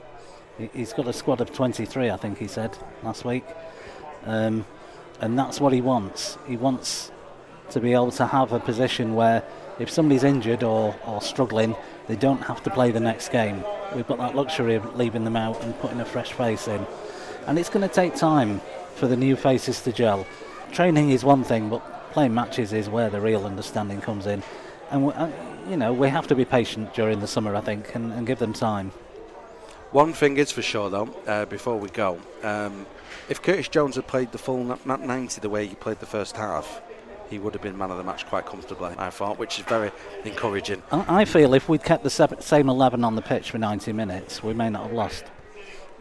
He, 0.57 0.69
he's 0.73 0.91
got 0.91 1.07
a 1.07 1.13
squad 1.13 1.39
of 1.39 1.53
23, 1.53 2.09
I 2.09 2.17
think 2.17 2.37
he 2.37 2.47
said 2.47 2.77
last 3.01 3.23
week. 3.23 3.45
Um, 4.25 4.65
and 5.21 5.39
that's 5.39 5.61
what 5.61 5.71
he 5.71 5.81
wants. 5.81 6.37
He 6.47 6.57
wants 6.57 7.11
to 7.69 7.79
be 7.79 7.93
able 7.93 8.11
to 8.11 8.27
have 8.27 8.51
a 8.51 8.59
position 8.59 9.15
where 9.15 9.43
if 9.79 9.89
somebody's 9.89 10.23
injured 10.23 10.63
or, 10.63 10.95
or 11.05 11.21
struggling, 11.21 11.75
they 12.07 12.15
don't 12.15 12.41
have 12.41 12.63
to 12.63 12.69
play 12.69 12.91
the 12.91 12.99
next 12.99 13.29
game. 13.29 13.63
We've 13.95 14.07
got 14.07 14.17
that 14.17 14.35
luxury 14.35 14.75
of 14.75 14.95
leaving 14.95 15.23
them 15.23 15.35
out 15.35 15.61
and 15.63 15.77
putting 15.79 15.99
a 15.99 16.05
fresh 16.05 16.33
face 16.33 16.67
in. 16.67 16.85
And 17.47 17.57
it's 17.57 17.69
going 17.69 17.87
to 17.87 17.93
take 17.93 18.15
time 18.15 18.61
for 18.95 19.07
the 19.07 19.15
new 19.15 19.35
faces 19.35 19.81
to 19.81 19.91
gel. 19.91 20.25
Training 20.71 21.11
is 21.11 21.23
one 21.23 21.43
thing, 21.43 21.69
but 21.69 22.11
playing 22.11 22.33
matches 22.33 22.73
is 22.73 22.89
where 22.89 23.09
the 23.09 23.21
real 23.21 23.45
understanding 23.45 24.01
comes 24.01 24.27
in. 24.27 24.43
And, 24.91 25.05
we, 25.05 25.13
uh, 25.13 25.29
you 25.69 25.77
know, 25.77 25.93
we 25.93 26.09
have 26.09 26.27
to 26.27 26.35
be 26.35 26.45
patient 26.45 26.93
during 26.93 27.19
the 27.19 27.27
summer, 27.27 27.55
I 27.55 27.61
think, 27.61 27.95
and, 27.95 28.11
and 28.11 28.27
give 28.27 28.39
them 28.39 28.53
time. 28.53 28.91
One 29.91 30.13
thing 30.13 30.37
is 30.37 30.51
for 30.51 30.63
sure, 30.63 30.89
though, 30.89 31.15
uh, 31.27 31.45
before 31.45 31.77
we 31.77 31.89
go, 31.89 32.19
um, 32.41 32.85
if 33.29 33.41
Curtis 33.41 33.67
Jones 33.67 33.95
had 33.95 34.07
played 34.07 34.31
the 34.31 34.37
full 34.37 34.63
90 34.63 35.39
the 35.39 35.49
way 35.49 35.67
he 35.67 35.75
played 35.75 35.99
the 35.99 36.05
first 36.05 36.35
half, 36.35 36.81
he 37.29 37.39
would 37.39 37.53
have 37.53 37.61
been 37.61 37.77
man 37.77 37.91
of 37.91 37.97
the 37.97 38.03
match 38.03 38.25
quite 38.27 38.45
comfortably, 38.45 38.93
I 38.97 39.09
thought, 39.09 39.37
which 39.37 39.59
is 39.59 39.65
very 39.65 39.91
encouraging. 40.23 40.81
I 40.91 41.25
feel 41.25 41.53
if 41.53 41.67
we'd 41.69 41.83
kept 41.83 42.03
the 42.03 42.09
same 42.39 42.69
11 42.69 43.03
on 43.03 43.15
the 43.15 43.21
pitch 43.21 43.51
for 43.51 43.57
90 43.57 43.93
minutes, 43.93 44.43
we 44.43 44.53
may 44.53 44.69
not 44.69 44.83
have 44.83 44.93
lost 44.93 45.25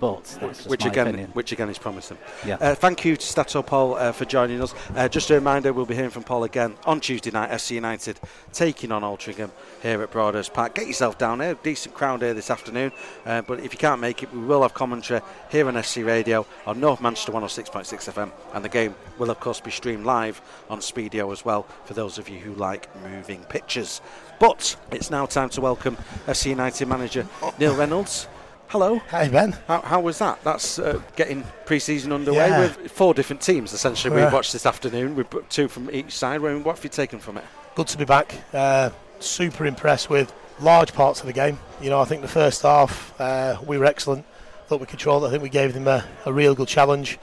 but 0.03 0.67
which 0.67 0.85
again, 0.85 1.07
opinion. 1.07 1.31
which 1.31 1.53
again 1.53 1.69
is 1.71 1.79
promising. 1.79 2.19
Yeah. 2.45 2.57
Uh, 2.61 2.75
thank 2.75 3.05
you 3.05 3.17
to 3.17 3.25
Stato 3.25 3.63
Paul 3.63 3.95
uh, 3.95 4.11
for 4.11 4.25
joining 4.25 4.61
us. 4.61 4.75
Uh, 4.97 5.09
just 5.09 5.31
a 5.31 5.35
reminder, 5.35 5.73
we'll 5.73 5.87
be 5.87 5.95
hearing 5.95 6.11
from 6.11 6.25
Paul 6.25 6.43
again 6.43 6.75
on 6.85 6.99
Tuesday 6.99 7.31
night. 7.31 7.51
FC 7.51 7.77
United 7.77 8.19
taking 8.53 8.91
on 8.91 9.03
Altrincham 9.03 9.53
here 9.81 10.03
at 10.03 10.11
Broadhurst 10.11 10.53
Park. 10.53 10.75
Get 10.75 10.89
yourself 10.89 11.19
down 11.19 11.39
here. 11.39 11.55
Decent 11.63 11.95
crowd 11.95 12.21
here 12.21 12.35
this 12.35 12.51
afternoon. 12.51 12.91
Uh, 13.25 13.43
but 13.43 13.61
if 13.61 13.73
you 13.73 13.79
can't 13.79 14.01
make 14.01 14.25
it, 14.25 14.35
we 14.35 14.41
will 14.41 14.63
have 14.63 14.75
commentary 14.75 15.21
here 15.53 15.69
on 15.69 15.75
FC 15.75 16.05
Radio 16.05 16.45
on 16.67 16.81
North 16.81 17.01
Manchester 17.01 17.31
106.6 17.31 18.13
FM, 18.13 18.33
and 18.55 18.65
the 18.65 18.69
game 18.69 18.97
will 19.19 19.31
of 19.31 19.39
course 19.39 19.61
be 19.61 19.71
streamed 19.71 20.05
live 20.05 20.43
on 20.69 20.81
Speedio 20.81 21.33
as 21.33 21.45
well 21.45 21.63
for 21.85 21.95
those 21.95 22.19
of 22.19 22.29
you 22.29 22.41
who 22.41 22.55
like 22.55 22.89
moving 23.05 23.45
pictures. 23.45 24.01
But 24.41 24.75
it's 24.91 25.13
now 25.13 25.27
time 25.27 25.51
to 25.51 25.61
welcome 25.61 25.97
FC 26.27 26.47
United 26.47 26.89
manager 26.89 27.25
Neil 27.61 27.77
Reynolds. 27.77 28.27
Hello. 28.73 29.01
Hey, 29.11 29.29
Ben. 29.29 29.53
How, 29.69 29.83
how 29.83 30.01
was 30.01 30.19
that? 30.21 30.43
That's 30.45 30.79
uh, 30.79 30.99
getting 31.15 31.45
pre-season 31.67 32.11
underway 32.11 32.49
Yeah. 32.49 32.61
with 32.61 32.91
four 32.91 33.13
different 33.13 33.43
teams. 33.43 33.75
Essentially, 33.75 34.17
Yeah. 34.17 34.25
we've 34.25 34.33
watched 34.33 34.55
this 34.55 34.65
afternoon. 34.65 35.15
We've 35.15 35.29
put 35.29 35.51
two 35.51 35.69
from 35.69 35.91
each 35.91 36.17
side. 36.17 36.41
What 36.41 36.65
have 36.77 36.83
you 36.83 36.89
taken 36.89 37.19
from 37.19 37.37
it? 37.37 37.45
Good 37.75 37.89
to 37.89 37.99
be 37.99 38.07
back. 38.07 38.35
Uh, 38.55 38.89
super 39.21 39.67
impressed 39.67 40.09
with 40.09 40.33
large 40.59 40.95
parts 40.95 41.21
of 41.21 41.27
the 41.27 41.35
game. 41.35 41.59
You 41.83 41.91
know, 41.91 42.01
I 42.01 42.07
think 42.07 42.23
the 42.23 42.29
first 42.29 42.63
half 42.63 43.13
uh, 43.21 43.59
we 43.67 43.77
were 43.77 43.85
excellent. 43.85 44.25
I 44.65 44.69
thought 44.69 44.81
we 44.81 44.87
controlled. 44.87 45.25
it. 45.25 45.27
I 45.27 45.31
think 45.31 45.43
we 45.43 45.51
gave 45.51 45.75
them 45.75 45.87
a, 45.87 46.03
a 46.25 46.33
real 46.33 46.55
good 46.55 46.69
challenge. 46.69 47.19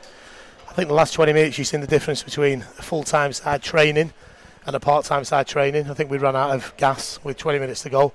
I 0.69 0.73
think 0.73 0.88
the 0.88 0.93
last 0.93 1.13
20 1.15 1.33
minutes 1.33 1.57
you've 1.57 1.67
seen 1.67 1.81
the 1.81 1.88
difference 1.88 2.21
between 2.21 2.62
a 2.77 2.83
full-time 2.83 3.33
side 3.33 3.63
training 3.63 4.13
and 4.67 4.75
a 4.75 4.79
part-time 4.79 5.23
side 5.23 5.47
training. 5.47 5.89
I 5.89 5.95
think 5.95 6.12
we 6.12 6.19
ran 6.19 6.35
out 6.35 6.51
of 6.51 6.77
gas 6.77 7.19
with 7.23 7.38
20 7.38 7.57
minutes 7.57 7.81
to 7.83 7.89
go, 7.89 8.13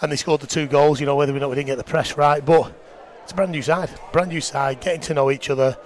and 0.00 0.12
they 0.12 0.16
scored 0.16 0.40
the 0.40 0.46
two 0.46 0.66
goals. 0.66 1.00
You 1.00 1.06
know, 1.06 1.16
whether 1.16 1.34
or 1.34 1.40
not 1.40 1.50
we 1.50 1.56
didn't 1.56 1.68
get 1.68 1.78
the 1.78 1.84
press 1.84 2.16
right, 2.16 2.44
but 2.44 2.72
it's 3.22 3.32
a 3.32 3.34
brand 3.34 3.52
new 3.52 3.62
side, 3.62 3.90
brand 4.12 4.30
new 4.30 4.40
side, 4.40 4.80
getting 4.80 5.00
to 5.02 5.14
know 5.14 5.30
each 5.30 5.50
other. 5.50 5.76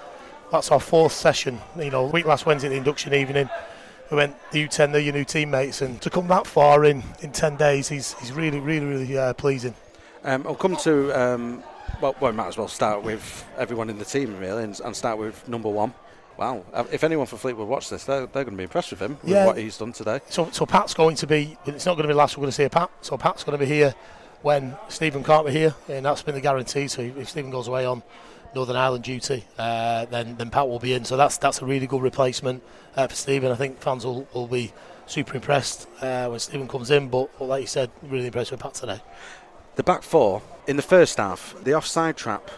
That's 0.51 0.71
our 0.71 0.81
fourth 0.81 1.13
session. 1.13 1.59
You 1.77 1.91
know, 1.91 2.07
week 2.07 2.27
last 2.27 2.47
Wednesday, 2.47 2.69
the 2.69 2.77
induction 2.77 3.15
evening, 3.15 3.49
we 4.11 4.17
went 4.17 4.37
the 4.51 4.69
U10, 4.69 4.93
they're 4.93 5.01
your 5.01 5.15
new 5.15 5.25
teammates, 5.25 5.81
and 5.81 6.01
to 6.03 6.11
come 6.11 6.29
that 6.29 6.47
far 6.47 6.85
in 6.85 7.03
in 7.21 7.33
10 7.33 7.57
days, 7.57 7.89
he's, 7.89 8.13
he's 8.21 8.33
really, 8.33 8.61
really, 8.61 8.85
really 8.85 9.19
uh, 9.19 9.33
pleasing. 9.33 9.75
Um, 10.23 10.47
I'll 10.47 10.55
come 10.55 10.77
to. 10.77 11.11
Um, 11.19 11.65
well, 12.01 12.15
we 12.21 12.33
might 12.33 12.49
as 12.49 12.57
well 12.57 12.69
start 12.69 13.03
with 13.03 13.45
everyone 13.57 13.89
in 13.89 13.99
the 13.99 14.05
team 14.05 14.39
really, 14.39 14.65
and, 14.65 14.79
and 14.81 14.95
start 14.95 15.19
with 15.19 15.49
number 15.49 15.69
one. 15.69 15.95
Wow! 16.43 16.65
Uh, 16.73 16.83
If 16.91 17.05
anyone 17.05 17.27
from 17.27 17.39
Fleetwood 17.39 17.69
watch 17.69 17.89
this, 17.89 18.03
they're, 18.03 18.27
they're 18.27 18.43
going 18.43 18.57
to 18.57 18.57
be 18.57 18.65
impressed 18.65 18.91
with 18.91 18.99
him 19.01 19.17
Yeah. 19.23 19.47
with 19.47 19.47
what 19.47 19.57
he's 19.59 19.79
done 19.79 19.93
today. 19.93 20.19
So, 20.29 20.49
so 20.51 20.67
Pat's 20.67 20.93
going 20.93 21.15
to 21.17 21.27
be. 21.29 21.57
It's 21.67 21.87
not 21.87 21.95
going 21.95 22.03
to 22.09 22.13
be 22.13 22.15
last. 22.15 22.37
We're 22.37 22.43
going 22.43 22.51
to 22.51 22.57
see 22.57 22.65
a 22.65 22.71
Pat. 22.71 22.91
So 23.01 23.17
Pat's 23.17 23.45
going 23.45 23.57
to 23.57 23.65
be 23.65 23.73
here 23.73 23.95
when 24.43 24.77
Stephen 24.89 25.23
can't 25.23 25.47
be 25.47 25.53
here, 25.53 25.73
and 25.89 26.05
that's 26.05 26.23
been 26.23 26.35
the 26.35 26.41
guarantee. 26.41 26.89
So 26.89 27.03
if 27.03 27.29
Stephen 27.29 27.53
goes 27.53 27.69
away 27.69 27.87
on 27.87 28.03
Northern 28.57 28.75
Ireland 28.75 29.05
duty, 29.05 29.45
uh, 29.57 30.07
then 30.07 30.37
then 30.37 30.51
Pat 30.51 30.67
will 30.69 30.81
be 30.81 30.95
in. 30.95 31.05
So 31.05 31.17
that's 31.17 31.37
that's 31.39 31.63
a 31.63 31.65
really 31.65 31.87
good 31.87 32.03
replacement 32.03 32.65
uh, 32.97 33.07
for 33.07 33.15
Stephen. 33.15 33.53
I 33.53 33.55
think 33.55 33.79
fans 33.81 34.05
will, 34.05 34.27
will 34.35 34.49
be 34.49 34.73
super 35.07 35.37
impressed 35.37 35.87
uh, 36.01 36.27
when 36.27 36.41
Stephen 36.41 36.67
comes 36.67 36.91
in. 36.91 37.09
But, 37.09 37.31
but 37.39 37.45
like 37.45 37.61
you 37.61 37.69
said, 37.69 37.89
really 38.03 38.27
impressed 38.27 38.51
with 38.51 38.59
Pat 38.59 38.75
today. 38.75 39.01
The 39.77 39.85
back 39.85 40.03
four 40.03 40.43
in 40.67 40.75
the 40.75 40.83
first 40.83 41.19
half, 41.19 41.55
the 41.63 41.75
offside 41.75 42.17
trap. 42.17 42.51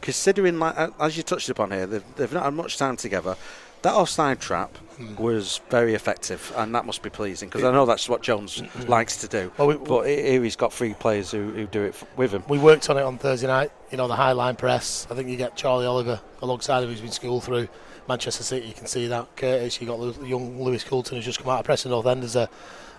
Considering, 0.00 0.58
like, 0.58 0.76
as 0.98 1.16
you 1.16 1.22
touched 1.22 1.48
upon 1.48 1.70
here, 1.70 1.86
they've, 1.86 2.04
they've 2.16 2.32
not 2.32 2.44
had 2.44 2.54
much 2.54 2.78
time 2.78 2.96
together. 2.96 3.36
That 3.82 3.94
offside 3.94 4.40
trap 4.40 4.76
Hmm. 4.98 5.16
was 5.16 5.62
very 5.70 5.94
effective, 5.94 6.52
and 6.56 6.74
that 6.74 6.84
must 6.84 7.00
be 7.02 7.08
pleasing 7.08 7.48
because 7.48 7.64
I 7.64 7.72
know 7.72 7.86
that's 7.86 8.06
what 8.10 8.20
Jones 8.20 8.62
likes 8.86 9.16
to 9.22 9.28
do. 9.28 9.50
Well, 9.56 9.68
we- 9.68 9.74
but 9.76 10.02
he- 10.06 10.20
here 10.22 10.42
he's 10.44 10.56
got 10.56 10.72
three 10.74 10.92
players 10.92 11.30
who, 11.30 11.50
who 11.52 11.66
do 11.66 11.84
it 11.84 11.94
f- 11.94 12.04
with 12.16 12.32
him. 12.32 12.44
We 12.48 12.58
worked 12.58 12.90
on 12.90 12.98
it 12.98 13.02
on 13.02 13.16
Thursday 13.16 13.46
night. 13.46 13.72
You 13.90 13.96
know 13.96 14.06
the 14.08 14.16
high 14.16 14.32
line 14.32 14.56
press. 14.56 15.06
I 15.10 15.14
think 15.14 15.28
you 15.30 15.36
get 15.36 15.56
Charlie 15.56 15.86
Oliver 15.86 16.20
alongside 16.42 16.82
him, 16.84 16.90
who's 16.90 17.00
been 17.00 17.10
schooled 17.10 17.44
through 17.44 17.68
Manchester 18.06 18.42
City. 18.42 18.66
You 18.66 18.74
can 18.74 18.86
see 18.86 19.06
that 19.06 19.34
Curtis. 19.36 19.80
You 19.80 19.86
got 19.86 19.98
young 20.26 20.62
Lewis 20.62 20.84
Coulton, 20.84 21.16
who's 21.16 21.24
just 21.24 21.38
come 21.38 21.48
out 21.50 21.60
of 21.60 21.64
Preston 21.64 21.90
North 21.92 22.04
End 22.06 22.22
as 22.22 22.36
a 22.36 22.50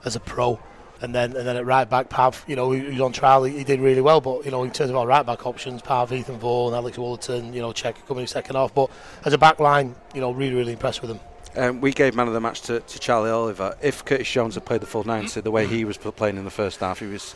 as 0.04 0.16
a 0.16 0.20
pro. 0.20 0.60
And 1.02 1.16
then 1.16 1.36
and 1.36 1.48
then 1.48 1.58
at 1.58 1.66
right 1.66 1.90
back, 1.90 2.10
Pav, 2.10 2.44
you 2.48 2.56
know, 2.56 2.72
who- 2.72 2.80
who's 2.80 3.02
on 3.02 3.12
trial, 3.12 3.44
he, 3.44 3.58
he 3.58 3.64
did 3.64 3.80
really 3.80 4.02
well. 4.02 4.22
But 4.22 4.46
you 4.46 4.52
know, 4.52 4.64
in 4.64 4.72
terms 4.72 4.92
of 4.92 4.96
our 4.96 5.08
right 5.08 5.26
back 5.26 5.46
options, 5.48 5.82
Pav, 5.82 6.14
Ethan 6.14 6.38
Vaughan, 6.38 6.74
Alex 6.76 6.98
Wallerton, 6.98 7.54
you 7.54 7.62
know, 7.62 7.72
Check 7.74 7.96
coming 8.08 8.22
in 8.22 8.28
second 8.28 8.56
half. 8.56 8.74
But 8.74 8.90
as 9.26 9.34
a 9.34 9.38
back 9.38 9.60
line, 9.60 9.96
you 10.14 10.22
know, 10.22 10.32
really 10.32 10.54
really 10.56 10.74
impressed 10.74 11.02
with 11.02 11.12
him. 11.12 11.20
Um, 11.58 11.82
we 11.82 11.92
gave 11.92 12.16
man 12.16 12.28
of 12.28 12.34
the 12.34 12.40
match 12.40 12.62
to, 12.62 12.80
to 12.80 13.00
Charlie 13.00 13.30
Oliver. 13.30 13.76
If 13.82 14.06
Curtis 14.06 14.30
Jones 14.32 14.56
had 14.56 14.64
played 14.66 14.80
the 14.82 14.86
full 14.86 15.04
90, 15.04 15.42
the 15.42 15.52
way 15.52 15.68
he 15.68 15.84
was 15.84 15.98
playing 15.98 16.38
in 16.38 16.46
the 16.46 16.50
first 16.52 16.80
half, 16.80 17.00
he 17.00 17.08
was. 17.08 17.36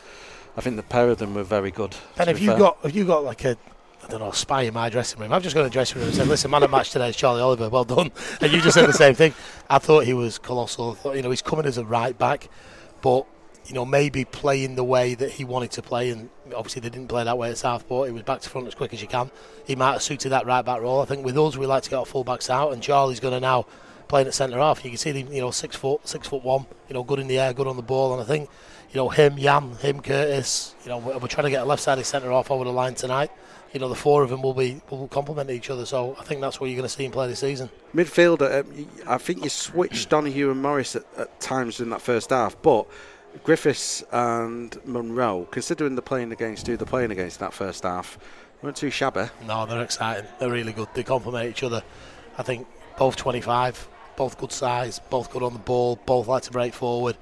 I 0.56 0.62
think 0.62 0.78
the 0.78 0.84
pair 0.84 1.10
of 1.10 1.18
them 1.18 1.34
were 1.34 1.44
very 1.44 1.70
good. 1.72 1.98
And 2.18 2.30
if 2.30 2.38
be 2.38 2.44
you 2.44 2.50
fair. 2.52 2.60
got 2.60 2.78
if 2.84 2.96
you 2.96 3.04
got 3.06 3.24
like 3.26 3.44
a 3.44 3.58
I 4.04 4.08
don't 4.08 4.20
know, 4.20 4.30
a 4.30 4.36
spy 4.36 4.62
in 4.62 4.74
my 4.76 4.90
dressing 4.90 5.20
room. 5.20 5.34
I've 5.34 5.42
just 5.42 5.56
got 5.56 5.62
to 5.62 5.68
the 5.70 5.74
dressing 5.74 5.98
room 5.98 6.08
and 6.10 6.16
said, 6.16 6.28
listen, 6.28 6.52
man 6.52 6.62
of 6.62 6.70
the 6.70 6.78
match 6.78 6.92
today 6.92 7.10
is 7.10 7.16
Charlie 7.16 7.42
Oliver. 7.42 7.70
Well 7.70 7.86
done. 7.86 8.12
And 8.40 8.54
you 8.54 8.62
just 8.62 8.76
said 8.76 8.86
the 8.88 8.94
same 8.94 9.16
thing. 9.16 9.34
I 9.68 9.80
thought 9.80 10.06
he 10.06 10.14
was 10.14 10.38
colossal. 10.38 10.92
I 10.92 10.94
thought, 10.94 11.16
you 11.16 11.24
know, 11.24 11.32
he's 11.32 11.42
coming 11.42 11.66
as 11.66 11.80
a 11.80 11.84
right 11.84 12.16
back, 12.16 12.48
but, 13.02 13.26
you 13.68 13.74
know, 13.74 13.86
maybe 13.86 14.26
playing 14.26 14.76
the 14.76 14.84
way 14.84 15.16
that 15.16 15.32
he 15.32 15.44
wanted 15.44 15.72
to 15.72 15.82
play. 15.82 16.10
And 16.10 16.30
obviously 16.56 16.82
they 16.82 16.90
didn't 16.90 17.08
play 17.08 17.24
that 17.24 17.38
way 17.38 17.50
at 17.50 17.58
Southport. 17.58 18.08
He 18.08 18.14
was 18.14 18.24
back 18.24 18.42
to 18.42 18.50
front 18.50 18.68
as 18.68 18.76
quick 18.76 18.94
as 18.94 19.02
you 19.02 19.08
can. 19.08 19.32
He 19.66 19.76
might 19.76 19.94
have 19.94 20.04
suited 20.04 20.30
that 20.30 20.46
right 20.46 20.64
back 20.64 20.82
role. 20.82 21.02
I 21.02 21.06
think 21.06 21.26
with 21.26 21.38
us, 21.38 21.58
we 21.58 21.66
like 21.66 21.84
to 21.84 21.90
get 21.90 21.98
our 21.98 22.06
full 22.06 22.24
backs 22.24 22.50
out. 22.50 22.74
And 22.74 22.82
Charlie's 22.82 23.20
going 23.20 23.34
to 23.34 23.40
now 23.40 23.66
playing 24.08 24.28
at 24.28 24.34
centre 24.34 24.58
half. 24.58 24.84
You 24.84 24.92
can 24.92 24.98
see 24.98 25.12
him, 25.12 25.32
you 25.32 25.42
know, 25.42 25.52
six 25.52 25.76
foot, 25.76 26.08
six 26.08 26.28
foot 26.28 26.44
one, 26.44 26.68
you 26.88 26.94
know, 26.94 27.04
good 27.04 27.20
in 27.20 27.28
the 27.28 27.40
air, 27.40 27.54
good 27.54 27.68
on 27.68 27.76
the 27.76 27.82
ball. 27.82 28.14
And 28.14 28.22
I 28.22 28.26
think, 28.26 28.50
you 28.92 28.98
know, 28.98 29.10
him, 29.10 29.38
Yam, 29.38 29.78
him, 29.78 30.00
Curtis, 30.02 30.76
you 30.84 30.90
know, 30.90 31.00
we're, 31.00 31.18
we're 31.18 31.28
trying 31.28 31.46
to 31.46 31.50
get 31.50 31.64
a 31.64 31.66
left 31.66 31.82
sided 31.82 32.06
centre 32.06 32.30
half 32.30 32.52
over 32.52 32.64
the 32.64 32.72
line 32.72 32.96
tonight. 32.96 33.32
You 33.74 33.80
know, 33.80 33.90
the 33.90 33.96
four 33.96 34.24
of 34.24 34.30
them 34.30 34.42
will 34.42 34.54
be 34.54 34.82
will 34.90 35.10
complement 35.10 35.50
each 35.50 35.70
other. 35.70 35.86
So 35.86 36.16
I 36.18 36.24
think 36.24 36.40
that's 36.40 36.62
what 36.62 36.68
you're 36.68 36.78
going 36.78 36.88
to 36.88 36.96
see 36.96 37.04
him 37.04 37.12
play 37.12 37.28
this 37.28 37.40
season. 37.40 37.70
Midfielder, 37.94 38.62
um, 38.62 38.88
I 39.06 39.18
think 39.18 39.44
you 39.44 39.50
switched 39.50 40.10
Donahue 40.10 40.50
and 40.50 40.62
Morris 40.62 40.96
at, 40.96 41.04
at 41.18 41.42
times 41.42 41.82
in 41.82 41.90
that 41.90 42.02
first 42.02 42.30
half, 42.30 42.56
but 42.62 42.88
Griffiths 43.44 44.04
and 44.12 44.78
Munro, 44.86 45.46
considering 45.52 45.96
the 45.96 46.02
playing 46.02 46.32
against 46.32 46.68
who 46.68 46.78
they're 46.78 46.86
playing 46.86 47.12
against 47.12 47.40
in 47.40 47.46
that 47.46 47.54
first 47.54 47.84
half, 47.84 48.18
weren't 48.62 48.78
too 48.78 48.90
shabby. 48.90 49.26
No, 49.46 49.66
they're 49.66 49.84
exciting. 49.84 50.26
They're 50.40 50.52
really 50.52 50.74
good. 50.74 50.88
They 50.94 51.04
complement 51.04 51.50
each 51.50 51.64
other. 51.64 51.84
I 52.38 52.44
think 52.44 52.68
both 52.98 53.16
25, 53.16 53.88
both 54.16 54.38
good 54.38 54.52
size, 54.52 55.00
both 55.10 55.32
good 55.32 55.44
on 55.44 55.54
the 55.54 55.60
ball, 55.60 55.98
both 56.06 56.28
like 56.28 56.44
to 56.44 56.52
break 56.52 56.74
forward. 56.74 57.18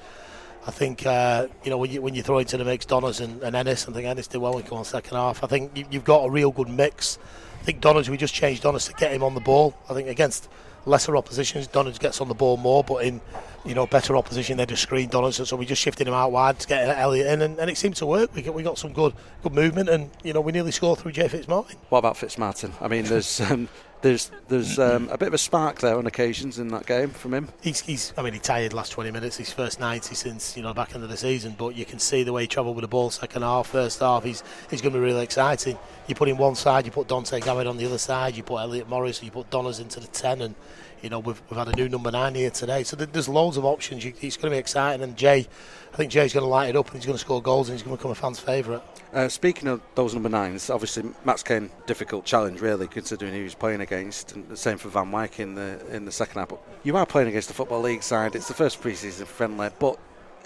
I 0.66 0.72
think 0.72 1.06
uh, 1.06 1.48
you 1.64 1.70
know 1.70 1.78
when 1.78 1.92
you 1.92 2.02
when 2.02 2.16
you 2.16 2.24
throw 2.24 2.38
into 2.38 2.56
the 2.56 2.64
mix 2.64 2.86
Donners 2.86 3.20
and, 3.20 3.44
and 3.44 3.54
Ennis, 3.54 3.88
I 3.88 3.92
think 3.92 4.08
Ennis 4.08 4.28
did 4.28 4.38
well 4.38 4.54
when 4.54 4.64
he 4.64 4.70
came 4.70 4.78
on 4.78 4.86
second 4.86 5.18
half. 5.18 5.44
I 5.44 5.48
think 5.48 5.78
you, 5.78 5.86
you've 5.92 6.06
got 6.06 6.24
a 6.24 6.30
real 6.30 6.52
good 6.52 6.70
mix. 6.70 7.20
I 7.60 7.64
think 7.66 7.82
Donners 7.82 8.10
we 8.10 8.16
just 8.16 8.34
changed 8.34 8.64
Donners 8.64 8.88
to 8.88 8.94
get 8.94 9.12
him 9.12 9.24
on 9.24 9.34
the 9.34 9.42
ball. 9.42 9.78
I 9.90 9.94
think 9.94 10.08
against 10.08 10.48
lesser 10.86 11.16
opposition, 11.16 11.66
Donners 11.72 11.98
gets 11.98 12.22
on 12.22 12.28
the 12.28 12.34
ball 12.34 12.58
more, 12.58 12.84
but 12.84 13.06
in 13.06 13.22
you 13.66 13.74
know 13.74 13.88
better 13.88 14.18
opposition 14.18 14.58
they 14.58 14.66
just 14.66 14.84
screen 14.84 15.10
Donners, 15.10 15.48
so 15.48 15.56
we 15.56 15.66
just 15.66 15.82
shifted 15.82 16.08
him 16.08 16.14
out 16.14 16.32
wide 16.32 16.60
to 16.60 16.68
get 16.68 16.98
Elliot 16.98 17.28
in, 17.28 17.42
and, 17.42 17.60
and 17.60 17.70
it 17.70 17.78
seemed 17.78 17.96
to 17.98 18.06
work. 18.06 18.34
We 18.36 18.42
got, 18.42 18.54
we 18.54 18.64
got 18.64 18.78
some 18.78 18.94
good 18.94 19.14
good 19.42 19.54
movement, 19.54 19.90
and 19.90 20.10
you 20.24 20.34
know 20.34 20.42
we 20.42 20.52
nearly 20.52 20.72
scored 20.72 21.00
through 21.00 21.14
Jay 21.14 21.28
Fitzmartin. 21.28 21.76
What 21.90 22.00
about 22.00 22.16
Fitzmartin? 22.16 22.74
I 22.82 22.88
mean, 22.88 23.06
there's 23.06 23.40
um, 23.42 23.70
there's 24.04 24.30
there's 24.50 24.78
um, 24.78 25.10
a 25.10 25.18
bit 25.18 25.30
of 25.30 25.34
a 25.34 25.38
spark 25.40 25.80
there 25.80 25.98
on 25.98 26.06
occasions 26.06 26.60
in 26.60 26.68
that 26.68 26.86
game 26.86 27.10
from 27.10 27.34
him. 27.34 27.48
He's, 27.62 27.80
he's, 27.80 28.14
I 28.18 28.22
mean, 28.22 28.34
he 28.34 28.40
tired 28.40 28.74
last 28.74 28.92
20 28.92 29.10
minutes, 29.10 29.38
his 29.38 29.52
first 29.52 29.80
90 29.80 30.14
since, 30.14 30.56
you 30.56 30.62
know, 30.62 30.74
back 30.74 30.94
of 30.94 31.02
the 31.02 31.18
season, 31.18 31.56
but 31.58 31.76
you 31.76 31.86
can 31.86 31.98
see 31.98 32.22
the 32.24 32.34
way 32.34 32.42
he 32.44 32.48
travelled 32.48 32.76
with 32.76 32.84
the 32.84 32.90
ball 32.90 33.10
second 33.10 33.42
half, 33.42 33.68
first 33.68 34.02
half, 34.02 34.24
he's, 34.24 34.44
he's 34.70 34.82
going 34.82 34.94
to 34.94 35.00
be 35.00 35.04
really 35.04 35.24
exciting. 35.24 35.80
You 36.08 36.16
put 36.16 36.28
him 36.28 36.38
one 36.38 36.56
side, 36.56 36.86
you 36.86 36.92
put 36.92 37.08
Dante 37.08 37.40
Gavin 37.40 37.66
on 37.66 37.78
the 37.78 37.86
other 37.86 37.98
side, 37.98 38.36
you 38.36 38.44
put 38.44 38.58
Elliot 38.58 38.88
Morris, 38.90 39.24
you 39.24 39.32
put 39.32 39.50
Donners 39.50 39.80
into 39.80 40.00
the 40.00 40.08
10, 40.08 40.42
and, 40.42 40.56
You 41.04 41.10
know, 41.10 41.20
we've, 41.20 41.42
we've 41.50 41.58
had 41.58 41.68
a 41.68 41.76
new 41.76 41.90
number 41.90 42.12
nine 42.12 42.34
here 42.34 42.50
today, 42.50 42.84
so 42.84 42.96
there's 42.96 43.28
loads 43.28 43.58
of 43.58 43.66
options. 43.66 44.06
It's 44.06 44.38
going 44.38 44.50
to 44.50 44.52
be 44.52 44.58
exciting. 44.58 45.04
And 45.04 45.18
Jay, 45.18 45.46
I 45.92 45.98
think 45.98 46.10
Jay's 46.10 46.34
going 46.34 46.46
to 46.46 46.48
light 46.48 46.70
it 46.70 46.78
up 46.78 46.88
and 46.88 46.96
he's 46.96 47.06
going 47.06 47.18
to 47.18 47.20
score 47.20 47.42
goals 47.42 47.68
and 47.68 47.78
he's 47.78 47.84
going 47.84 47.98
to 47.98 48.00
become 48.00 48.12
a 48.12 48.16
fan's 48.16 48.40
favourite. 48.40 48.82
Uh, 49.12 49.28
speaking 49.28 49.68
of 49.68 49.82
those 49.96 50.14
number 50.14 50.30
nines, 50.30 50.70
obviously 50.70 51.04
Max 51.26 51.44
Kane 51.44 51.70
difficult 51.88 52.24
challenge 52.24 52.62
really, 52.62 52.88
considering 52.88 53.34
who 53.34 53.40
he 53.40 53.44
was 53.44 53.54
playing 53.54 53.82
against, 53.82 54.32
and 54.32 54.48
the 54.48 54.56
same 54.56 54.78
for 54.78 54.88
Van 54.88 55.12
Wyk 55.12 55.42
in 55.42 55.56
the 55.56 55.86
in 55.94 56.06
the 56.06 56.12
second 56.12 56.40
half. 56.40 56.48
But 56.48 56.62
you 56.84 56.96
are 56.96 57.06
playing 57.06 57.28
against 57.28 57.50
the 57.50 57.54
football 57.54 57.82
league 57.82 58.02
side. 58.02 58.34
It's 58.34 58.48
the 58.48 58.54
first 58.54 58.80
pre-season 58.80 59.26
friendly, 59.26 59.72
but 59.80 60.00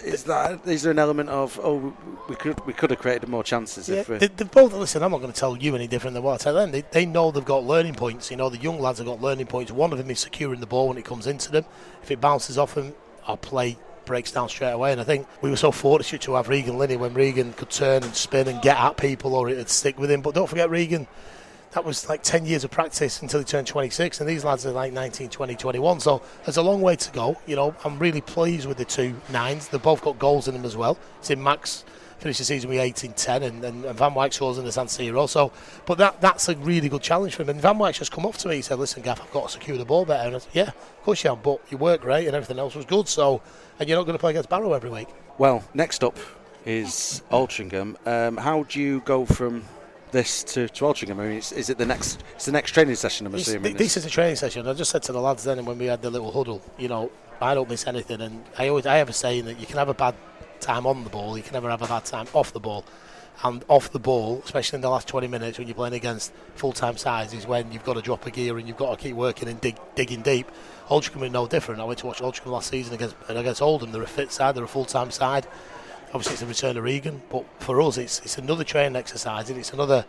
is 0.04 0.24
that 0.24 0.66
is 0.66 0.82
there 0.82 0.92
an 0.92 0.98
element 0.98 1.28
of 1.28 1.58
oh 1.62 1.94
we 2.28 2.36
could 2.36 2.64
we 2.66 2.72
could 2.72 2.90
have 2.90 2.98
created 2.98 3.28
more 3.28 3.42
chances 3.42 3.88
yeah, 3.88 3.96
if 3.96 4.08
we 4.08 4.18
they, 4.18 4.28
both 4.44 4.72
listen. 4.72 5.02
I'm 5.02 5.10
not 5.10 5.18
going 5.20 5.32
to 5.32 5.38
tell 5.38 5.56
you 5.56 5.74
any 5.74 5.86
different 5.86 6.14
than 6.14 6.22
what 6.22 6.40
I 6.40 6.44
tell 6.44 6.54
them. 6.54 6.70
They, 6.70 6.82
they 6.82 7.06
know 7.06 7.30
they've 7.30 7.44
got 7.44 7.64
learning 7.64 7.94
points. 7.94 8.30
You 8.30 8.36
know 8.36 8.48
the 8.48 8.58
young 8.58 8.80
lads 8.80 8.98
have 8.98 9.06
got 9.06 9.20
learning 9.20 9.46
points. 9.46 9.72
One 9.72 9.92
of 9.92 9.98
them 9.98 10.10
is 10.10 10.20
securing 10.20 10.60
the 10.60 10.66
ball 10.66 10.88
when 10.88 10.98
it 10.98 11.04
comes 11.04 11.26
into 11.26 11.50
them. 11.50 11.64
If 12.02 12.10
it 12.10 12.20
bounces 12.20 12.58
off 12.58 12.74
them, 12.74 12.94
our 13.26 13.36
play 13.36 13.76
breaks 14.04 14.32
down 14.32 14.48
straight 14.48 14.72
away. 14.72 14.92
And 14.92 15.00
I 15.00 15.04
think 15.04 15.26
we 15.42 15.50
were 15.50 15.56
so 15.56 15.70
fortunate 15.70 16.22
to 16.22 16.34
have 16.34 16.48
Regan 16.48 16.78
Linney 16.78 16.96
when 16.96 17.14
Regan 17.14 17.52
could 17.52 17.70
turn 17.70 18.02
and 18.02 18.14
spin 18.14 18.48
and 18.48 18.60
get 18.62 18.76
at 18.76 18.96
people, 18.96 19.34
or 19.34 19.48
it'd 19.48 19.68
stick 19.68 19.98
with 19.98 20.10
him. 20.10 20.22
But 20.22 20.34
don't 20.34 20.48
forget 20.48 20.70
Regan 20.70 21.06
that 21.72 21.84
was 21.84 22.08
like 22.08 22.22
10 22.22 22.46
years 22.46 22.64
of 22.64 22.70
practice 22.70 23.20
until 23.20 23.40
he 23.40 23.44
turned 23.44 23.66
26 23.66 24.20
and 24.20 24.28
these 24.28 24.44
lads 24.44 24.64
are 24.64 24.72
like 24.72 24.92
19 24.92 25.28
20 25.28 25.54
21 25.54 26.00
so 26.00 26.22
there's 26.44 26.56
a 26.56 26.62
long 26.62 26.80
way 26.80 26.96
to 26.96 27.10
go 27.12 27.36
you 27.46 27.56
know. 27.56 27.74
I'm 27.84 27.98
really 27.98 28.20
pleased 28.20 28.66
with 28.66 28.78
the 28.78 28.84
two 28.84 29.14
nines. 29.30 29.68
They've 29.68 29.82
both 29.82 30.02
got 30.02 30.18
goals 30.18 30.48
in 30.48 30.54
them 30.54 30.64
as 30.64 30.76
well. 30.76 30.98
See 31.20 31.34
max 31.34 31.84
finished 32.18 32.38
the 32.38 32.44
season 32.44 32.68
with 32.68 32.80
18 32.80 33.12
10 33.12 33.42
and, 33.44 33.64
and, 33.64 33.84
and 33.84 33.96
van 33.96 34.12
Wyk 34.12 34.32
scores 34.32 34.58
in 34.58 34.64
the 34.64 34.72
san 34.72 34.86
siro. 34.86 35.28
So 35.28 35.52
but 35.86 35.98
that 35.98 36.20
that's 36.20 36.48
a 36.48 36.56
really 36.56 36.88
good 36.88 37.02
challenge 37.02 37.34
for 37.34 37.42
him. 37.42 37.50
And 37.50 37.60
van 37.60 37.78
Wyk 37.78 37.94
just 37.94 38.12
come 38.12 38.26
up 38.26 38.36
to 38.38 38.48
me. 38.48 38.56
He 38.56 38.62
said 38.62 38.78
listen 38.78 39.02
gaff 39.02 39.20
i've 39.20 39.30
got 39.32 39.46
to 39.46 39.52
secure 39.52 39.76
the 39.76 39.84
ball 39.84 40.04
better. 40.04 40.26
And 40.26 40.36
I 40.36 40.38
said 40.38 40.50
yeah 40.52 40.68
of 40.68 41.02
course 41.02 41.24
you 41.24 41.30
have 41.30 41.42
but 41.42 41.60
you 41.70 41.78
work 41.78 42.02
great 42.02 42.26
and 42.26 42.34
everything 42.34 42.58
else 42.58 42.74
was 42.74 42.84
good 42.84 43.08
so 43.08 43.40
and 43.78 43.88
you're 43.88 43.98
not 43.98 44.04
going 44.04 44.16
to 44.16 44.20
play 44.20 44.30
against 44.30 44.48
barrow 44.48 44.72
every 44.72 44.90
week. 44.90 45.08
Well 45.38 45.64
next 45.74 46.04
up 46.04 46.16
is 46.64 47.22
Altrincham. 47.30 47.96
Um, 48.06 48.36
how 48.36 48.64
do 48.64 48.80
you 48.80 49.00
go 49.00 49.24
from 49.24 49.64
this 50.10 50.42
to, 50.44 50.68
to 50.68 50.84
Altrincham? 50.84 51.20
I 51.20 51.28
mean, 51.28 51.32
is, 51.38 51.52
is, 51.52 51.70
it 51.70 51.78
the 51.78 51.86
next? 51.86 52.22
It's 52.34 52.46
the 52.46 52.52
next 52.52 52.72
training 52.72 52.94
session. 52.94 53.26
I'm 53.26 53.34
assuming. 53.34 53.76
This 53.76 53.96
is 53.96 54.04
a 54.04 54.10
training 54.10 54.36
session. 54.36 54.66
I 54.66 54.74
just 54.74 54.90
said 54.90 55.02
to 55.04 55.12
the 55.12 55.20
lads 55.20 55.44
then 55.44 55.64
when 55.64 55.78
we 55.78 55.86
had 55.86 56.02
the 56.02 56.10
little 56.10 56.32
huddle, 56.32 56.62
you 56.78 56.88
know, 56.88 57.10
I 57.40 57.54
don't 57.54 57.68
miss 57.68 57.86
anything, 57.86 58.20
and 58.20 58.44
I 58.58 58.68
always 58.68 58.86
I 58.86 58.96
have 58.96 59.08
a 59.08 59.12
saying 59.12 59.44
that 59.46 59.60
you 59.60 59.66
can 59.66 59.76
have 59.76 59.88
a 59.88 59.94
bad 59.94 60.14
time 60.60 60.86
on 60.86 61.04
the 61.04 61.10
ball, 61.10 61.36
you 61.36 61.42
can 61.42 61.54
never 61.54 61.70
have 61.70 61.82
a 61.82 61.86
bad 61.86 62.04
time 62.04 62.26
off 62.32 62.52
the 62.52 62.60
ball. 62.60 62.84
And 63.44 63.64
off 63.68 63.92
the 63.92 64.00
ball, 64.00 64.42
especially 64.44 64.78
in 64.78 64.80
the 64.80 64.90
last 64.90 65.06
20 65.06 65.28
minutes 65.28 65.58
when 65.58 65.68
you're 65.68 65.76
playing 65.76 65.94
against 65.94 66.32
full-time 66.56 66.96
sides, 66.96 67.32
is 67.32 67.46
when 67.46 67.70
you've 67.70 67.84
got 67.84 67.94
to 67.94 68.02
drop 68.02 68.26
a 68.26 68.32
gear 68.32 68.58
and 68.58 68.66
you've 68.66 68.76
got 68.76 68.98
to 68.98 69.00
keep 69.00 69.14
working 69.14 69.48
and 69.48 69.60
dig, 69.60 69.76
digging 69.94 70.22
deep. 70.22 70.50
Altrincham 70.88 71.24
is 71.24 71.30
no 71.30 71.46
different. 71.46 71.80
I 71.80 71.84
went 71.84 72.00
to 72.00 72.06
watch 72.06 72.18
Altrincham 72.18 72.46
last 72.46 72.68
season 72.68 72.94
against 72.94 73.14
against 73.28 73.62
Oldham. 73.62 73.92
They're 73.92 74.02
a 74.02 74.08
fit 74.08 74.32
side, 74.32 74.56
they're 74.56 74.64
a 74.64 74.68
full-time 74.68 75.12
side 75.12 75.46
obviously 76.08 76.32
it's 76.32 76.40
the 76.40 76.46
return 76.46 76.76
of 76.76 76.84
Regan, 76.84 77.22
but 77.30 77.44
for 77.60 77.80
us 77.80 77.98
it's 77.98 78.20
it's 78.20 78.38
another 78.38 78.64
training 78.64 78.96
exercise 78.96 79.50
and 79.50 79.58
it's 79.58 79.72
another 79.72 80.04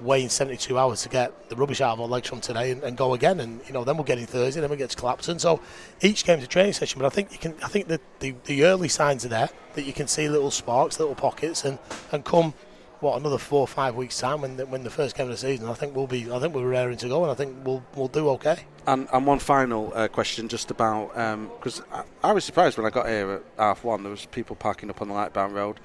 way 0.00 0.22
in 0.22 0.28
72 0.28 0.78
hours 0.78 1.02
to 1.02 1.08
get 1.08 1.48
the 1.48 1.56
rubbish 1.56 1.80
out 1.80 1.94
of 1.94 2.00
our 2.00 2.06
legs 2.06 2.28
from 2.28 2.40
today 2.40 2.70
and, 2.70 2.82
and 2.82 2.96
go 2.96 3.14
again. 3.14 3.40
And 3.40 3.60
you 3.66 3.72
know 3.72 3.84
then 3.84 3.96
we'll 3.96 4.04
get 4.04 4.18
in 4.18 4.26
Thursday, 4.26 4.60
then 4.60 4.70
we 4.70 4.76
get 4.76 4.90
to 4.90 4.96
Clapton. 4.96 5.38
So 5.38 5.60
each 6.00 6.24
game's 6.24 6.44
a 6.44 6.46
training 6.46 6.74
session, 6.74 7.00
but 7.00 7.06
I 7.06 7.10
think 7.10 7.32
you 7.32 7.38
can 7.38 7.54
I 7.62 7.68
think 7.68 7.88
that 7.88 8.00
the, 8.20 8.34
the 8.44 8.64
early 8.64 8.88
signs 8.88 9.24
are 9.24 9.28
there 9.28 9.48
that 9.74 9.84
you 9.84 9.92
can 9.92 10.06
see 10.06 10.28
little 10.28 10.50
sparks, 10.50 10.98
little 10.98 11.14
pockets, 11.14 11.64
and 11.64 11.78
and 12.12 12.24
come 12.24 12.54
what 13.00 13.18
another 13.18 13.38
four 13.38 13.60
or 13.60 13.68
five 13.68 13.94
weeks 13.94 14.18
time 14.18 14.40
when 14.40 14.56
the, 14.56 14.66
when 14.66 14.82
the 14.82 14.90
first 14.90 15.16
game 15.16 15.26
of 15.26 15.32
the 15.32 15.36
season. 15.36 15.68
I 15.68 15.74
think 15.74 15.94
we'll 15.94 16.06
be 16.06 16.30
I 16.30 16.38
think 16.38 16.54
we're 16.54 16.68
raring 16.68 16.96
to 16.98 17.08
go, 17.08 17.22
and 17.22 17.30
I 17.30 17.34
think 17.34 17.56
we'll 17.64 17.82
we'll 17.94 18.08
do 18.08 18.28
okay. 18.30 18.58
And, 18.86 19.08
and 19.12 19.26
one 19.26 19.40
final 19.40 19.92
uh, 19.94 20.06
question, 20.08 20.48
just 20.48 20.70
about 20.70 21.08
because 21.58 21.80
um, 21.80 22.04
I, 22.22 22.30
I, 22.30 22.32
was 22.32 22.44
surprised 22.44 22.78
when 22.78 22.86
I 22.86 22.90
got 22.90 23.08
here 23.08 23.32
at 23.32 23.42
half 23.58 23.84
one. 23.84 24.02
There 24.02 24.10
was 24.10 24.26
people 24.26 24.54
parking 24.54 24.90
up 24.90 25.02
on 25.02 25.08
the 25.08 25.14
Lightbowne 25.14 25.52
Road. 25.52 25.80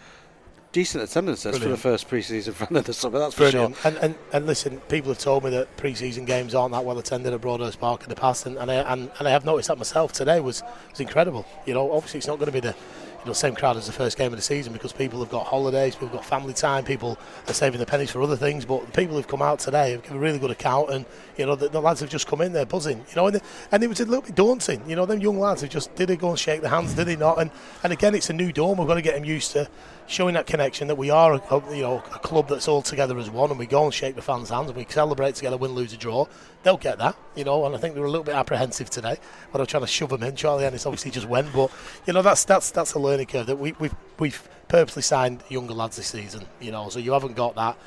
Decent 0.72 1.04
attendance 1.04 1.44
for 1.44 1.52
the 1.52 1.76
first 1.76 2.08
pre-season 2.08 2.54
friend 2.54 2.78
of 2.78 2.86
the 2.86 2.94
summer. 2.94 3.20
That's 3.20 3.36
Brilliant. 3.36 3.76
for 3.76 3.82
sure. 3.90 3.92
And, 3.92 4.12
and, 4.12 4.16
and 4.32 4.46
listen, 4.46 4.80
people 4.88 5.12
have 5.12 5.20
told 5.20 5.44
me 5.44 5.50
that 5.50 5.76
pre-season 5.76 6.24
games 6.24 6.56
aren't 6.56 6.72
that 6.72 6.86
well 6.86 6.98
attended 6.98 7.34
at 7.34 7.42
Broadhurst 7.42 7.78
Park 7.82 8.04
in 8.04 8.10
the 8.10 8.16
past, 8.16 8.46
and, 8.46 8.58
and 8.58 8.72
I 8.72 8.76
and, 8.76 9.12
and 9.20 9.28
I 9.28 9.32
have 9.32 9.44
noticed 9.44 9.68
that 9.68 9.78
myself. 9.78 10.14
Today 10.14 10.40
was 10.40 10.64
was 10.90 11.00
incredible. 11.00 11.46
You 11.66 11.74
know, 11.74 11.92
obviously 11.92 12.20
it's 12.20 12.28
not 12.28 12.38
going 12.38 12.46
to 12.46 12.54
be 12.54 12.62
the 12.62 12.76
you 13.24 13.28
know, 13.28 13.34
same 13.34 13.56
crowd 13.56 13.78
as 13.78 13.86
the 13.86 13.92
first 13.92 14.18
game 14.18 14.34
of 14.34 14.38
the 14.38 14.42
season 14.42 14.74
because 14.74 14.92
people 14.92 15.20
have 15.20 15.30
got 15.30 15.46
holidays, 15.46 15.94
people 15.94 16.10
have 16.10 16.18
got 16.18 16.26
family 16.26 16.54
time, 16.54 16.84
people 16.84 17.18
are 17.48 17.54
saving 17.54 17.80
the 17.80 17.86
pennies 17.86 18.10
for 18.10 18.22
other 18.22 18.36
things. 18.36 18.66
But 18.66 18.86
the 18.88 18.92
people 18.92 19.16
who've 19.16 19.28
come 19.28 19.42
out 19.42 19.60
today 19.60 19.92
have 19.92 20.02
given 20.04 20.18
a 20.18 20.20
really 20.20 20.40
good 20.40 20.52
account, 20.52 20.90
and 20.90 21.06
you 21.38 21.46
know, 21.46 21.56
the, 21.56 21.70
the 21.70 21.80
lads 21.80 22.00
have 22.00 22.10
just 22.10 22.28
come 22.28 22.42
in 22.42 22.54
there 22.54 22.66
buzzing. 22.66 22.98
You 22.98 23.16
know, 23.16 23.28
and, 23.28 23.36
the, 23.36 23.42
and, 23.72 23.84
it 23.84 23.88
was 23.88 24.00
a 24.00 24.06
little 24.06 24.24
bit 24.24 24.36
daunting. 24.36 24.82
You 24.90 24.96
know, 24.96 25.06
them 25.06 25.20
young 25.20 25.40
lads 25.40 25.62
have 25.62 25.70
just 25.70 25.94
did 25.96 26.10
they 26.10 26.16
go 26.16 26.30
and 26.30 26.40
shake 26.40 26.62
their 26.62 26.72
hands, 26.72 26.94
did 26.96 27.06
they 27.06 27.16
not? 27.16 27.40
And 27.40 27.52
and 27.84 27.94
again, 27.94 28.16
it's 28.16 28.30
a 28.30 28.34
new 28.34 28.52
dome. 28.52 28.80
We've 28.80 28.88
got 28.88 28.96
to 28.96 29.02
get 29.02 29.16
them 29.16 29.26
used 29.26 29.52
to 29.52 29.70
showing 30.08 30.34
that 30.34 30.46
connection 30.46 30.88
that 30.88 30.96
we 30.96 31.10
are, 31.10 31.36
a, 31.36 31.56
a, 31.56 31.76
you 31.76 31.82
know, 31.82 32.04
a 32.14 32.20
club 32.20 32.50
that's 32.50 32.68
all 32.68 32.82
together 32.82 33.18
as 33.18 33.30
one, 33.30 33.50
and 33.50 33.58
we 33.58 33.66
go 33.66 33.86
and 33.86 33.94
shake 33.94 34.16
the 34.16 34.22
fans' 34.22 34.50
hands 34.50 34.68
and 34.68 34.78
we 34.78 34.86
celebrate 34.90 35.36
together, 35.36 35.58
win, 35.58 35.72
lose, 35.72 35.94
or 35.94 35.98
draw. 35.98 36.26
They'll 36.64 36.78
get 36.78 36.98
that, 36.98 37.16
you 37.36 37.44
know. 37.44 37.66
And 37.66 37.76
I 37.76 37.78
think 37.78 37.94
they 37.94 38.00
were 38.00 38.08
a 38.08 38.12
little 38.12 38.24
bit 38.24 38.36
apprehensive 38.36 38.90
today 38.90 39.18
when 39.52 39.60
I 39.60 39.64
was 39.64 39.68
trying 39.68 39.84
to 39.84 39.88
shove 39.88 40.10
them 40.10 40.24
in. 40.24 40.36
Charlie 40.36 40.66
Ennis 40.66 40.86
obviously 40.86 41.12
just 41.12 41.28
went, 41.28 41.54
but 41.54 41.72
you 42.06 42.14
know, 42.14 42.22
that's 42.22 42.46
that's 42.46 42.72
that's 42.72 42.94
a 42.94 43.00
learning 43.00 43.28
curve 43.28 43.48
that 43.48 43.58
we, 43.58 43.74
we've 43.74 43.96
we've 44.20 44.48
purposely 44.68 45.02
signed 45.02 45.44
younger 45.50 45.74
lads 45.74 45.98
this 45.98 46.08
season, 46.08 46.46
you 46.60 46.72
know. 46.72 46.90
So 46.90 47.00
you 47.00 47.12
haven't 47.14 47.36
got 47.36 47.56
that 47.56 47.78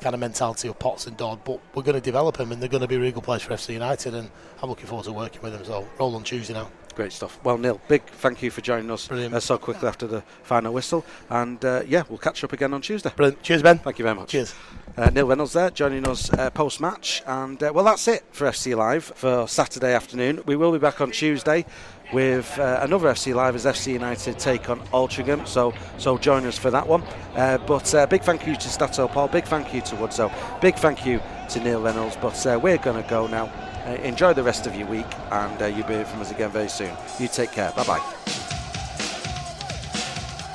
kind 0.00 0.14
of 0.14 0.20
mentality 0.20 0.68
of 0.68 0.78
Potts 0.78 1.06
and 1.06 1.16
Dodd, 1.16 1.44
but 1.44 1.60
we're 1.74 1.84
going 1.84 1.94
to 1.94 2.00
develop 2.00 2.36
them, 2.36 2.52
and 2.52 2.60
they're 2.60 2.68
going 2.68 2.82
to 2.82 2.88
be 2.88 2.96
really 2.96 3.12
good 3.12 3.22
players 3.22 3.42
for 3.42 3.54
FC 3.54 3.74
United, 3.74 4.14
and 4.14 4.30
I'm 4.60 4.68
looking 4.68 4.86
forward 4.86 5.04
to 5.04 5.12
working 5.12 5.40
with 5.42 5.52
them. 5.52 5.64
So 5.64 5.88
roll 5.98 6.14
on 6.16 6.24
Tuesday 6.24 6.54
now. 6.54 6.70
Great 6.94 7.12
stuff. 7.12 7.38
Well, 7.42 7.56
Neil, 7.56 7.80
big 7.88 8.02
thank 8.04 8.42
you 8.42 8.50
for 8.50 8.60
joining 8.60 8.90
us 8.90 9.10
uh, 9.10 9.40
so 9.40 9.56
quickly 9.56 9.88
after 9.88 10.06
the 10.06 10.22
final 10.42 10.74
whistle. 10.74 11.04
And 11.30 11.64
uh, 11.64 11.82
yeah, 11.86 12.02
we'll 12.08 12.18
catch 12.18 12.44
up 12.44 12.52
again 12.52 12.74
on 12.74 12.82
Tuesday. 12.82 13.10
Brilliant. 13.16 13.42
Cheers, 13.42 13.62
Ben. 13.62 13.78
Thank 13.78 13.98
you 13.98 14.02
very 14.02 14.14
much. 14.14 14.28
Cheers. 14.28 14.54
Uh, 14.96 15.08
Neil 15.08 15.26
Reynolds 15.26 15.54
there 15.54 15.70
joining 15.70 16.06
us 16.06 16.30
uh, 16.34 16.50
post 16.50 16.80
match. 16.80 17.22
And 17.26 17.62
uh, 17.62 17.72
well, 17.74 17.84
that's 17.84 18.06
it 18.08 18.24
for 18.32 18.46
FC 18.46 18.76
Live 18.76 19.04
for 19.04 19.48
Saturday 19.48 19.94
afternoon. 19.94 20.42
We 20.44 20.54
will 20.54 20.72
be 20.72 20.78
back 20.78 21.00
on 21.00 21.12
Tuesday 21.12 21.64
with 22.12 22.58
uh, 22.58 22.80
another 22.82 23.08
FC 23.08 23.34
Live 23.34 23.54
as 23.54 23.64
FC 23.64 23.94
United 23.94 24.38
take 24.38 24.68
on 24.68 24.80
Altrincham. 24.88 25.48
So, 25.48 25.72
so 25.96 26.18
join 26.18 26.44
us 26.44 26.58
for 26.58 26.70
that 26.70 26.86
one. 26.86 27.02
Uh, 27.34 27.56
but 27.66 27.94
uh, 27.94 28.06
big 28.06 28.22
thank 28.22 28.46
you 28.46 28.54
to 28.54 28.68
Stato 28.68 29.08
Paul, 29.08 29.28
big 29.28 29.44
thank 29.44 29.72
you 29.72 29.80
to 29.80 29.96
Woodzo, 29.96 30.30
big 30.60 30.74
thank 30.74 31.06
you 31.06 31.20
to 31.50 31.60
Neil 31.60 31.80
Reynolds. 31.80 32.16
But 32.20 32.46
uh, 32.46 32.60
we're 32.62 32.78
going 32.78 33.02
to 33.02 33.08
go 33.08 33.26
now. 33.26 33.71
Uh, 33.86 33.90
enjoy 34.02 34.32
the 34.32 34.42
rest 34.42 34.66
of 34.66 34.74
your 34.76 34.86
week, 34.86 35.06
and 35.30 35.60
uh, 35.60 35.66
you'll 35.66 35.86
be 35.86 35.94
hearing 35.94 36.06
from 36.06 36.20
us 36.20 36.30
again 36.30 36.50
very 36.50 36.68
soon. 36.68 36.94
You 37.18 37.28
take 37.28 37.52
care. 37.52 37.72
Bye 37.72 37.84
bye. 37.84 38.14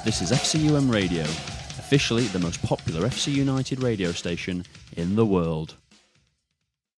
This 0.05 0.21
is 0.21 0.31
FCUM 0.31 0.91
Radio, 0.93 1.23
officially 1.23 2.23
the 2.27 2.39
most 2.39 2.63
popular 2.63 3.07
FC 3.07 3.33
United 3.33 3.83
radio 3.83 4.13
station 4.13 4.63
in 4.95 5.15
the 5.17 5.25
world. 5.25 5.75